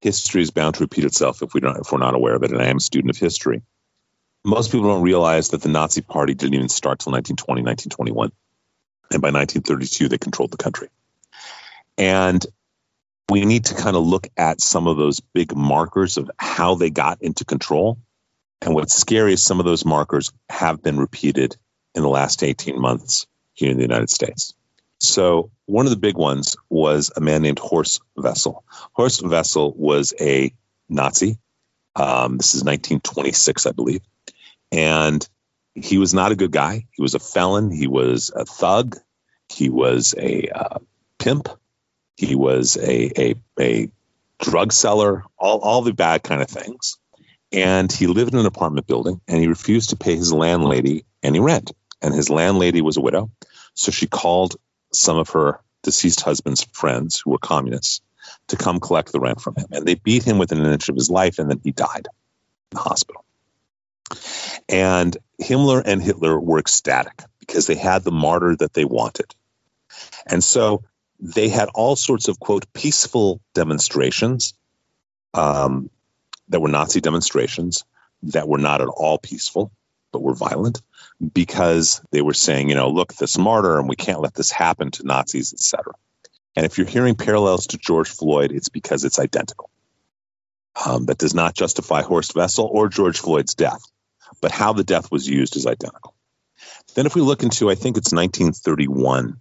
history 0.00 0.42
is 0.42 0.50
bound 0.50 0.74
to 0.76 0.82
repeat 0.82 1.04
itself 1.04 1.42
if 1.42 1.54
we 1.54 1.60
don't 1.60 1.78
if 1.78 1.92
we're 1.92 1.98
not 1.98 2.14
aware 2.14 2.34
of 2.34 2.42
it. 2.42 2.50
And 2.50 2.60
I 2.60 2.66
am 2.66 2.78
a 2.78 2.80
student 2.80 3.14
of 3.14 3.18
history. 3.18 3.62
Most 4.44 4.72
people 4.72 4.88
don't 4.88 5.02
realize 5.02 5.50
that 5.50 5.62
the 5.62 5.68
Nazi 5.68 6.00
Party 6.00 6.34
didn't 6.34 6.54
even 6.54 6.68
start 6.68 6.98
till 6.98 7.12
1920, 7.12 7.62
1921. 7.62 8.32
And 9.12 9.20
by 9.20 9.28
1932, 9.28 10.08
they 10.08 10.18
controlled 10.18 10.50
the 10.50 10.56
country. 10.56 10.88
And 11.98 12.44
we 13.28 13.44
need 13.44 13.66
to 13.66 13.74
kind 13.74 13.96
of 13.96 14.04
look 14.04 14.28
at 14.36 14.60
some 14.60 14.86
of 14.86 14.96
those 14.96 15.20
big 15.20 15.54
markers 15.54 16.16
of 16.16 16.30
how 16.38 16.74
they 16.74 16.90
got 16.90 17.22
into 17.22 17.44
control. 17.44 17.98
And 18.60 18.74
what's 18.74 18.94
scary 18.94 19.34
is 19.34 19.44
some 19.44 19.58
of 19.58 19.66
those 19.66 19.84
markers 19.84 20.32
have 20.48 20.82
been 20.82 20.98
repeated 20.98 21.56
in 21.94 22.02
the 22.02 22.08
last 22.08 22.42
18 22.42 22.80
months 22.80 23.26
here 23.54 23.70
in 23.70 23.76
the 23.76 23.82
United 23.82 24.10
States. 24.10 24.54
So, 25.00 25.50
one 25.66 25.86
of 25.86 25.90
the 25.90 25.98
big 25.98 26.16
ones 26.16 26.56
was 26.70 27.10
a 27.16 27.20
man 27.20 27.42
named 27.42 27.58
Horst 27.58 28.02
Wessel. 28.16 28.64
Horst 28.92 29.22
Wessel 29.22 29.72
was 29.76 30.14
a 30.20 30.54
Nazi. 30.88 31.38
Um, 31.96 32.36
this 32.36 32.54
is 32.54 32.62
1926, 32.62 33.66
I 33.66 33.72
believe. 33.72 34.02
And 34.70 35.28
he 35.74 35.98
was 35.98 36.12
not 36.12 36.32
a 36.32 36.36
good 36.36 36.52
guy. 36.52 36.86
He 36.90 37.02
was 37.02 37.14
a 37.14 37.18
felon. 37.18 37.70
He 37.70 37.86
was 37.86 38.30
a 38.34 38.44
thug. 38.44 38.96
He 39.48 39.70
was 39.70 40.14
a 40.18 40.48
uh, 40.48 40.78
pimp. 41.18 41.48
He 42.16 42.34
was 42.34 42.76
a, 42.76 43.20
a, 43.20 43.34
a 43.58 43.90
drug 44.38 44.72
seller, 44.72 45.24
all, 45.38 45.60
all 45.60 45.82
the 45.82 45.94
bad 45.94 46.22
kind 46.22 46.42
of 46.42 46.48
things. 46.48 46.98
And 47.52 47.90
he 47.90 48.06
lived 48.06 48.32
in 48.32 48.40
an 48.40 48.46
apartment 48.46 48.86
building 48.86 49.20
and 49.28 49.38
he 49.38 49.46
refused 49.46 49.90
to 49.90 49.96
pay 49.96 50.16
his 50.16 50.32
landlady 50.32 51.04
any 51.22 51.40
rent. 51.40 51.72
And 52.00 52.14
his 52.14 52.30
landlady 52.30 52.80
was 52.80 52.96
a 52.96 53.00
widow. 53.00 53.30
So 53.74 53.92
she 53.92 54.06
called 54.06 54.56
some 54.92 55.16
of 55.16 55.30
her 55.30 55.60
deceased 55.82 56.20
husband's 56.20 56.64
friends 56.72 57.20
who 57.20 57.30
were 57.30 57.38
communists 57.38 58.00
to 58.48 58.56
come 58.56 58.80
collect 58.80 59.12
the 59.12 59.20
rent 59.20 59.40
from 59.40 59.56
him. 59.56 59.66
And 59.70 59.86
they 59.86 59.94
beat 59.94 60.22
him 60.22 60.38
within 60.38 60.60
an 60.60 60.72
inch 60.72 60.88
of 60.88 60.96
his 60.96 61.10
life 61.10 61.38
and 61.38 61.50
then 61.50 61.60
he 61.62 61.72
died 61.72 62.08
in 62.70 62.76
the 62.76 62.80
hospital. 62.80 63.24
And 64.68 65.16
Himmler 65.40 65.82
and 65.84 66.02
Hitler 66.02 66.38
were 66.38 66.58
ecstatic 66.58 67.22
because 67.40 67.66
they 67.66 67.74
had 67.74 68.02
the 68.02 68.12
martyr 68.12 68.56
that 68.56 68.72
they 68.72 68.84
wanted. 68.84 69.34
And 70.26 70.42
so 70.42 70.84
they 71.20 71.48
had 71.48 71.68
all 71.74 71.96
sorts 71.96 72.28
of, 72.28 72.38
quote, 72.40 72.72
peaceful 72.72 73.40
demonstrations 73.54 74.54
um, 75.34 75.90
that 76.48 76.60
were 76.60 76.68
Nazi 76.68 77.00
demonstrations 77.00 77.84
that 78.24 78.48
were 78.48 78.58
not 78.58 78.80
at 78.80 78.88
all 78.88 79.18
peaceful, 79.18 79.72
but 80.12 80.22
were 80.22 80.34
violent 80.34 80.82
because 81.32 82.00
they 82.10 82.22
were 82.22 82.34
saying, 82.34 82.68
you 82.68 82.74
know, 82.74 82.90
look, 82.90 83.14
this 83.14 83.38
martyr 83.38 83.78
and 83.78 83.88
we 83.88 83.96
can't 83.96 84.20
let 84.20 84.34
this 84.34 84.50
happen 84.50 84.90
to 84.92 85.06
Nazis, 85.06 85.52
etc. 85.52 85.92
And 86.54 86.66
if 86.66 86.78
you're 86.78 86.86
hearing 86.86 87.14
parallels 87.14 87.68
to 87.68 87.78
George 87.78 88.08
Floyd, 88.08 88.52
it's 88.52 88.68
because 88.68 89.04
it's 89.04 89.18
identical. 89.18 89.70
Um, 90.86 91.06
that 91.06 91.18
does 91.18 91.34
not 91.34 91.54
justify 91.54 92.02
Horst 92.02 92.34
Wessel 92.34 92.68
or 92.70 92.88
George 92.88 93.20
Floyd's 93.20 93.54
death 93.54 93.82
but 94.40 94.50
how 94.50 94.72
the 94.72 94.84
death 94.84 95.10
was 95.10 95.28
used 95.28 95.56
is 95.56 95.66
identical. 95.66 96.14
Then, 96.94 97.06
if 97.06 97.14
we 97.14 97.22
look 97.22 97.42
into, 97.42 97.70
I 97.70 97.74
think 97.74 97.96
it's 97.96 98.12
1931, 98.12 99.40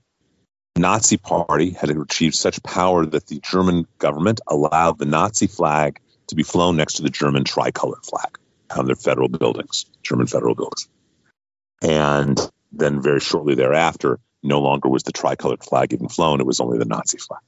Nazi 0.78 1.18
Party 1.18 1.72
had 1.72 1.90
achieved 1.90 2.36
such 2.36 2.64
power 2.64 3.06
that 3.06 3.28
the 3.28 3.40
German 3.40 3.86
government 3.98 4.42
allowed 4.48 4.98
the 4.98 5.06
Nazi 5.06 5.48
flag 5.48 6.00
to 6.28 6.36
be 6.36 6.44
flown 6.44 6.78
next 6.78 6.94
to 6.94 7.04
the 7.04 7.10
German 7.10 7.44
tricolor 7.44 8.00
flag 8.04 8.38
on 8.76 8.86
their 8.86 8.96
federal 8.96 9.28
buildings, 9.28 9.86
German 10.02 10.28
federal 10.28 10.56
buildings. 10.56 10.88
And 11.82 12.40
then, 12.72 13.02
very 13.02 13.20
shortly 13.20 13.56
thereafter, 13.56 14.20
no 14.44 14.62
longer 14.62 14.88
was 14.88 15.04
the 15.04 15.12
tricolored 15.12 15.64
flag 15.64 15.94
even 15.94 16.08
flown; 16.08 16.40
it 16.40 16.48
was 16.48 16.60
only 16.60 16.78
the 16.78 16.86
Nazi 16.86 17.18
flag. 17.18 17.42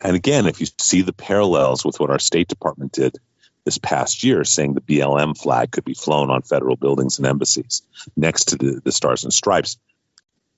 And 0.00 0.16
again, 0.16 0.46
if 0.46 0.60
you 0.60 0.66
see 0.78 1.02
the 1.02 1.12
parallels 1.12 1.84
with 1.84 2.00
what 2.00 2.10
our 2.10 2.18
State 2.18 2.48
Department 2.48 2.92
did 2.92 3.16
this 3.64 3.78
past 3.78 4.24
year 4.24 4.44
saying 4.44 4.74
the 4.74 4.80
BLM 4.80 5.38
flag 5.38 5.70
could 5.70 5.84
be 5.84 5.94
flown 5.94 6.30
on 6.30 6.42
federal 6.42 6.76
buildings 6.76 7.18
and 7.18 7.26
embassies 7.26 7.82
next 8.16 8.48
to 8.48 8.56
the, 8.56 8.80
the 8.82 8.92
Stars 8.92 9.24
and 9.24 9.32
Stripes. 9.32 9.78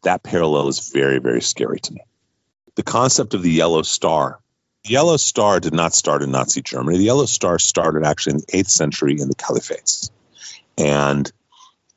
That 0.02 0.22
parallel 0.22 0.68
is 0.68 0.90
very, 0.90 1.18
very 1.18 1.42
scary 1.42 1.80
to 1.80 1.94
me. 1.94 2.00
The 2.76 2.82
concept 2.82 3.34
of 3.34 3.42
the 3.42 3.50
yellow 3.50 3.82
star. 3.82 4.40
The 4.84 4.90
yellow 4.90 5.16
star 5.16 5.60
did 5.60 5.72
not 5.72 5.94
start 5.94 6.22
in 6.22 6.30
Nazi 6.30 6.60
Germany. 6.60 6.98
The 6.98 7.04
yellow 7.04 7.26
star 7.26 7.58
started 7.58 8.04
actually 8.04 8.32
in 8.32 8.38
the 8.38 8.64
8th 8.64 8.70
century 8.70 9.20
in 9.20 9.28
the 9.28 9.34
caliphates. 9.34 10.10
And 10.76 11.30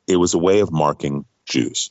it 0.06 0.16
was 0.16 0.34
a 0.34 0.38
way 0.38 0.60
of 0.60 0.72
marking 0.72 1.24
Jews. 1.44 1.90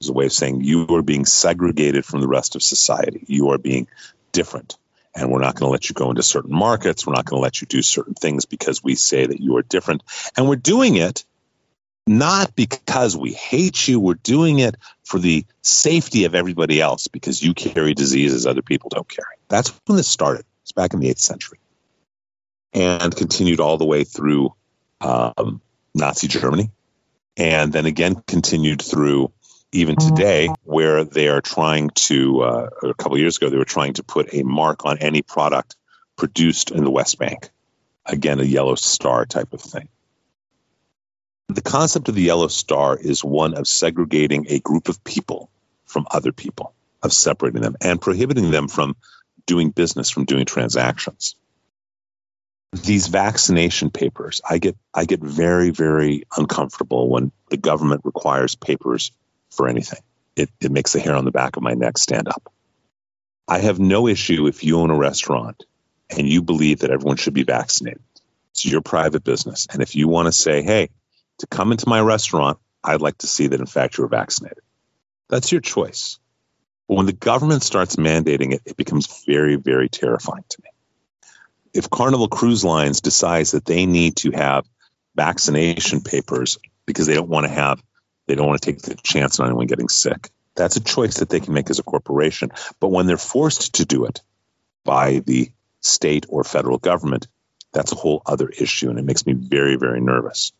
It 0.00 0.04
was 0.04 0.08
a 0.10 0.12
way 0.12 0.26
of 0.26 0.32
saying 0.32 0.64
you 0.64 0.86
are 0.88 1.02
being 1.02 1.24
segregated 1.24 2.04
from 2.04 2.20
the 2.20 2.28
rest 2.28 2.56
of 2.56 2.62
society. 2.62 3.24
You 3.26 3.50
are 3.50 3.58
being 3.58 3.88
different 4.32 4.76
and 5.14 5.30
we're 5.30 5.40
not 5.40 5.54
going 5.54 5.68
to 5.68 5.72
let 5.72 5.88
you 5.88 5.94
go 5.94 6.10
into 6.10 6.22
certain 6.22 6.54
markets. 6.54 7.06
We're 7.06 7.14
not 7.14 7.24
going 7.24 7.40
to 7.40 7.42
let 7.42 7.60
you 7.60 7.66
do 7.66 7.82
certain 7.82 8.14
things 8.14 8.44
because 8.44 8.82
we 8.82 8.94
say 8.94 9.26
that 9.26 9.40
you 9.40 9.56
are 9.56 9.62
different. 9.62 10.02
And 10.36 10.48
we're 10.48 10.56
doing 10.56 10.96
it 10.96 11.24
not 12.06 12.56
because 12.56 13.16
we 13.16 13.32
hate 13.32 13.86
you. 13.86 14.00
We're 14.00 14.14
doing 14.14 14.60
it 14.60 14.76
for 15.04 15.18
the 15.18 15.44
safety 15.62 16.24
of 16.24 16.34
everybody 16.34 16.80
else 16.80 17.06
because 17.06 17.42
you 17.42 17.52
carry 17.52 17.94
diseases 17.94 18.46
other 18.46 18.62
people 18.62 18.88
don't 18.88 19.08
carry. 19.08 19.36
That's 19.48 19.78
when 19.86 19.96
this 19.96 20.08
started. 20.08 20.46
It's 20.62 20.72
back 20.72 20.94
in 20.94 21.00
the 21.00 21.08
8th 21.08 21.20
century 21.20 21.58
and 22.72 23.14
continued 23.14 23.60
all 23.60 23.76
the 23.76 23.84
way 23.84 24.04
through 24.04 24.54
um, 25.00 25.60
Nazi 25.94 26.28
Germany. 26.28 26.70
And 27.36 27.72
then 27.72 27.86
again 27.86 28.16
continued 28.26 28.82
through 28.82 29.32
even 29.72 29.96
today, 29.96 30.48
where 30.64 31.04
they 31.04 31.28
are 31.28 31.40
trying 31.40 31.90
to, 31.90 32.42
uh, 32.42 32.70
a 32.82 32.94
couple 32.94 33.18
years 33.18 33.36
ago, 33.36 33.50
they 33.50 33.58
were 33.58 33.64
trying 33.64 33.94
to 33.94 34.02
put 34.02 34.32
a 34.32 34.42
mark 34.42 34.86
on 34.86 34.98
any 34.98 35.22
product 35.22 35.76
produced 36.16 36.70
in 36.70 36.84
the 36.84 36.90
West 36.90 37.18
Bank. 37.18 37.50
Again, 38.06 38.40
a 38.40 38.44
yellow 38.44 38.74
star 38.74 39.26
type 39.26 39.52
of 39.52 39.60
thing. 39.60 39.88
The 41.48 41.62
concept 41.62 42.08
of 42.08 42.14
the 42.14 42.22
yellow 42.22 42.48
star 42.48 42.96
is 42.96 43.22
one 43.22 43.54
of 43.54 43.66
segregating 43.66 44.46
a 44.48 44.58
group 44.58 44.88
of 44.88 45.02
people 45.04 45.50
from 45.84 46.06
other 46.10 46.32
people, 46.32 46.74
of 47.02 47.12
separating 47.12 47.62
them 47.62 47.76
and 47.80 48.00
prohibiting 48.00 48.50
them 48.50 48.68
from 48.68 48.96
doing 49.46 49.70
business, 49.70 50.10
from 50.10 50.24
doing 50.24 50.44
transactions. 50.44 51.34
These 52.72 53.06
vaccination 53.08 53.90
papers, 53.90 54.42
I 54.48 54.58
get 54.58 54.76
I 54.92 55.06
get 55.06 55.20
very, 55.20 55.70
very 55.70 56.24
uncomfortable 56.36 57.08
when 57.08 57.32
the 57.48 57.56
government 57.56 58.02
requires 58.04 58.54
papers 58.54 59.10
for 59.50 59.68
anything. 59.68 60.00
It, 60.36 60.50
it 60.60 60.70
makes 60.70 60.92
the 60.92 61.00
hair 61.00 61.14
on 61.14 61.24
the 61.24 61.30
back 61.30 61.56
of 61.56 61.62
my 61.62 61.74
neck 61.74 61.98
stand 61.98 62.28
up. 62.28 62.52
I 63.46 63.58
have 63.58 63.80
no 63.80 64.06
issue 64.06 64.46
if 64.46 64.62
you 64.62 64.78
own 64.78 64.90
a 64.90 64.96
restaurant 64.96 65.64
and 66.10 66.28
you 66.28 66.42
believe 66.42 66.80
that 66.80 66.90
everyone 66.90 67.16
should 67.16 67.34
be 67.34 67.44
vaccinated. 67.44 68.02
It's 68.50 68.64
your 68.66 68.82
private 68.82 69.24
business. 69.24 69.66
And 69.70 69.82
if 69.82 69.96
you 69.96 70.08
want 70.08 70.26
to 70.26 70.32
say, 70.32 70.62
hey, 70.62 70.90
to 71.38 71.46
come 71.46 71.72
into 71.72 71.88
my 71.88 72.00
restaurant, 72.00 72.58
I'd 72.84 73.00
like 73.00 73.18
to 73.18 73.26
see 73.26 73.48
that 73.48 73.60
in 73.60 73.66
fact 73.66 73.98
you're 73.98 74.08
vaccinated. 74.08 74.62
That's 75.28 75.50
your 75.50 75.60
choice. 75.60 76.18
But 76.88 76.96
when 76.96 77.06
the 77.06 77.12
government 77.12 77.62
starts 77.62 77.96
mandating 77.96 78.52
it, 78.52 78.62
it 78.64 78.76
becomes 78.76 79.24
very, 79.26 79.56
very 79.56 79.88
terrifying 79.88 80.44
to 80.48 80.62
me. 80.62 80.70
If 81.74 81.90
Carnival 81.90 82.28
Cruise 82.28 82.64
Lines 82.64 83.00
decides 83.00 83.52
that 83.52 83.66
they 83.66 83.86
need 83.86 84.16
to 84.18 84.30
have 84.32 84.66
vaccination 85.14 86.00
papers 86.00 86.58
because 86.86 87.06
they 87.06 87.14
don't 87.14 87.28
want 87.28 87.46
to 87.46 87.52
have, 87.52 87.82
they 88.28 88.36
don't 88.36 88.46
want 88.46 88.62
to 88.62 88.72
take 88.72 88.82
the 88.82 88.94
chance 88.94 89.40
on 89.40 89.46
anyone 89.46 89.66
getting 89.66 89.88
sick, 89.88 90.30
that's 90.54 90.76
a 90.76 90.80
choice 90.80 91.18
that 91.18 91.28
they 91.28 91.40
can 91.40 91.54
make 91.54 91.70
as 91.70 91.78
a 91.78 91.82
corporation. 91.82 92.52
But 92.78 92.88
when 92.88 93.06
they're 93.06 93.16
forced 93.16 93.76
to 93.76 93.84
do 93.84 94.04
it 94.04 94.22
by 94.84 95.20
the 95.20 95.50
state 95.80 96.26
or 96.28 96.44
federal 96.44 96.78
government, 96.78 97.26
that's 97.72 97.92
a 97.92 97.96
whole 97.96 98.22
other 98.26 98.48
issue, 98.48 98.90
and 98.90 98.98
it 98.98 99.04
makes 99.04 99.26
me 99.26 99.32
very, 99.32 99.76
very 99.76 100.00
nervous. 100.00 100.52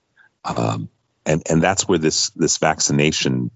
Um, 0.45 0.89
and 1.27 1.43
and 1.49 1.63
that's 1.63 1.87
where 1.87 1.99
this 1.99 2.31
this 2.31 2.59
vaccination 2.59 3.51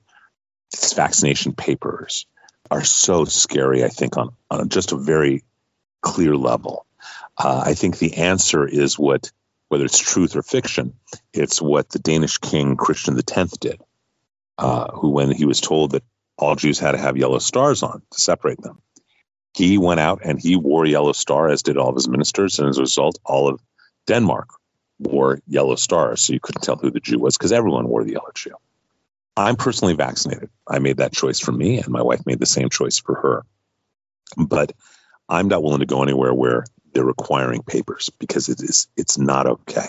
this 0.71 0.93
vaccination 0.93 1.53
papers 1.53 2.27
are 2.71 2.85
so 2.85 3.25
scary. 3.25 3.85
I 3.85 3.89
think 3.89 4.17
on 4.17 4.35
on 4.51 4.69
just 4.69 4.93
a 4.93 4.97
very 4.97 5.45
clear 6.01 6.37
level. 6.37 6.87
Uh, 7.37 7.63
I 7.65 7.75
think 7.75 7.99
the 7.99 8.15
answer 8.19 8.67
is 8.67 8.99
what 8.99 9.33
whether 9.69 9.87
it's 9.87 9.99
truth 9.99 10.37
or 10.37 10.43
fiction, 10.43 10.95
it's 11.33 11.63
what 11.63 11.89
the 11.89 11.99
Danish 11.99 12.39
king 12.39 12.77
Christian 12.77 13.19
X 13.19 13.57
did, 13.57 13.81
uh, 14.59 14.91
who 14.93 15.11
when 15.11 15.31
he 15.31 15.45
was 15.45 15.61
told 15.61 15.93
that 15.93 16.05
all 16.39 16.55
Jews 16.57 16.79
had 16.79 16.93
to 16.93 16.99
have 16.99 17.17
yellow 17.17 17.39
stars 17.39 17.83
on 17.83 18.03
to 18.11 18.21
separate 18.21 18.61
them, 18.61 18.81
he 19.55 19.79
went 19.79 20.01
out 20.01 20.21
and 20.25 20.41
he 20.41 20.57
wore 20.57 20.85
a 20.85 20.89
yellow 20.89 21.13
star, 21.13 21.49
as 21.49 21.63
did 21.63 21.77
all 21.77 21.91
of 21.91 21.95
his 21.95 22.09
ministers, 22.09 22.59
and 22.59 22.69
as 22.69 22.79
a 22.79 22.83
result, 22.83 23.19
all 23.25 23.49
of 23.49 23.61
Denmark 24.07 24.49
wore 24.99 25.41
yellow 25.47 25.77
stars, 25.77 26.23
so 26.23 26.33
you 26.33 26.41
couldn't 26.41 26.63
tell 26.63 26.77
who 26.77 26.91
the 26.91 27.01
Jew 27.01 27.19
was 27.19 27.37
because 27.37 27.53
everyone 27.53 27.89
wore 27.89 28.05
the 28.05 28.13
yellow 28.13 28.31
Jew. 28.35 28.55
I'm 29.37 29.57
personally 29.57 29.95
vaccinated. 29.95 30.51
I 30.69 30.79
made 30.79 30.99
that 30.99 31.13
choice 31.13 31.41
for 31.41 31.53
me, 31.53 31.79
and 31.79 31.89
my 31.89 32.03
wife 32.03 32.27
made 32.27 32.39
the 32.39 32.47
same 32.47 32.69
choice 32.69 32.99
for 32.99 33.15
her. 33.15 33.45
But 34.37 34.73
I'm 35.29 35.49
not 35.49 35.63
willing 35.63 35.81
to 35.81 35.87
go 35.87 36.03
anywhere 36.03 36.33
where 36.35 36.65
they're 36.93 37.05
requiring 37.05 37.63
papers 37.63 38.11
because 38.19 38.49
it 38.49 38.63
is 38.63 38.89
it's 38.97 39.19
not 39.19 39.47
okay. 39.47 39.87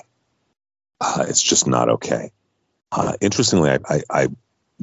Uh, 1.02 1.26
it's 1.28 1.44
just 1.44 1.68
not 1.68 1.90
okay. 1.90 2.32
Uh, 2.92 3.14
interestingly, 3.20 3.72
I, 3.72 3.80
I, 3.90 4.02
I, 4.10 4.28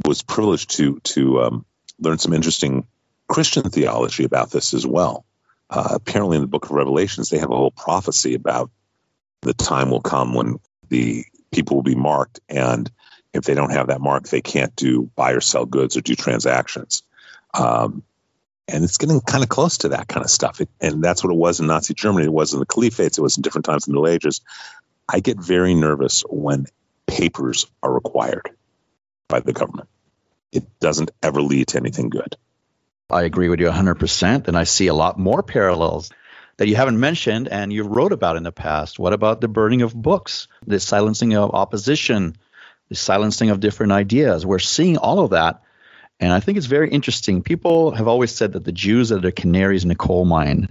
was 0.07 0.23
privileged 0.23 0.71
to 0.77 1.01
to 1.01 1.43
um, 1.43 1.67
learn 1.99 2.19
some 2.19 2.33
interesting 2.33 2.87
Christian 3.29 3.69
theology 3.71 4.25
about 4.25 4.51
this 4.51 4.75
as 4.75 4.87
well. 4.87 5.25
Uh, 5.69 5.91
apparently, 5.93 6.37
in 6.37 6.43
the 6.43 6.49
Book 6.49 6.65
of 6.65 6.73
Revelations, 6.73 7.31
they 7.31 7.39
have 7.39 7.51
a 7.51 7.57
whole 7.57 7.71
prophecy 7.71 8.35
about 8.35 8.71
the 9.43 9.55
time 9.55 9.91
will 9.91 10.01
come 10.01 10.35
when 10.35 10.59
the 10.89 11.25
people 11.51 11.77
will 11.77 11.83
be 11.83 11.95
marked 11.95 12.41
and 12.49 12.91
if 13.33 13.45
they 13.45 13.55
don't 13.55 13.71
have 13.71 13.89
that 13.89 14.01
mark 14.01 14.29
they 14.29 14.41
can't 14.41 14.75
do 14.77 15.11
buy 15.15 15.33
or 15.33 15.41
sell 15.41 15.67
goods 15.67 15.97
or 15.97 16.01
do 16.01 16.15
transactions. 16.15 17.03
Um, 17.55 18.03
and 18.69 18.85
it's 18.85 18.99
getting 18.99 19.21
kind 19.21 19.43
of 19.43 19.49
close 19.49 19.79
to 19.79 19.89
that 19.91 20.07
kind 20.07 20.25
of 20.25 20.31
stuff. 20.31 20.61
It, 20.61 20.69
and 20.81 21.03
that's 21.03 21.25
what 21.25 21.33
it 21.33 21.37
was 21.37 21.61
in 21.61 21.67
nazi 21.67 21.95
germany. 21.95 22.27
It 22.27 22.33
was 22.33 22.53
in 22.53 22.61
the 22.61 22.67
caliphates 22.67 23.19
it 23.19 23.23
was 23.23 23.37
in 23.37 23.43
different 23.43 23.65
times 23.65 23.87
in 23.87 23.93
the 23.93 24.01
middle 24.01 24.13
ages. 24.13 24.41
I 25.09 25.21
get 25.21 25.39
very 25.39 25.75
nervous 25.75 26.23
when 26.29 26.67
papers 27.07 27.67
are 27.83 27.93
required 27.93 28.51
by 29.29 29.41
the 29.41 29.53
government 29.53 29.89
it 30.53 30.79
doesn't 30.81 31.11
ever 31.23 31.41
lead 31.41 31.69
to 31.69 31.79
anything 31.79 32.11
good 32.11 32.37
I 33.11 33.23
agree 33.23 33.49
with 33.49 33.61
you 33.61 33.69
100%. 33.69 34.49
And 34.49 34.57
I 34.57 34.65
see 34.65 34.87
a 34.87 34.95
lot 34.95 35.19
more 35.19 35.43
parallels 35.43 36.11
that 36.57 36.69
you 36.69 36.77
haven't 36.77 37.01
mentioned 37.01 37.49
and 37.49 37.73
you 37.73 37.85
wrote 37.85 38.13
about 38.13 38.37
in 38.37 38.43
the 38.43 38.53
past. 38.53 38.99
What 38.99 39.13
about 39.13 39.41
the 39.41 39.49
burning 39.49 39.83
of 39.83 39.95
books, 39.95 40.49
the 40.67 40.81
silencing 40.81 41.35
of 41.35 41.53
opposition, 41.53 42.37
the 42.89 42.95
silencing 42.95 43.51
of 43.51 43.61
different 43.61 43.93
ideas? 43.93 44.47
We're 44.47 44.59
seeing 44.59 44.97
all 44.97 45.21
of 45.21 45.31
that. 45.31 45.63
And 46.21 46.33
I 46.33 46.41
think 46.41 46.59
it's 46.59 46.67
very 46.67 46.91
interesting. 46.91 47.43
People 47.43 47.93
have 47.93 48.09
always 48.09 48.31
said 48.31 48.53
that 48.53 48.65
the 48.65 48.73
Jews 48.73 49.11
are 49.11 49.21
the 49.21 49.33
canaries 49.33 49.85
in 49.85 49.89
the 49.89 49.95
coal 49.95 50.25
mine. 50.25 50.69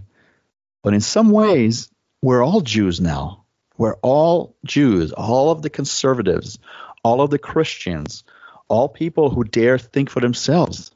But 0.83 0.93
in 0.93 1.01
some 1.01 1.31
ways, 1.31 1.89
we're 2.21 2.43
all 2.43 2.61
Jews 2.61 3.01
now. 3.01 3.45
We're 3.77 3.95
all 3.95 4.55
Jews, 4.65 5.11
all 5.11 5.51
of 5.51 5.61
the 5.61 5.69
conservatives, 5.69 6.59
all 7.03 7.21
of 7.21 7.31
the 7.31 7.39
Christians, 7.39 8.23
all 8.69 8.87
people 8.87 9.29
who 9.29 9.43
dare 9.43 9.77
think 9.77 10.09
for 10.09 10.21
themselves. 10.21 10.91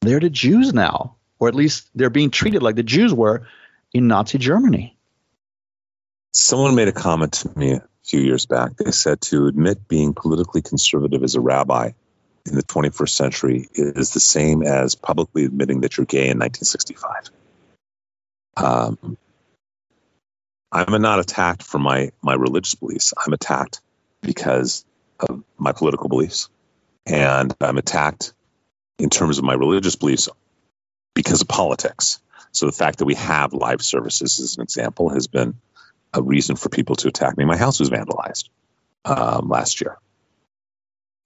They're 0.00 0.20
the 0.20 0.30
Jews 0.30 0.72
now, 0.72 1.16
or 1.38 1.48
at 1.48 1.54
least 1.54 1.88
they're 1.94 2.10
being 2.10 2.30
treated 2.30 2.62
like 2.62 2.76
the 2.76 2.82
Jews 2.82 3.14
were 3.14 3.46
in 3.92 4.08
Nazi 4.08 4.38
Germany. 4.38 4.96
Someone 6.32 6.74
made 6.74 6.88
a 6.88 6.92
comment 6.92 7.34
to 7.34 7.58
me 7.58 7.72
a 7.72 7.82
few 8.02 8.20
years 8.20 8.46
back. 8.46 8.76
They 8.76 8.92
said 8.92 9.20
to 9.22 9.46
admit 9.46 9.86
being 9.86 10.14
politically 10.14 10.62
conservative 10.62 11.22
as 11.22 11.34
a 11.34 11.40
rabbi 11.40 11.92
in 12.46 12.54
the 12.54 12.62
21st 12.62 13.10
century 13.10 13.68
is 13.74 14.12
the 14.12 14.20
same 14.20 14.62
as 14.62 14.94
publicly 14.94 15.44
admitting 15.44 15.82
that 15.82 15.96
you're 15.96 16.06
gay 16.06 16.28
in 16.28 16.38
1965. 16.38 17.30
Um, 18.56 19.18
I'm 20.72 21.02
not 21.02 21.18
attacked 21.18 21.62
for 21.62 21.78
my, 21.78 22.12
my 22.22 22.34
religious 22.34 22.74
beliefs. 22.74 23.12
I'm 23.16 23.32
attacked 23.32 23.80
because 24.22 24.84
of 25.18 25.42
my 25.58 25.72
political 25.72 26.08
beliefs. 26.08 26.48
And 27.06 27.54
I'm 27.60 27.78
attacked 27.78 28.32
in 28.98 29.10
terms 29.10 29.38
of 29.38 29.44
my 29.44 29.54
religious 29.54 29.96
beliefs 29.96 30.28
because 31.14 31.40
of 31.40 31.48
politics. 31.48 32.20
So 32.52 32.66
the 32.66 32.72
fact 32.72 32.98
that 32.98 33.04
we 33.04 33.14
have 33.14 33.52
live 33.52 33.82
services, 33.82 34.40
as 34.40 34.56
an 34.56 34.62
example, 34.62 35.08
has 35.10 35.26
been 35.26 35.54
a 36.12 36.22
reason 36.22 36.56
for 36.56 36.68
people 36.68 36.96
to 36.96 37.08
attack 37.08 37.36
me. 37.36 37.44
My 37.44 37.56
house 37.56 37.80
was 37.80 37.90
vandalized 37.90 38.48
um, 39.04 39.48
last 39.48 39.80
year. 39.80 39.96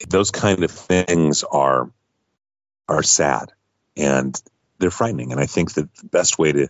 Those 0.08 0.30
kind 0.30 0.62
of 0.64 0.70
things 0.70 1.44
are 1.44 1.90
are 2.88 3.02
sad 3.02 3.52
and 3.96 4.40
they're 4.78 4.90
frightening. 4.90 5.32
And 5.32 5.40
I 5.40 5.46
think 5.46 5.72
that 5.74 5.94
the 5.94 6.06
best 6.06 6.38
way 6.38 6.52
to 6.52 6.68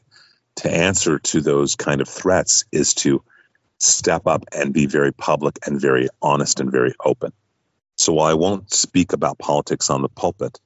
to 0.56 0.70
answer 0.70 1.18
to 1.18 1.40
those 1.40 1.74
kind 1.74 2.00
of 2.00 2.08
threats 2.08 2.64
is 2.70 2.94
to 2.94 3.24
step 3.80 4.26
up 4.26 4.44
and 4.52 4.72
be 4.72 4.86
very 4.86 5.12
public 5.12 5.58
and 5.66 5.80
very 5.80 6.08
honest 6.22 6.60
and 6.60 6.70
very 6.70 6.94
open. 7.04 7.32
So 7.96 8.12
while 8.12 8.26
I 8.26 8.34
won't 8.34 8.72
speak 8.72 9.12
about 9.12 9.38
politics 9.38 9.90
on 9.90 10.02
the 10.02 10.08
pulpit, 10.08 10.58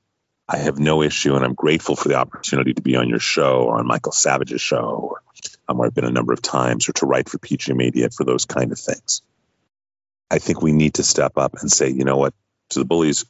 I 0.49 0.57
have 0.59 0.79
no 0.79 1.03
issue, 1.03 1.35
and 1.35 1.45
I'm 1.45 1.55
grateful 1.55 1.95
for 1.95 2.09
the 2.09 2.15
opportunity 2.15 2.73
to 2.73 2.81
be 2.81 2.97
on 2.97 3.09
your 3.09 3.19
show 3.19 3.65
or 3.65 3.79
on 3.79 3.87
Michael 3.87 4.13
Savage's 4.13 4.63
show, 4.63 4.79
or 4.79 5.23
um, 5.69 5.77
where 5.77 5.87
I've 5.87 5.95
been 5.95 6.07
a 6.07 6.11
number 6.11 6.33
of 6.33 6.41
times, 6.41 6.89
or 6.89 6.93
to 6.95 7.07
write 7.07 7.29
for 7.29 7.39
PJ 7.39 7.75
Media 7.77 8.09
for 8.09 8.25
those 8.25 8.47
kind 8.47 8.73
of 8.73 8.79
things. 8.79 9.21
I 10.31 10.39
think 10.39 10.63
we 10.63 10.73
need 10.73 10.95
to 10.95 11.03
step 11.03 11.37
up 11.37 11.57
and 11.61 11.71
say, 11.71 11.91
you 11.91 12.05
know 12.05 12.17
what, 12.17 12.33
to 12.71 12.79
the 12.79 12.87
bullies, 12.87 13.27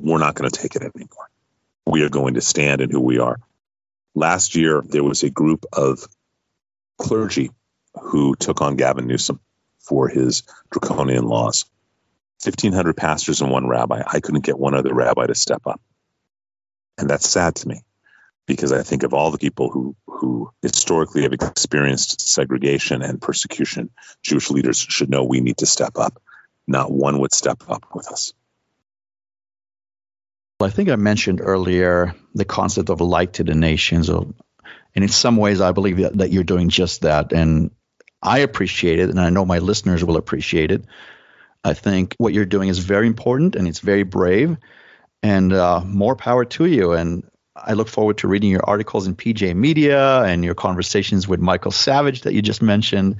we're 0.00 0.18
not 0.18 0.34
going 0.36 0.48
to 0.48 0.60
take 0.60 0.76
it 0.76 0.82
anymore. 0.82 1.28
We 1.86 2.02
are 2.02 2.08
going 2.08 2.34
to 2.34 2.40
stand 2.40 2.80
in 2.80 2.90
who 2.90 3.00
we 3.00 3.18
are. 3.18 3.40
Last 4.14 4.54
year, 4.54 4.80
there 4.84 5.04
was 5.04 5.24
a 5.24 5.30
group 5.30 5.66
of 5.72 6.06
clergy 6.98 7.50
who 8.00 8.36
took 8.36 8.62
on 8.62 8.76
Gavin 8.76 9.06
Newsom 9.06 9.40
for 9.80 10.08
his 10.08 10.44
draconian 10.70 11.24
laws. 11.24 11.64
1,500 12.46 12.96
pastors 12.96 13.40
and 13.40 13.50
one 13.50 13.66
rabbi. 13.66 14.02
I 14.06 14.20
couldn't 14.20 14.44
get 14.44 14.58
one 14.58 14.74
other 14.74 14.94
rabbi 14.94 15.26
to 15.26 15.34
step 15.34 15.66
up. 15.66 15.80
And 16.98 17.10
that's 17.10 17.28
sad 17.28 17.56
to 17.56 17.68
me 17.68 17.82
because 18.46 18.72
I 18.72 18.82
think 18.82 19.02
of 19.02 19.14
all 19.14 19.30
the 19.30 19.38
people 19.38 19.70
who, 19.70 19.96
who 20.06 20.50
historically 20.62 21.22
have 21.22 21.32
experienced 21.32 22.20
segregation 22.20 23.02
and 23.02 23.20
persecution, 23.20 23.90
Jewish 24.22 24.50
leaders 24.50 24.78
should 24.78 25.10
know 25.10 25.24
we 25.24 25.40
need 25.40 25.58
to 25.58 25.66
step 25.66 25.96
up 25.96 26.20
not 26.66 26.90
one 26.90 27.18
would 27.20 27.32
step 27.32 27.62
up 27.68 27.84
with 27.94 28.08
us. 28.08 28.32
Well, 30.58 30.68
I 30.68 30.70
think 30.70 30.88
I 30.88 30.96
mentioned 30.96 31.40
earlier 31.42 32.14
the 32.34 32.44
concept 32.44 32.90
of 32.90 33.00
light 33.00 33.34
to 33.34 33.44
the 33.44 33.54
nations. 33.54 34.08
And 34.08 34.34
in 34.94 35.08
some 35.08 35.36
ways, 35.36 35.60
I 35.60 35.72
believe 35.72 35.98
that, 35.98 36.18
that 36.18 36.32
you're 36.32 36.44
doing 36.44 36.68
just 36.68 37.02
that. 37.02 37.32
And 37.32 37.70
I 38.22 38.38
appreciate 38.38 39.00
it, 39.00 39.10
and 39.10 39.20
I 39.20 39.30
know 39.30 39.44
my 39.44 39.58
listeners 39.58 40.04
will 40.04 40.16
appreciate 40.16 40.70
it. 40.70 40.84
I 41.64 41.72
think 41.72 42.14
what 42.18 42.34
you're 42.34 42.44
doing 42.44 42.68
is 42.68 42.78
very 42.78 43.06
important 43.06 43.56
and 43.56 43.66
it's 43.66 43.80
very 43.80 44.02
brave, 44.02 44.58
and 45.22 45.52
uh, 45.52 45.80
more 45.84 46.14
power 46.14 46.44
to 46.44 46.66
you. 46.66 46.92
And 46.92 47.26
I 47.56 47.72
look 47.72 47.88
forward 47.88 48.18
to 48.18 48.28
reading 48.28 48.50
your 48.50 48.64
articles 48.64 49.06
in 49.06 49.16
PJ 49.16 49.56
Media 49.56 50.22
and 50.22 50.44
your 50.44 50.54
conversations 50.54 51.26
with 51.26 51.40
Michael 51.40 51.70
Savage 51.70 52.22
that 52.22 52.34
you 52.34 52.42
just 52.42 52.60
mentioned. 52.60 53.16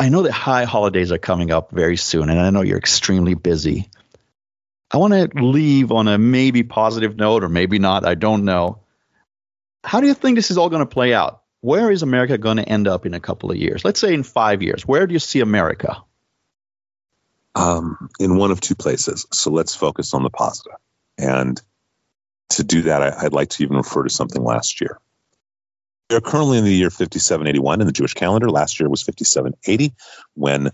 I 0.00 0.08
know 0.08 0.22
that 0.22 0.32
high 0.32 0.64
holidays 0.64 1.12
are 1.12 1.18
coming 1.18 1.50
up 1.52 1.70
very 1.70 1.96
soon, 1.96 2.28
and 2.30 2.40
I 2.40 2.50
know 2.50 2.62
you're 2.62 2.78
extremely 2.78 3.34
busy. 3.34 3.88
I 4.90 4.96
want 4.96 5.12
to 5.12 5.44
leave 5.44 5.92
on 5.92 6.08
a 6.08 6.18
maybe 6.18 6.62
positive 6.62 7.16
note 7.16 7.44
or 7.44 7.48
maybe 7.48 7.78
not. 7.78 8.06
I 8.06 8.14
don't 8.14 8.44
know. 8.44 8.80
How 9.84 10.00
do 10.00 10.06
you 10.06 10.14
think 10.14 10.36
this 10.36 10.50
is 10.50 10.58
all 10.58 10.70
going 10.70 10.80
to 10.80 10.86
play 10.86 11.14
out? 11.14 11.42
Where 11.60 11.90
is 11.90 12.02
America 12.02 12.38
going 12.38 12.56
to 12.56 12.68
end 12.68 12.88
up 12.88 13.04
in 13.04 13.14
a 13.14 13.20
couple 13.20 13.50
of 13.50 13.56
years? 13.56 13.84
Let's 13.84 14.00
say 14.00 14.14
in 14.14 14.22
five 14.22 14.62
years. 14.62 14.86
Where 14.86 15.06
do 15.06 15.12
you 15.12 15.18
see 15.18 15.40
America? 15.40 16.02
Um, 17.58 18.08
in 18.20 18.36
one 18.36 18.52
of 18.52 18.60
two 18.60 18.76
places. 18.76 19.26
So 19.32 19.50
let's 19.50 19.74
focus 19.74 20.14
on 20.14 20.22
the 20.22 20.30
positive. 20.30 20.76
And 21.18 21.60
to 22.50 22.62
do 22.62 22.82
that, 22.82 23.02
I, 23.02 23.24
would 23.24 23.32
like 23.32 23.50
to 23.50 23.64
even 23.64 23.76
refer 23.76 24.04
to 24.04 24.10
something 24.10 24.42
last 24.42 24.80
year. 24.80 24.98
We 26.08 26.16
are 26.16 26.20
currently 26.20 26.58
in 26.58 26.64
the 26.64 26.72
year 26.72 26.90
5781 26.90 27.80
in 27.80 27.86
the 27.86 27.92
Jewish 27.92 28.14
calendar. 28.14 28.48
Last 28.48 28.80
year 28.80 28.88
was 28.88 29.02
5780 29.02 29.92
when 30.34 30.70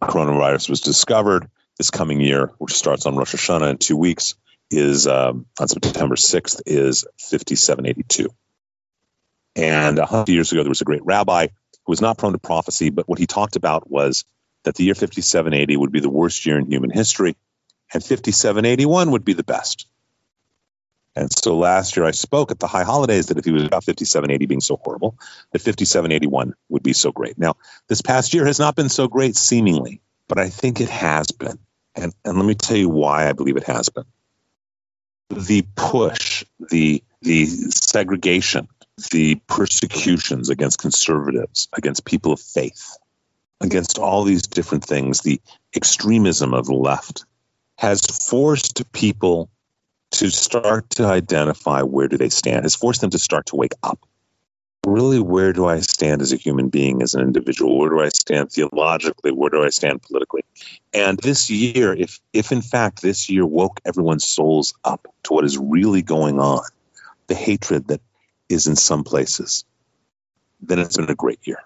coronavirus 0.00 0.70
was 0.70 0.80
discovered 0.80 1.50
this 1.76 1.90
coming 1.90 2.20
year, 2.20 2.52
which 2.58 2.74
starts 2.74 3.06
on 3.06 3.16
Rosh 3.16 3.34
Hashanah 3.34 3.70
in 3.70 3.78
two 3.78 3.96
weeks, 3.96 4.34
is 4.70 5.06
um, 5.06 5.46
on 5.58 5.68
September 5.68 6.14
6th, 6.14 6.62
is 6.64 7.04
5782. 7.18 8.28
And 9.56 9.98
a 9.98 10.06
hundred 10.06 10.32
years 10.32 10.52
ago, 10.52 10.62
there 10.62 10.70
was 10.70 10.80
a 10.80 10.84
great 10.84 11.04
rabbi 11.04 11.46
who 11.46 11.92
was 11.92 12.00
not 12.00 12.18
prone 12.18 12.32
to 12.32 12.38
prophecy, 12.38 12.90
but 12.90 13.08
what 13.08 13.18
he 13.18 13.26
talked 13.26 13.56
about 13.56 13.90
was 13.90 14.24
that 14.64 14.74
the 14.74 14.84
year 14.84 14.94
5780 14.94 15.76
would 15.76 15.92
be 15.92 16.00
the 16.00 16.10
worst 16.10 16.46
year 16.46 16.58
in 16.58 16.70
human 16.70 16.90
history, 16.90 17.36
and 17.92 18.02
5781 18.02 19.10
would 19.10 19.24
be 19.24 19.32
the 19.32 19.42
best. 19.42 19.86
And 21.16 21.30
so 21.32 21.56
last 21.58 21.96
year 21.96 22.06
I 22.06 22.12
spoke 22.12 22.50
at 22.50 22.60
the 22.60 22.68
high 22.68 22.84
holidays 22.84 23.26
that 23.26 23.38
if 23.38 23.44
he 23.44 23.50
was 23.50 23.64
about 23.64 23.84
5780 23.84 24.46
being 24.46 24.60
so 24.60 24.76
horrible, 24.76 25.16
that 25.52 25.58
5781 25.60 26.54
would 26.68 26.82
be 26.82 26.92
so 26.92 27.10
great. 27.10 27.36
Now, 27.36 27.56
this 27.88 28.00
past 28.00 28.32
year 28.32 28.46
has 28.46 28.60
not 28.60 28.76
been 28.76 28.88
so 28.88 29.08
great 29.08 29.36
seemingly, 29.36 30.00
but 30.28 30.38
I 30.38 30.48
think 30.48 30.80
it 30.80 30.88
has 30.88 31.32
been. 31.32 31.58
And, 31.96 32.14
and 32.24 32.36
let 32.36 32.46
me 32.46 32.54
tell 32.54 32.76
you 32.76 32.88
why 32.88 33.28
I 33.28 33.32
believe 33.32 33.56
it 33.56 33.64
has 33.64 33.88
been. 33.88 34.04
The 35.30 35.66
push, 35.74 36.44
the, 36.70 37.02
the 37.22 37.46
segregation, 37.46 38.68
the 39.10 39.36
persecutions 39.48 40.48
against 40.48 40.78
conservatives, 40.78 41.68
against 41.72 42.04
people 42.04 42.32
of 42.32 42.40
faith, 42.40 42.96
against 43.60 43.98
all 43.98 44.24
these 44.24 44.42
different 44.42 44.84
things, 44.84 45.20
the 45.20 45.40
extremism 45.74 46.54
of 46.54 46.66
the 46.66 46.74
left 46.74 47.24
has 47.78 48.00
forced 48.00 48.90
people 48.92 49.50
to 50.12 50.30
start 50.30 50.90
to 50.90 51.06
identify 51.06 51.82
where 51.82 52.08
do 52.08 52.18
they 52.18 52.28
stand, 52.28 52.64
has 52.64 52.74
forced 52.74 53.00
them 53.00 53.10
to 53.10 53.18
start 53.18 53.46
to 53.46 53.56
wake 53.56 53.74
up 53.82 54.06
really 54.86 55.20
where 55.20 55.52
do 55.52 55.66
I 55.66 55.80
stand 55.80 56.22
as 56.22 56.32
a 56.32 56.36
human 56.36 56.68
being, 56.68 57.02
as 57.02 57.14
an 57.14 57.22
individual? 57.22 57.78
Where 57.78 57.90
do 57.90 58.00
I 58.00 58.08
stand 58.08 58.50
theologically? 58.50 59.32
Where 59.32 59.50
do 59.50 59.62
I 59.62 59.70
stand 59.70 60.02
politically? 60.02 60.44
And 60.92 61.18
this 61.18 61.50
year, 61.50 61.94
if 61.94 62.20
if 62.32 62.52
in 62.52 62.62
fact 62.62 63.02
this 63.02 63.28
year 63.28 63.46
woke 63.46 63.80
everyone's 63.84 64.26
souls 64.26 64.74
up 64.84 65.06
to 65.24 65.32
what 65.32 65.44
is 65.44 65.58
really 65.58 66.02
going 66.02 66.40
on, 66.40 66.64
the 67.26 67.34
hatred 67.34 67.88
that 67.88 68.00
is 68.48 68.66
in 68.66 68.76
some 68.76 69.04
places, 69.04 69.64
then 70.60 70.78
it's 70.78 70.96
been 70.96 71.10
a 71.10 71.14
great 71.14 71.46
year. 71.46 71.62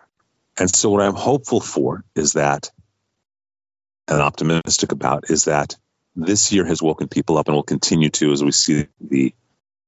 And 0.59 0.74
so 0.74 0.90
what 0.90 1.02
I'm 1.02 1.14
hopeful 1.14 1.61
for 1.61 2.05
is 2.14 2.34
that 2.34 2.70
and 4.09 4.20
optimistic 4.20 4.92
about 4.92 5.30
is 5.30 5.44
that 5.44 5.76
this 6.14 6.52
year 6.52 6.64
has 6.64 6.82
woken 6.82 7.09
people 7.09 7.38
up 7.38 7.48
and 7.48 7.57
will 7.57 7.62
continue 7.62 8.11
to 8.11 8.32
as 8.32 8.44
we 8.44 8.52
see 8.52 8.86
the 9.00 9.34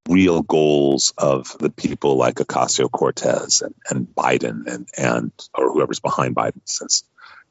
real 0.08 0.42
goals 0.42 1.12
of 1.18 1.56
the 1.58 1.70
people 1.70 2.16
like 2.16 2.36
Ocasio 2.36 2.90
Cortez 2.90 3.62
and, 3.62 3.74
and 3.88 4.06
Biden 4.06 4.66
and, 4.66 4.88
and 4.96 5.32
or 5.54 5.72
whoever's 5.72 6.00
behind 6.00 6.34
Biden, 6.34 6.60
since 6.64 7.04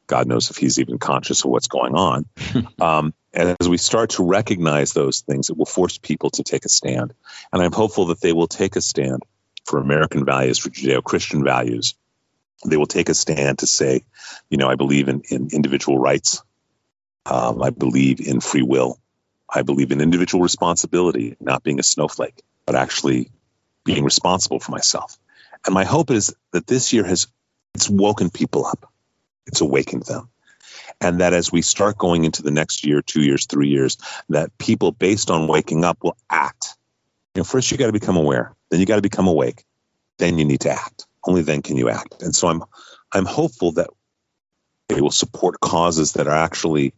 God 0.07 0.28
knows 0.28 0.49
if 0.49 0.57
he's 0.57 0.80
even 0.80 0.97
conscious 0.97 1.43
of 1.43 1.51
what's 1.51 1.68
going 1.68 1.95
on. 1.95 2.26
um, 2.82 3.13
and 3.34 3.55
as 3.59 3.68
we 3.68 3.78
start 3.78 4.11
to 4.11 4.26
recognize 4.26 4.93
those 4.93 5.22
things, 5.22 5.49
it 5.49 5.57
will 5.57 5.66
force 5.66 5.97
people 5.97 6.30
to 6.32 6.43
take 6.43 6.66
a 6.66 6.70
stand. 6.70 7.13
And 7.51 7.61
I'm 7.61 7.74
hopeful 7.74 8.07
that 8.07 8.22
they 8.22 8.34
will 8.34 8.47
take 8.47 8.76
a 8.76 8.82
stand 8.82 9.24
for 9.66 9.80
American 9.80 10.26
values, 10.26 10.57
for 10.59 10.70
Judeo 10.70 11.03
Christian 11.03 11.43
values. 11.43 11.95
They 12.64 12.78
will 12.78 12.86
take 12.86 13.10
a 13.10 13.14
stand 13.14 13.60
to 13.60 13.68
say, 13.68 14.03
you 14.49 14.58
know, 14.58 14.70
I 14.70 14.76
believe 14.76 15.08
in, 15.08 15.22
in 15.30 15.49
individual 15.51 15.97
rights. 15.99 16.41
Um, 17.26 17.62
I 17.62 17.70
believe 17.72 18.22
in 18.22 18.39
free 18.39 18.62
will. 18.62 18.99
I 19.53 19.62
believe 19.62 19.91
in 19.91 20.01
individual 20.01 20.41
responsibility, 20.41 21.36
not 21.39 21.64
being 21.64 21.80
a 21.80 21.84
snowflake, 21.84 22.41
but 22.66 22.76
actually 22.76 23.32
being 23.84 24.03
responsible 24.03 24.60
for 24.60 24.72
myself. 24.72 25.18
And 25.66 25.74
my 25.74 25.84
hope 25.84 26.12
is 26.12 26.36
that 26.51 26.68
this 26.68 26.93
year 26.93 27.03
has 27.06 27.28
it's 27.76 27.89
woken 27.89 28.30
people 28.30 28.66
up. 28.66 28.91
It's 29.45 29.62
awakened 29.62 30.03
them. 30.03 30.30
And 31.01 31.20
that 31.20 31.34
as 31.34 31.51
we 31.51 31.62
start 31.62 31.97
going 31.97 32.24
into 32.24 32.41
the 32.41 32.51
next 32.51 32.86
year, 32.86 33.01
two 33.01 33.22
years, 33.22 33.45
three 33.45 33.68
years, 33.68 33.97
that 34.30 34.58
people 34.58 34.91
based 34.91 35.30
on 35.30 35.47
waking 35.47 35.84
up 35.84 35.97
will 36.01 36.16
act. 36.30 36.78
You 37.36 37.41
know, 37.41 37.43
first 37.43 37.70
you 37.70 37.78
got 37.78 37.88
to 37.88 37.91
become 37.91 38.16
aware, 38.16 38.56
then 38.70 38.80
you 38.80 38.86
got 38.86 38.95
to 38.95 39.01
become 39.01 39.28
awake, 39.28 39.66
then 40.18 40.39
you 40.39 40.45
need 40.45 40.62
to 40.62 40.72
act. 40.72 41.05
Only 41.26 41.41
then 41.41 41.61
can 41.61 41.78
you 41.78 41.89
act. 41.89 42.21
And 42.21 42.36
so 42.36 42.47
I'm 42.47 42.63
I'm 43.11 43.26
hopeful 43.26 43.73
that 43.73 43.89
they 44.88 45.01
will 45.01 45.11
support 45.11 45.59
causes 45.59 46.13
that 46.13 46.28
are 46.28 46.36
actually 46.36 46.93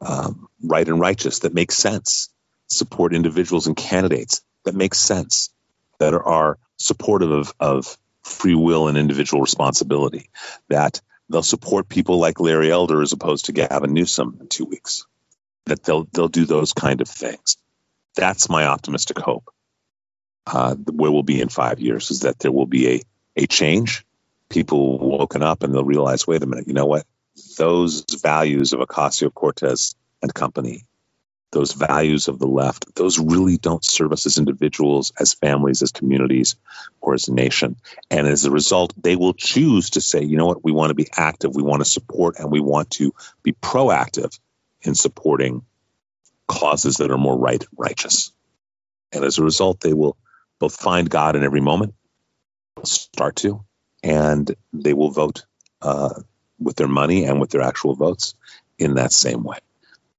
um, 0.00 0.48
right 0.62 0.86
and 0.86 1.00
righteous, 1.00 1.40
that 1.40 1.54
make 1.54 1.72
sense, 1.72 2.28
support 2.66 3.14
individuals 3.14 3.66
and 3.66 3.76
candidates 3.76 4.42
that 4.64 4.74
make 4.74 4.94
sense, 4.94 5.50
that 5.98 6.14
are 6.14 6.58
supportive 6.76 7.30
of, 7.30 7.54
of 7.60 7.96
free 8.22 8.54
will 8.54 8.88
and 8.88 8.98
individual 8.98 9.40
responsibility, 9.40 10.30
that 10.68 11.00
they'll 11.28 11.42
support 11.42 11.88
people 11.88 12.18
like 12.18 12.40
Larry 12.40 12.70
Elder 12.70 13.00
as 13.02 13.12
opposed 13.12 13.46
to 13.46 13.52
Gavin 13.52 13.92
Newsom 13.92 14.38
in 14.40 14.48
two 14.48 14.64
weeks, 14.64 15.06
that 15.66 15.82
they'll, 15.82 16.06
they'll 16.12 16.28
do 16.28 16.44
those 16.44 16.72
kind 16.72 17.00
of 17.00 17.08
things. 17.08 17.56
That's 18.16 18.48
my 18.48 18.66
optimistic 18.66 19.18
hope. 19.18 19.48
Uh, 20.46 20.74
where 20.74 21.10
we'll 21.10 21.22
be 21.22 21.40
in 21.40 21.48
five 21.48 21.80
years 21.80 22.10
is 22.10 22.20
that 22.20 22.38
there 22.38 22.50
will 22.50 22.66
be 22.66 22.88
a, 22.88 23.00
a 23.40 23.48
change. 23.48 24.06
People 24.50 24.98
woken 24.98 25.42
up 25.42 25.64
and 25.64 25.74
they'll 25.74 25.84
realize, 25.84 26.26
wait 26.26 26.44
a 26.44 26.46
minute, 26.46 26.68
you 26.68 26.74
know 26.74 26.86
what? 26.86 27.06
those 27.58 28.04
values 28.22 28.72
of 28.72 28.80
Ocasio 28.80 29.32
Cortez 29.32 29.94
and 30.22 30.32
company, 30.32 30.86
those 31.52 31.72
values 31.72 32.28
of 32.28 32.38
the 32.38 32.46
left, 32.46 32.94
those 32.94 33.18
really 33.18 33.56
don't 33.56 33.84
serve 33.84 34.12
us 34.12 34.26
as 34.26 34.38
individuals, 34.38 35.12
as 35.18 35.34
families, 35.34 35.82
as 35.82 35.92
communities, 35.92 36.56
or 37.00 37.14
as 37.14 37.28
a 37.28 37.34
nation. 37.34 37.76
And 38.10 38.26
as 38.26 38.44
a 38.44 38.50
result, 38.50 38.94
they 39.00 39.16
will 39.16 39.34
choose 39.34 39.90
to 39.90 40.00
say, 40.00 40.22
you 40.22 40.36
know 40.36 40.46
what, 40.46 40.64
we 40.64 40.72
want 40.72 40.90
to 40.90 40.94
be 40.94 41.08
active, 41.16 41.54
we 41.54 41.62
want 41.62 41.82
to 41.82 41.90
support, 41.90 42.38
and 42.38 42.50
we 42.50 42.60
want 42.60 42.90
to 42.92 43.12
be 43.42 43.52
proactive 43.52 44.38
in 44.82 44.94
supporting 44.94 45.62
causes 46.48 46.98
that 46.98 47.10
are 47.10 47.18
more 47.18 47.38
right 47.38 47.64
righteous. 47.76 48.32
And 49.12 49.24
as 49.24 49.38
a 49.38 49.44
result, 49.44 49.80
they 49.80 49.94
will 49.94 50.16
both 50.60 50.76
find 50.76 51.10
God 51.10 51.36
in 51.36 51.44
every 51.44 51.60
moment, 51.60 51.94
start 52.86 53.36
to, 53.36 53.64
and 54.02 54.54
they 54.72 54.94
will 54.94 55.10
vote 55.10 55.44
uh, 55.82 56.20
with 56.58 56.76
their 56.76 56.88
money 56.88 57.24
and 57.24 57.40
with 57.40 57.50
their 57.50 57.62
actual 57.62 57.94
votes 57.94 58.34
in 58.78 58.94
that 58.94 59.12
same 59.12 59.42
way. 59.42 59.58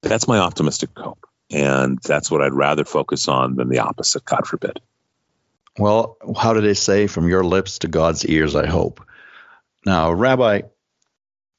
That's 0.01 0.27
my 0.27 0.39
optimistic 0.39 0.89
hope. 0.95 1.27
And 1.51 1.99
that's 2.01 2.31
what 2.31 2.41
I'd 2.41 2.53
rather 2.53 2.85
focus 2.85 3.27
on 3.27 3.55
than 3.55 3.69
the 3.69 3.79
opposite, 3.79 4.25
God 4.25 4.47
forbid. 4.47 4.79
Well, 5.77 6.17
how 6.37 6.53
do 6.53 6.61
they 6.61 6.73
say 6.73 7.07
from 7.07 7.29
your 7.29 7.43
lips 7.43 7.79
to 7.79 7.87
God's 7.87 8.25
ears, 8.25 8.55
I 8.55 8.65
hope? 8.65 9.05
Now, 9.85 10.11
Rabbi, 10.11 10.61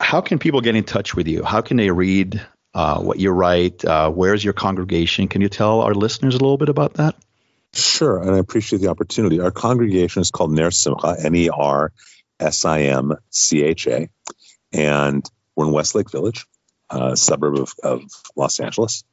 how 0.00 0.20
can 0.20 0.38
people 0.38 0.61
get 0.61 0.76
in 0.76 0.84
touch 0.84 1.14
with 1.14 1.28
you? 1.28 1.44
How 1.44 1.61
can 1.61 1.76
they 1.76 1.90
read 1.90 2.44
uh, 2.74 3.00
what 3.00 3.18
you 3.18 3.30
write? 3.30 3.84
Uh, 3.84 4.11
where's 4.11 4.44
your 4.44 4.53
congregation? 4.53 5.28
Can 5.28 5.40
you 5.40 5.48
tell 5.48 5.80
our 5.80 5.94
listeners 5.94 6.34
a 6.34 6.38
little 6.38 6.59
bit 6.59 6.68
about 6.68 6.94
that? 6.94 7.14
Sure, 7.75 8.20
and 8.20 8.31
I 8.31 8.39
appreciate 8.39 8.81
the 8.81 8.89
opportunity. 8.89 9.41
Our 9.41 9.51
congregation 9.51 10.20
is 10.20 10.31
called 10.31 10.53
Ner 10.53 10.70
Simcha, 10.70 11.16
N 11.18 11.35
E 11.35 11.49
R 11.49 11.93
S 12.39 12.64
I 12.64 12.83
M 12.83 13.14
C 13.31 13.62
H 13.62 13.87
A 13.87 14.09
and 14.73 15.29
we're 15.55 15.66
in 15.66 15.73
Westlake 15.73 16.11
Village, 16.11 16.47
a 16.91 17.16
suburb 17.16 17.59
of, 17.59 17.75
of 17.83 18.03
Los 18.37 18.61
Angeles, 18.61 19.05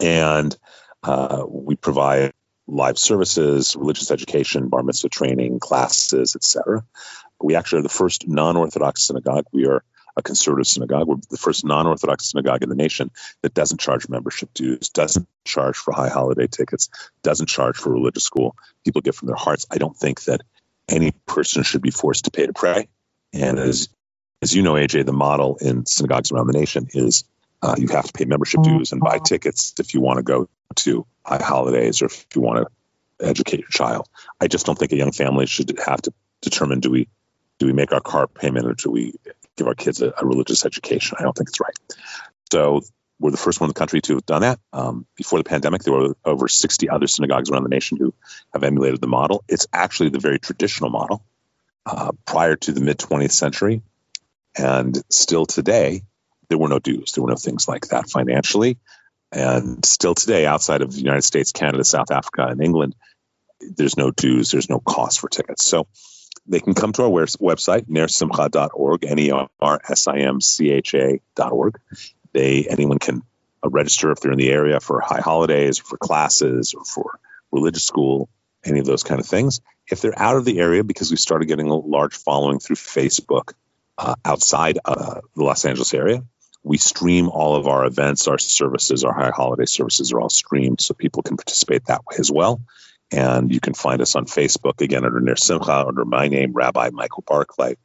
and 0.00 0.56
uh, 1.02 1.44
we 1.46 1.76
provide 1.76 2.32
live 2.66 2.98
services, 2.98 3.76
religious 3.76 4.10
education, 4.10 4.68
bar 4.68 4.82
mitzvah 4.82 5.10
training, 5.10 5.60
classes, 5.60 6.34
etc. 6.34 6.82
We 7.40 7.56
actually 7.56 7.80
are 7.80 7.82
the 7.82 7.88
first 7.90 8.26
non-Orthodox 8.26 9.02
synagogue. 9.02 9.44
We 9.52 9.66
are 9.66 9.84
a 10.16 10.22
conservative 10.22 10.66
synagogue. 10.66 11.06
We're 11.06 11.16
the 11.30 11.36
first 11.36 11.64
non-Orthodox 11.64 12.30
synagogue 12.30 12.62
in 12.62 12.68
the 12.68 12.74
nation 12.74 13.10
that 13.42 13.54
doesn't 13.54 13.80
charge 13.80 14.08
membership 14.08 14.52
dues, 14.54 14.90
doesn't 14.90 15.28
charge 15.44 15.76
for 15.76 15.92
high 15.92 16.08
holiday 16.08 16.46
tickets, 16.46 16.88
doesn't 17.22 17.46
charge 17.46 17.76
for 17.76 17.92
religious 17.92 18.24
school. 18.24 18.56
People 18.84 19.00
give 19.00 19.16
from 19.16 19.26
their 19.26 19.36
hearts. 19.36 19.66
I 19.70 19.78
don't 19.78 19.96
think 19.96 20.24
that 20.24 20.42
any 20.88 21.12
person 21.26 21.62
should 21.62 21.82
be 21.82 21.90
forced 21.90 22.26
to 22.26 22.30
pay 22.30 22.46
to 22.46 22.52
pray. 22.52 22.88
And 23.32 23.58
as 23.58 23.88
as 24.42 24.54
you 24.54 24.62
know, 24.62 24.74
AJ, 24.74 25.06
the 25.06 25.12
model 25.12 25.56
in 25.60 25.86
synagogues 25.86 26.30
around 26.30 26.48
the 26.48 26.58
nation 26.58 26.88
is 26.92 27.24
uh, 27.62 27.74
you 27.78 27.88
have 27.88 28.04
to 28.04 28.12
pay 28.12 28.26
membership 28.26 28.62
dues 28.62 28.92
and 28.92 29.00
buy 29.00 29.18
tickets 29.18 29.72
if 29.78 29.94
you 29.94 30.00
want 30.02 30.18
to 30.18 30.22
go 30.22 30.48
to 30.76 31.06
high 31.24 31.42
holidays 31.42 32.02
or 32.02 32.06
if 32.06 32.26
you 32.34 32.42
want 32.42 32.66
to 32.66 33.26
educate 33.26 33.60
your 33.60 33.68
child. 33.68 34.06
I 34.40 34.48
just 34.48 34.66
don't 34.66 34.78
think 34.78 34.92
a 34.92 34.96
young 34.96 35.12
family 35.12 35.46
should 35.46 35.72
have 35.86 36.02
to 36.02 36.12
determine 36.42 36.80
do 36.80 36.90
we 36.90 37.08
do 37.58 37.66
we 37.66 37.72
make 37.72 37.92
our 37.92 38.00
car 38.00 38.26
payment 38.26 38.66
or 38.66 38.74
do 38.74 38.90
we 38.90 39.14
give 39.56 39.66
our 39.66 39.74
kids 39.74 40.02
a, 40.02 40.12
a 40.18 40.26
religious 40.26 40.64
education? 40.64 41.16
I 41.18 41.22
don't 41.22 41.36
think 41.36 41.48
it's 41.48 41.60
right. 41.60 41.76
So 42.52 42.82
we're 43.18 43.30
the 43.30 43.36
first 43.36 43.60
one 43.60 43.68
in 43.68 43.74
the 43.74 43.78
country 43.78 44.00
to 44.02 44.14
have 44.14 44.26
done 44.26 44.42
that. 44.42 44.58
Um, 44.72 45.06
before 45.16 45.38
the 45.38 45.44
pandemic, 45.44 45.82
there 45.82 45.92
were 45.92 46.16
over 46.24 46.48
60 46.48 46.88
other 46.88 47.06
synagogues 47.06 47.50
around 47.50 47.62
the 47.62 47.68
nation 47.68 47.96
who 47.96 48.12
have 48.52 48.64
emulated 48.64 49.00
the 49.00 49.06
model. 49.06 49.44
It's 49.48 49.66
actually 49.72 50.10
the 50.10 50.18
very 50.18 50.38
traditional 50.38 50.90
model. 50.90 51.24
Uh, 51.86 52.12
prior 52.24 52.56
to 52.56 52.72
the 52.72 52.80
mid 52.80 52.96
20th 52.96 53.32
century, 53.32 53.82
and 54.56 55.02
still 55.10 55.44
today, 55.44 56.02
there 56.48 56.56
were 56.58 56.68
no 56.68 56.78
dues. 56.78 57.12
There 57.12 57.22
were 57.22 57.30
no 57.30 57.36
things 57.36 57.68
like 57.68 57.88
that 57.88 58.08
financially. 58.08 58.78
And 59.32 59.84
still 59.84 60.14
today, 60.14 60.46
outside 60.46 60.80
of 60.80 60.92
the 60.92 60.98
United 60.98 61.22
States, 61.22 61.52
Canada, 61.52 61.84
South 61.84 62.10
Africa, 62.10 62.46
and 62.46 62.62
England, 62.62 62.94
there's 63.60 63.96
no 63.96 64.10
dues, 64.10 64.50
there's 64.50 64.70
no 64.70 64.78
cost 64.78 65.20
for 65.20 65.28
tickets. 65.28 65.64
So 65.64 65.88
they 66.46 66.60
can 66.60 66.74
come 66.74 66.92
to 66.92 67.02
our 67.04 67.08
website, 67.08 67.86
nersimcha.org, 67.88 69.04
N 69.04 69.18
E 69.18 69.30
R 69.30 69.80
S 69.88 70.06
I 70.06 70.18
M 70.18 70.40
C 70.40 70.70
H 70.70 70.94
A.org. 70.94 71.80
They, 72.32 72.66
anyone 72.68 72.98
can 72.98 73.22
uh, 73.64 73.70
register 73.70 74.10
if 74.10 74.20
they're 74.20 74.32
in 74.32 74.38
the 74.38 74.50
area 74.50 74.80
for 74.80 75.00
high 75.00 75.20
holidays, 75.20 75.80
or 75.80 75.84
for 75.84 75.96
classes, 75.96 76.74
or 76.74 76.84
for 76.84 77.18
religious 77.50 77.84
school, 77.84 78.28
any 78.64 78.80
of 78.80 78.86
those 78.86 79.02
kind 79.02 79.20
of 79.20 79.26
things. 79.26 79.60
If 79.90 80.00
they're 80.00 80.18
out 80.18 80.36
of 80.36 80.44
the 80.44 80.58
area, 80.58 80.84
because 80.84 81.10
we 81.10 81.16
started 81.16 81.46
getting 81.46 81.68
a 81.68 81.74
large 81.74 82.14
following 82.14 82.58
through 82.58 82.76
Facebook 82.76 83.52
uh, 83.96 84.14
outside 84.24 84.78
uh, 84.84 85.20
the 85.36 85.44
Los 85.44 85.64
Angeles 85.64 85.94
area, 85.94 86.24
we 86.62 86.78
stream 86.78 87.28
all 87.28 87.56
of 87.56 87.68
our 87.68 87.84
events, 87.84 88.26
our 88.26 88.38
services, 88.38 89.04
our 89.04 89.12
high 89.12 89.30
holiday 89.30 89.66
services 89.66 90.12
are 90.12 90.20
all 90.20 90.30
streamed 90.30 90.80
so 90.80 90.94
people 90.94 91.22
can 91.22 91.36
participate 91.36 91.84
that 91.86 92.04
way 92.06 92.16
as 92.18 92.30
well. 92.32 92.62
And 93.14 93.52
you 93.52 93.60
can 93.60 93.74
find 93.74 94.02
us 94.02 94.16
on 94.16 94.26
Facebook 94.26 94.80
again 94.80 95.04
under 95.04 95.20
Ner 95.20 95.36
Simcha 95.36 95.86
under 95.86 96.04
my 96.04 96.26
name, 96.26 96.52
Rabbi 96.52 96.90
Michael 96.92 97.22
Barclay. 97.26 97.76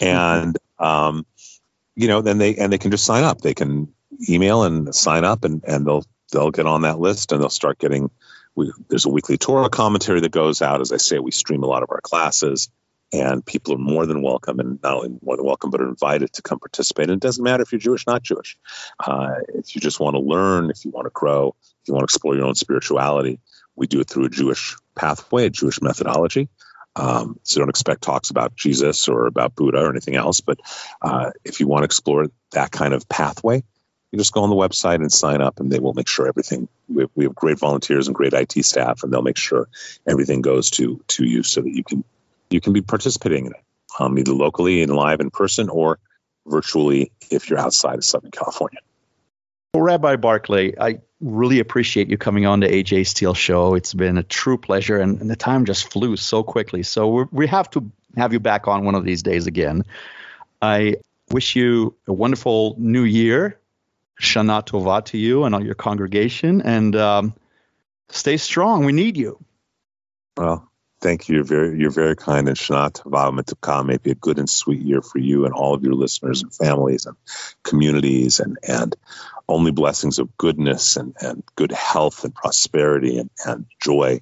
And 0.00 0.56
um, 0.78 1.26
you 1.96 2.06
know, 2.06 2.22
then 2.22 2.38
they 2.38 2.54
and 2.54 2.72
they 2.72 2.78
can 2.78 2.92
just 2.92 3.04
sign 3.04 3.24
up. 3.24 3.40
They 3.40 3.54
can 3.54 3.92
email 4.28 4.62
and 4.62 4.94
sign 4.94 5.24
up, 5.24 5.44
and 5.44 5.64
and 5.64 5.84
they'll 5.84 6.04
they'll 6.30 6.52
get 6.52 6.66
on 6.66 6.82
that 6.82 7.00
list, 7.00 7.32
and 7.32 7.40
they'll 7.40 7.50
start 7.50 7.78
getting. 7.78 8.10
We, 8.54 8.70
there's 8.88 9.06
a 9.06 9.10
weekly 9.10 9.36
Torah 9.36 9.68
commentary 9.68 10.20
that 10.20 10.30
goes 10.30 10.62
out. 10.62 10.80
As 10.80 10.92
I 10.92 10.98
say, 10.98 11.18
we 11.18 11.30
stream 11.30 11.62
a 11.64 11.66
lot 11.66 11.82
of 11.82 11.90
our 11.90 12.00
classes 12.00 12.70
and 13.12 13.44
people 13.44 13.74
are 13.74 13.78
more 13.78 14.06
than 14.06 14.22
welcome 14.22 14.58
and 14.58 14.80
not 14.82 14.94
only 14.94 15.18
more 15.22 15.36
than 15.36 15.44
welcome 15.44 15.70
but 15.70 15.80
are 15.80 15.88
invited 15.88 16.32
to 16.32 16.42
come 16.42 16.58
participate 16.58 17.04
and 17.04 17.14
it 17.14 17.20
doesn't 17.20 17.44
matter 17.44 17.62
if 17.62 17.72
you're 17.72 17.78
jewish 17.78 18.06
not 18.06 18.22
jewish 18.22 18.56
uh, 19.06 19.34
if 19.54 19.74
you 19.74 19.80
just 19.80 20.00
want 20.00 20.14
to 20.14 20.20
learn 20.20 20.70
if 20.70 20.84
you 20.84 20.90
want 20.90 21.06
to 21.06 21.10
grow 21.12 21.54
if 21.82 21.88
you 21.88 21.94
want 21.94 22.02
to 22.02 22.04
explore 22.04 22.34
your 22.34 22.46
own 22.46 22.54
spirituality 22.54 23.38
we 23.82 23.86
do 23.88 24.00
it 24.00 24.08
through 24.08 24.24
a 24.24 24.30
jewish 24.30 24.76
pathway 24.94 25.46
a 25.46 25.50
jewish 25.50 25.82
methodology 25.82 26.48
um, 26.94 27.38
so 27.42 27.60
don't 27.60 27.68
expect 27.68 28.02
talks 28.02 28.30
about 28.30 28.54
jesus 28.54 29.08
or 29.08 29.26
about 29.26 29.54
buddha 29.54 29.78
or 29.78 29.90
anything 29.90 30.14
else 30.14 30.40
but 30.40 30.58
uh, 31.02 31.30
if 31.44 31.60
you 31.60 31.66
want 31.66 31.82
to 31.82 31.86
explore 31.86 32.28
that 32.52 32.70
kind 32.70 32.94
of 32.94 33.08
pathway 33.08 33.62
you 34.12 34.18
just 34.18 34.32
go 34.32 34.42
on 34.42 34.50
the 34.50 34.56
website 34.56 34.96
and 34.96 35.10
sign 35.10 35.40
up 35.40 35.58
and 35.58 35.72
they 35.72 35.80
will 35.80 35.94
make 35.94 36.06
sure 36.06 36.28
everything 36.28 36.68
we 36.88 37.02
have, 37.02 37.10
we 37.14 37.24
have 37.24 37.34
great 37.34 37.58
volunteers 37.58 38.06
and 38.06 38.14
great 38.14 38.34
it 38.34 38.64
staff 38.64 39.02
and 39.02 39.12
they'll 39.12 39.22
make 39.22 39.38
sure 39.38 39.68
everything 40.06 40.42
goes 40.42 40.70
to 40.70 41.02
to 41.08 41.24
you 41.24 41.42
so 41.42 41.62
that 41.62 41.70
you 41.70 41.82
can 41.82 42.04
you 42.50 42.60
can 42.60 42.72
be 42.74 42.82
participating 42.82 43.46
in 43.46 43.52
it, 43.52 43.64
um, 43.98 44.18
either 44.18 44.32
locally 44.32 44.82
and 44.82 44.94
live 44.94 45.20
in 45.20 45.30
person 45.30 45.70
or 45.70 45.98
virtually 46.46 47.10
if 47.30 47.48
you're 47.48 47.58
outside 47.58 47.96
of 47.96 48.04
Southern 48.04 48.30
California. 48.30 48.80
Well, 49.74 49.84
Rabbi 49.84 50.16
Barclay, 50.16 50.74
I 50.78 51.00
really 51.20 51.58
appreciate 51.58 52.10
you 52.10 52.18
coming 52.18 52.44
on 52.44 52.60
the 52.60 52.66
AJ 52.66 53.06
Steel 53.06 53.32
show. 53.32 53.74
It's 53.74 53.94
been 53.94 54.18
a 54.18 54.22
true 54.22 54.58
pleasure, 54.58 55.00
and, 55.00 55.18
and 55.18 55.30
the 55.30 55.36
time 55.36 55.64
just 55.64 55.90
flew 55.90 56.16
so 56.18 56.42
quickly. 56.42 56.82
So 56.82 57.26
we 57.32 57.46
have 57.46 57.70
to 57.70 57.90
have 58.16 58.34
you 58.34 58.40
back 58.40 58.68
on 58.68 58.84
one 58.84 58.94
of 58.94 59.04
these 59.04 59.22
days 59.22 59.46
again. 59.46 59.84
I 60.60 60.96
wish 61.30 61.56
you 61.56 61.94
a 62.06 62.12
wonderful 62.12 62.74
new 62.76 63.04
year. 63.04 63.58
Shana 64.20 64.62
Tova 64.62 65.02
to 65.06 65.16
you 65.16 65.44
and 65.44 65.54
all 65.54 65.64
your 65.64 65.74
congregation, 65.74 66.60
and 66.60 66.94
um, 66.94 67.34
stay 68.10 68.36
strong. 68.36 68.84
We 68.84 68.92
need 68.92 69.16
you. 69.16 69.42
Well, 70.36 70.70
Thank 71.02 71.30
you. 71.30 71.36
You're 71.36 71.44
very, 71.44 71.80
you're 71.80 71.92
very 71.92 72.16
kind. 72.16 72.48
And 72.48 72.58
Shanat 72.58 73.04
Vavametukah 73.04 73.86
may 73.86 73.98
be 73.98 74.12
a 74.12 74.16
good 74.16 74.40
and 74.40 74.50
sweet 74.50 74.82
year 74.82 75.02
for 75.02 75.20
you 75.20 75.46
and 75.46 75.54
all 75.54 75.74
of 75.74 75.84
your 75.84 75.94
listeners 75.94 76.42
and 76.42 76.54
families 76.54 77.06
and 77.06 77.16
communities 77.64 78.40
and, 78.40 78.58
and 78.68 78.96
only 79.48 79.72
blessings 79.72 80.20
of 80.20 80.36
goodness 80.38 80.98
and, 80.98 81.16
and 81.22 81.44
good 81.56 81.72
health 81.72 82.24
and 82.24 82.34
prosperity 82.34 83.18
and, 83.20 83.30
and 83.46 83.66
joy 83.82 84.20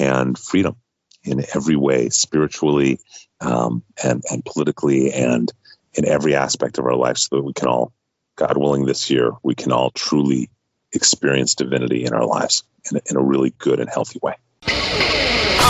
and 0.00 0.38
freedom 0.38 0.76
in 1.24 1.44
every 1.54 1.76
way, 1.76 2.10
spiritually 2.10 3.00
um, 3.40 3.84
and, 4.04 4.24
and 4.30 4.44
politically 4.44 5.12
and 5.14 5.52
in 5.94 6.06
every 6.06 6.36
aspect 6.36 6.78
of 6.78 6.86
our 6.86 6.96
life 6.96 7.18
so 7.18 7.36
that 7.36 7.44
we 7.44 7.54
can 7.54 7.68
all, 7.68 7.94
God 8.36 8.58
willing, 8.58 8.86
this 8.86 9.10
year, 9.10 9.32
we 9.44 9.56
can 9.56 9.72
all 9.72 9.92
truly 9.92 10.50
experience 10.94 11.56
divinity 11.56 12.06
in 12.06 12.14
our 12.14 12.26
lives 12.26 12.64
in 12.90 12.98
a, 12.98 13.02
in 13.10 13.16
a 13.18 13.22
really 13.22 13.54
good 13.58 13.80
and 13.80 13.90
healthy 13.90 14.20
way 14.22 14.36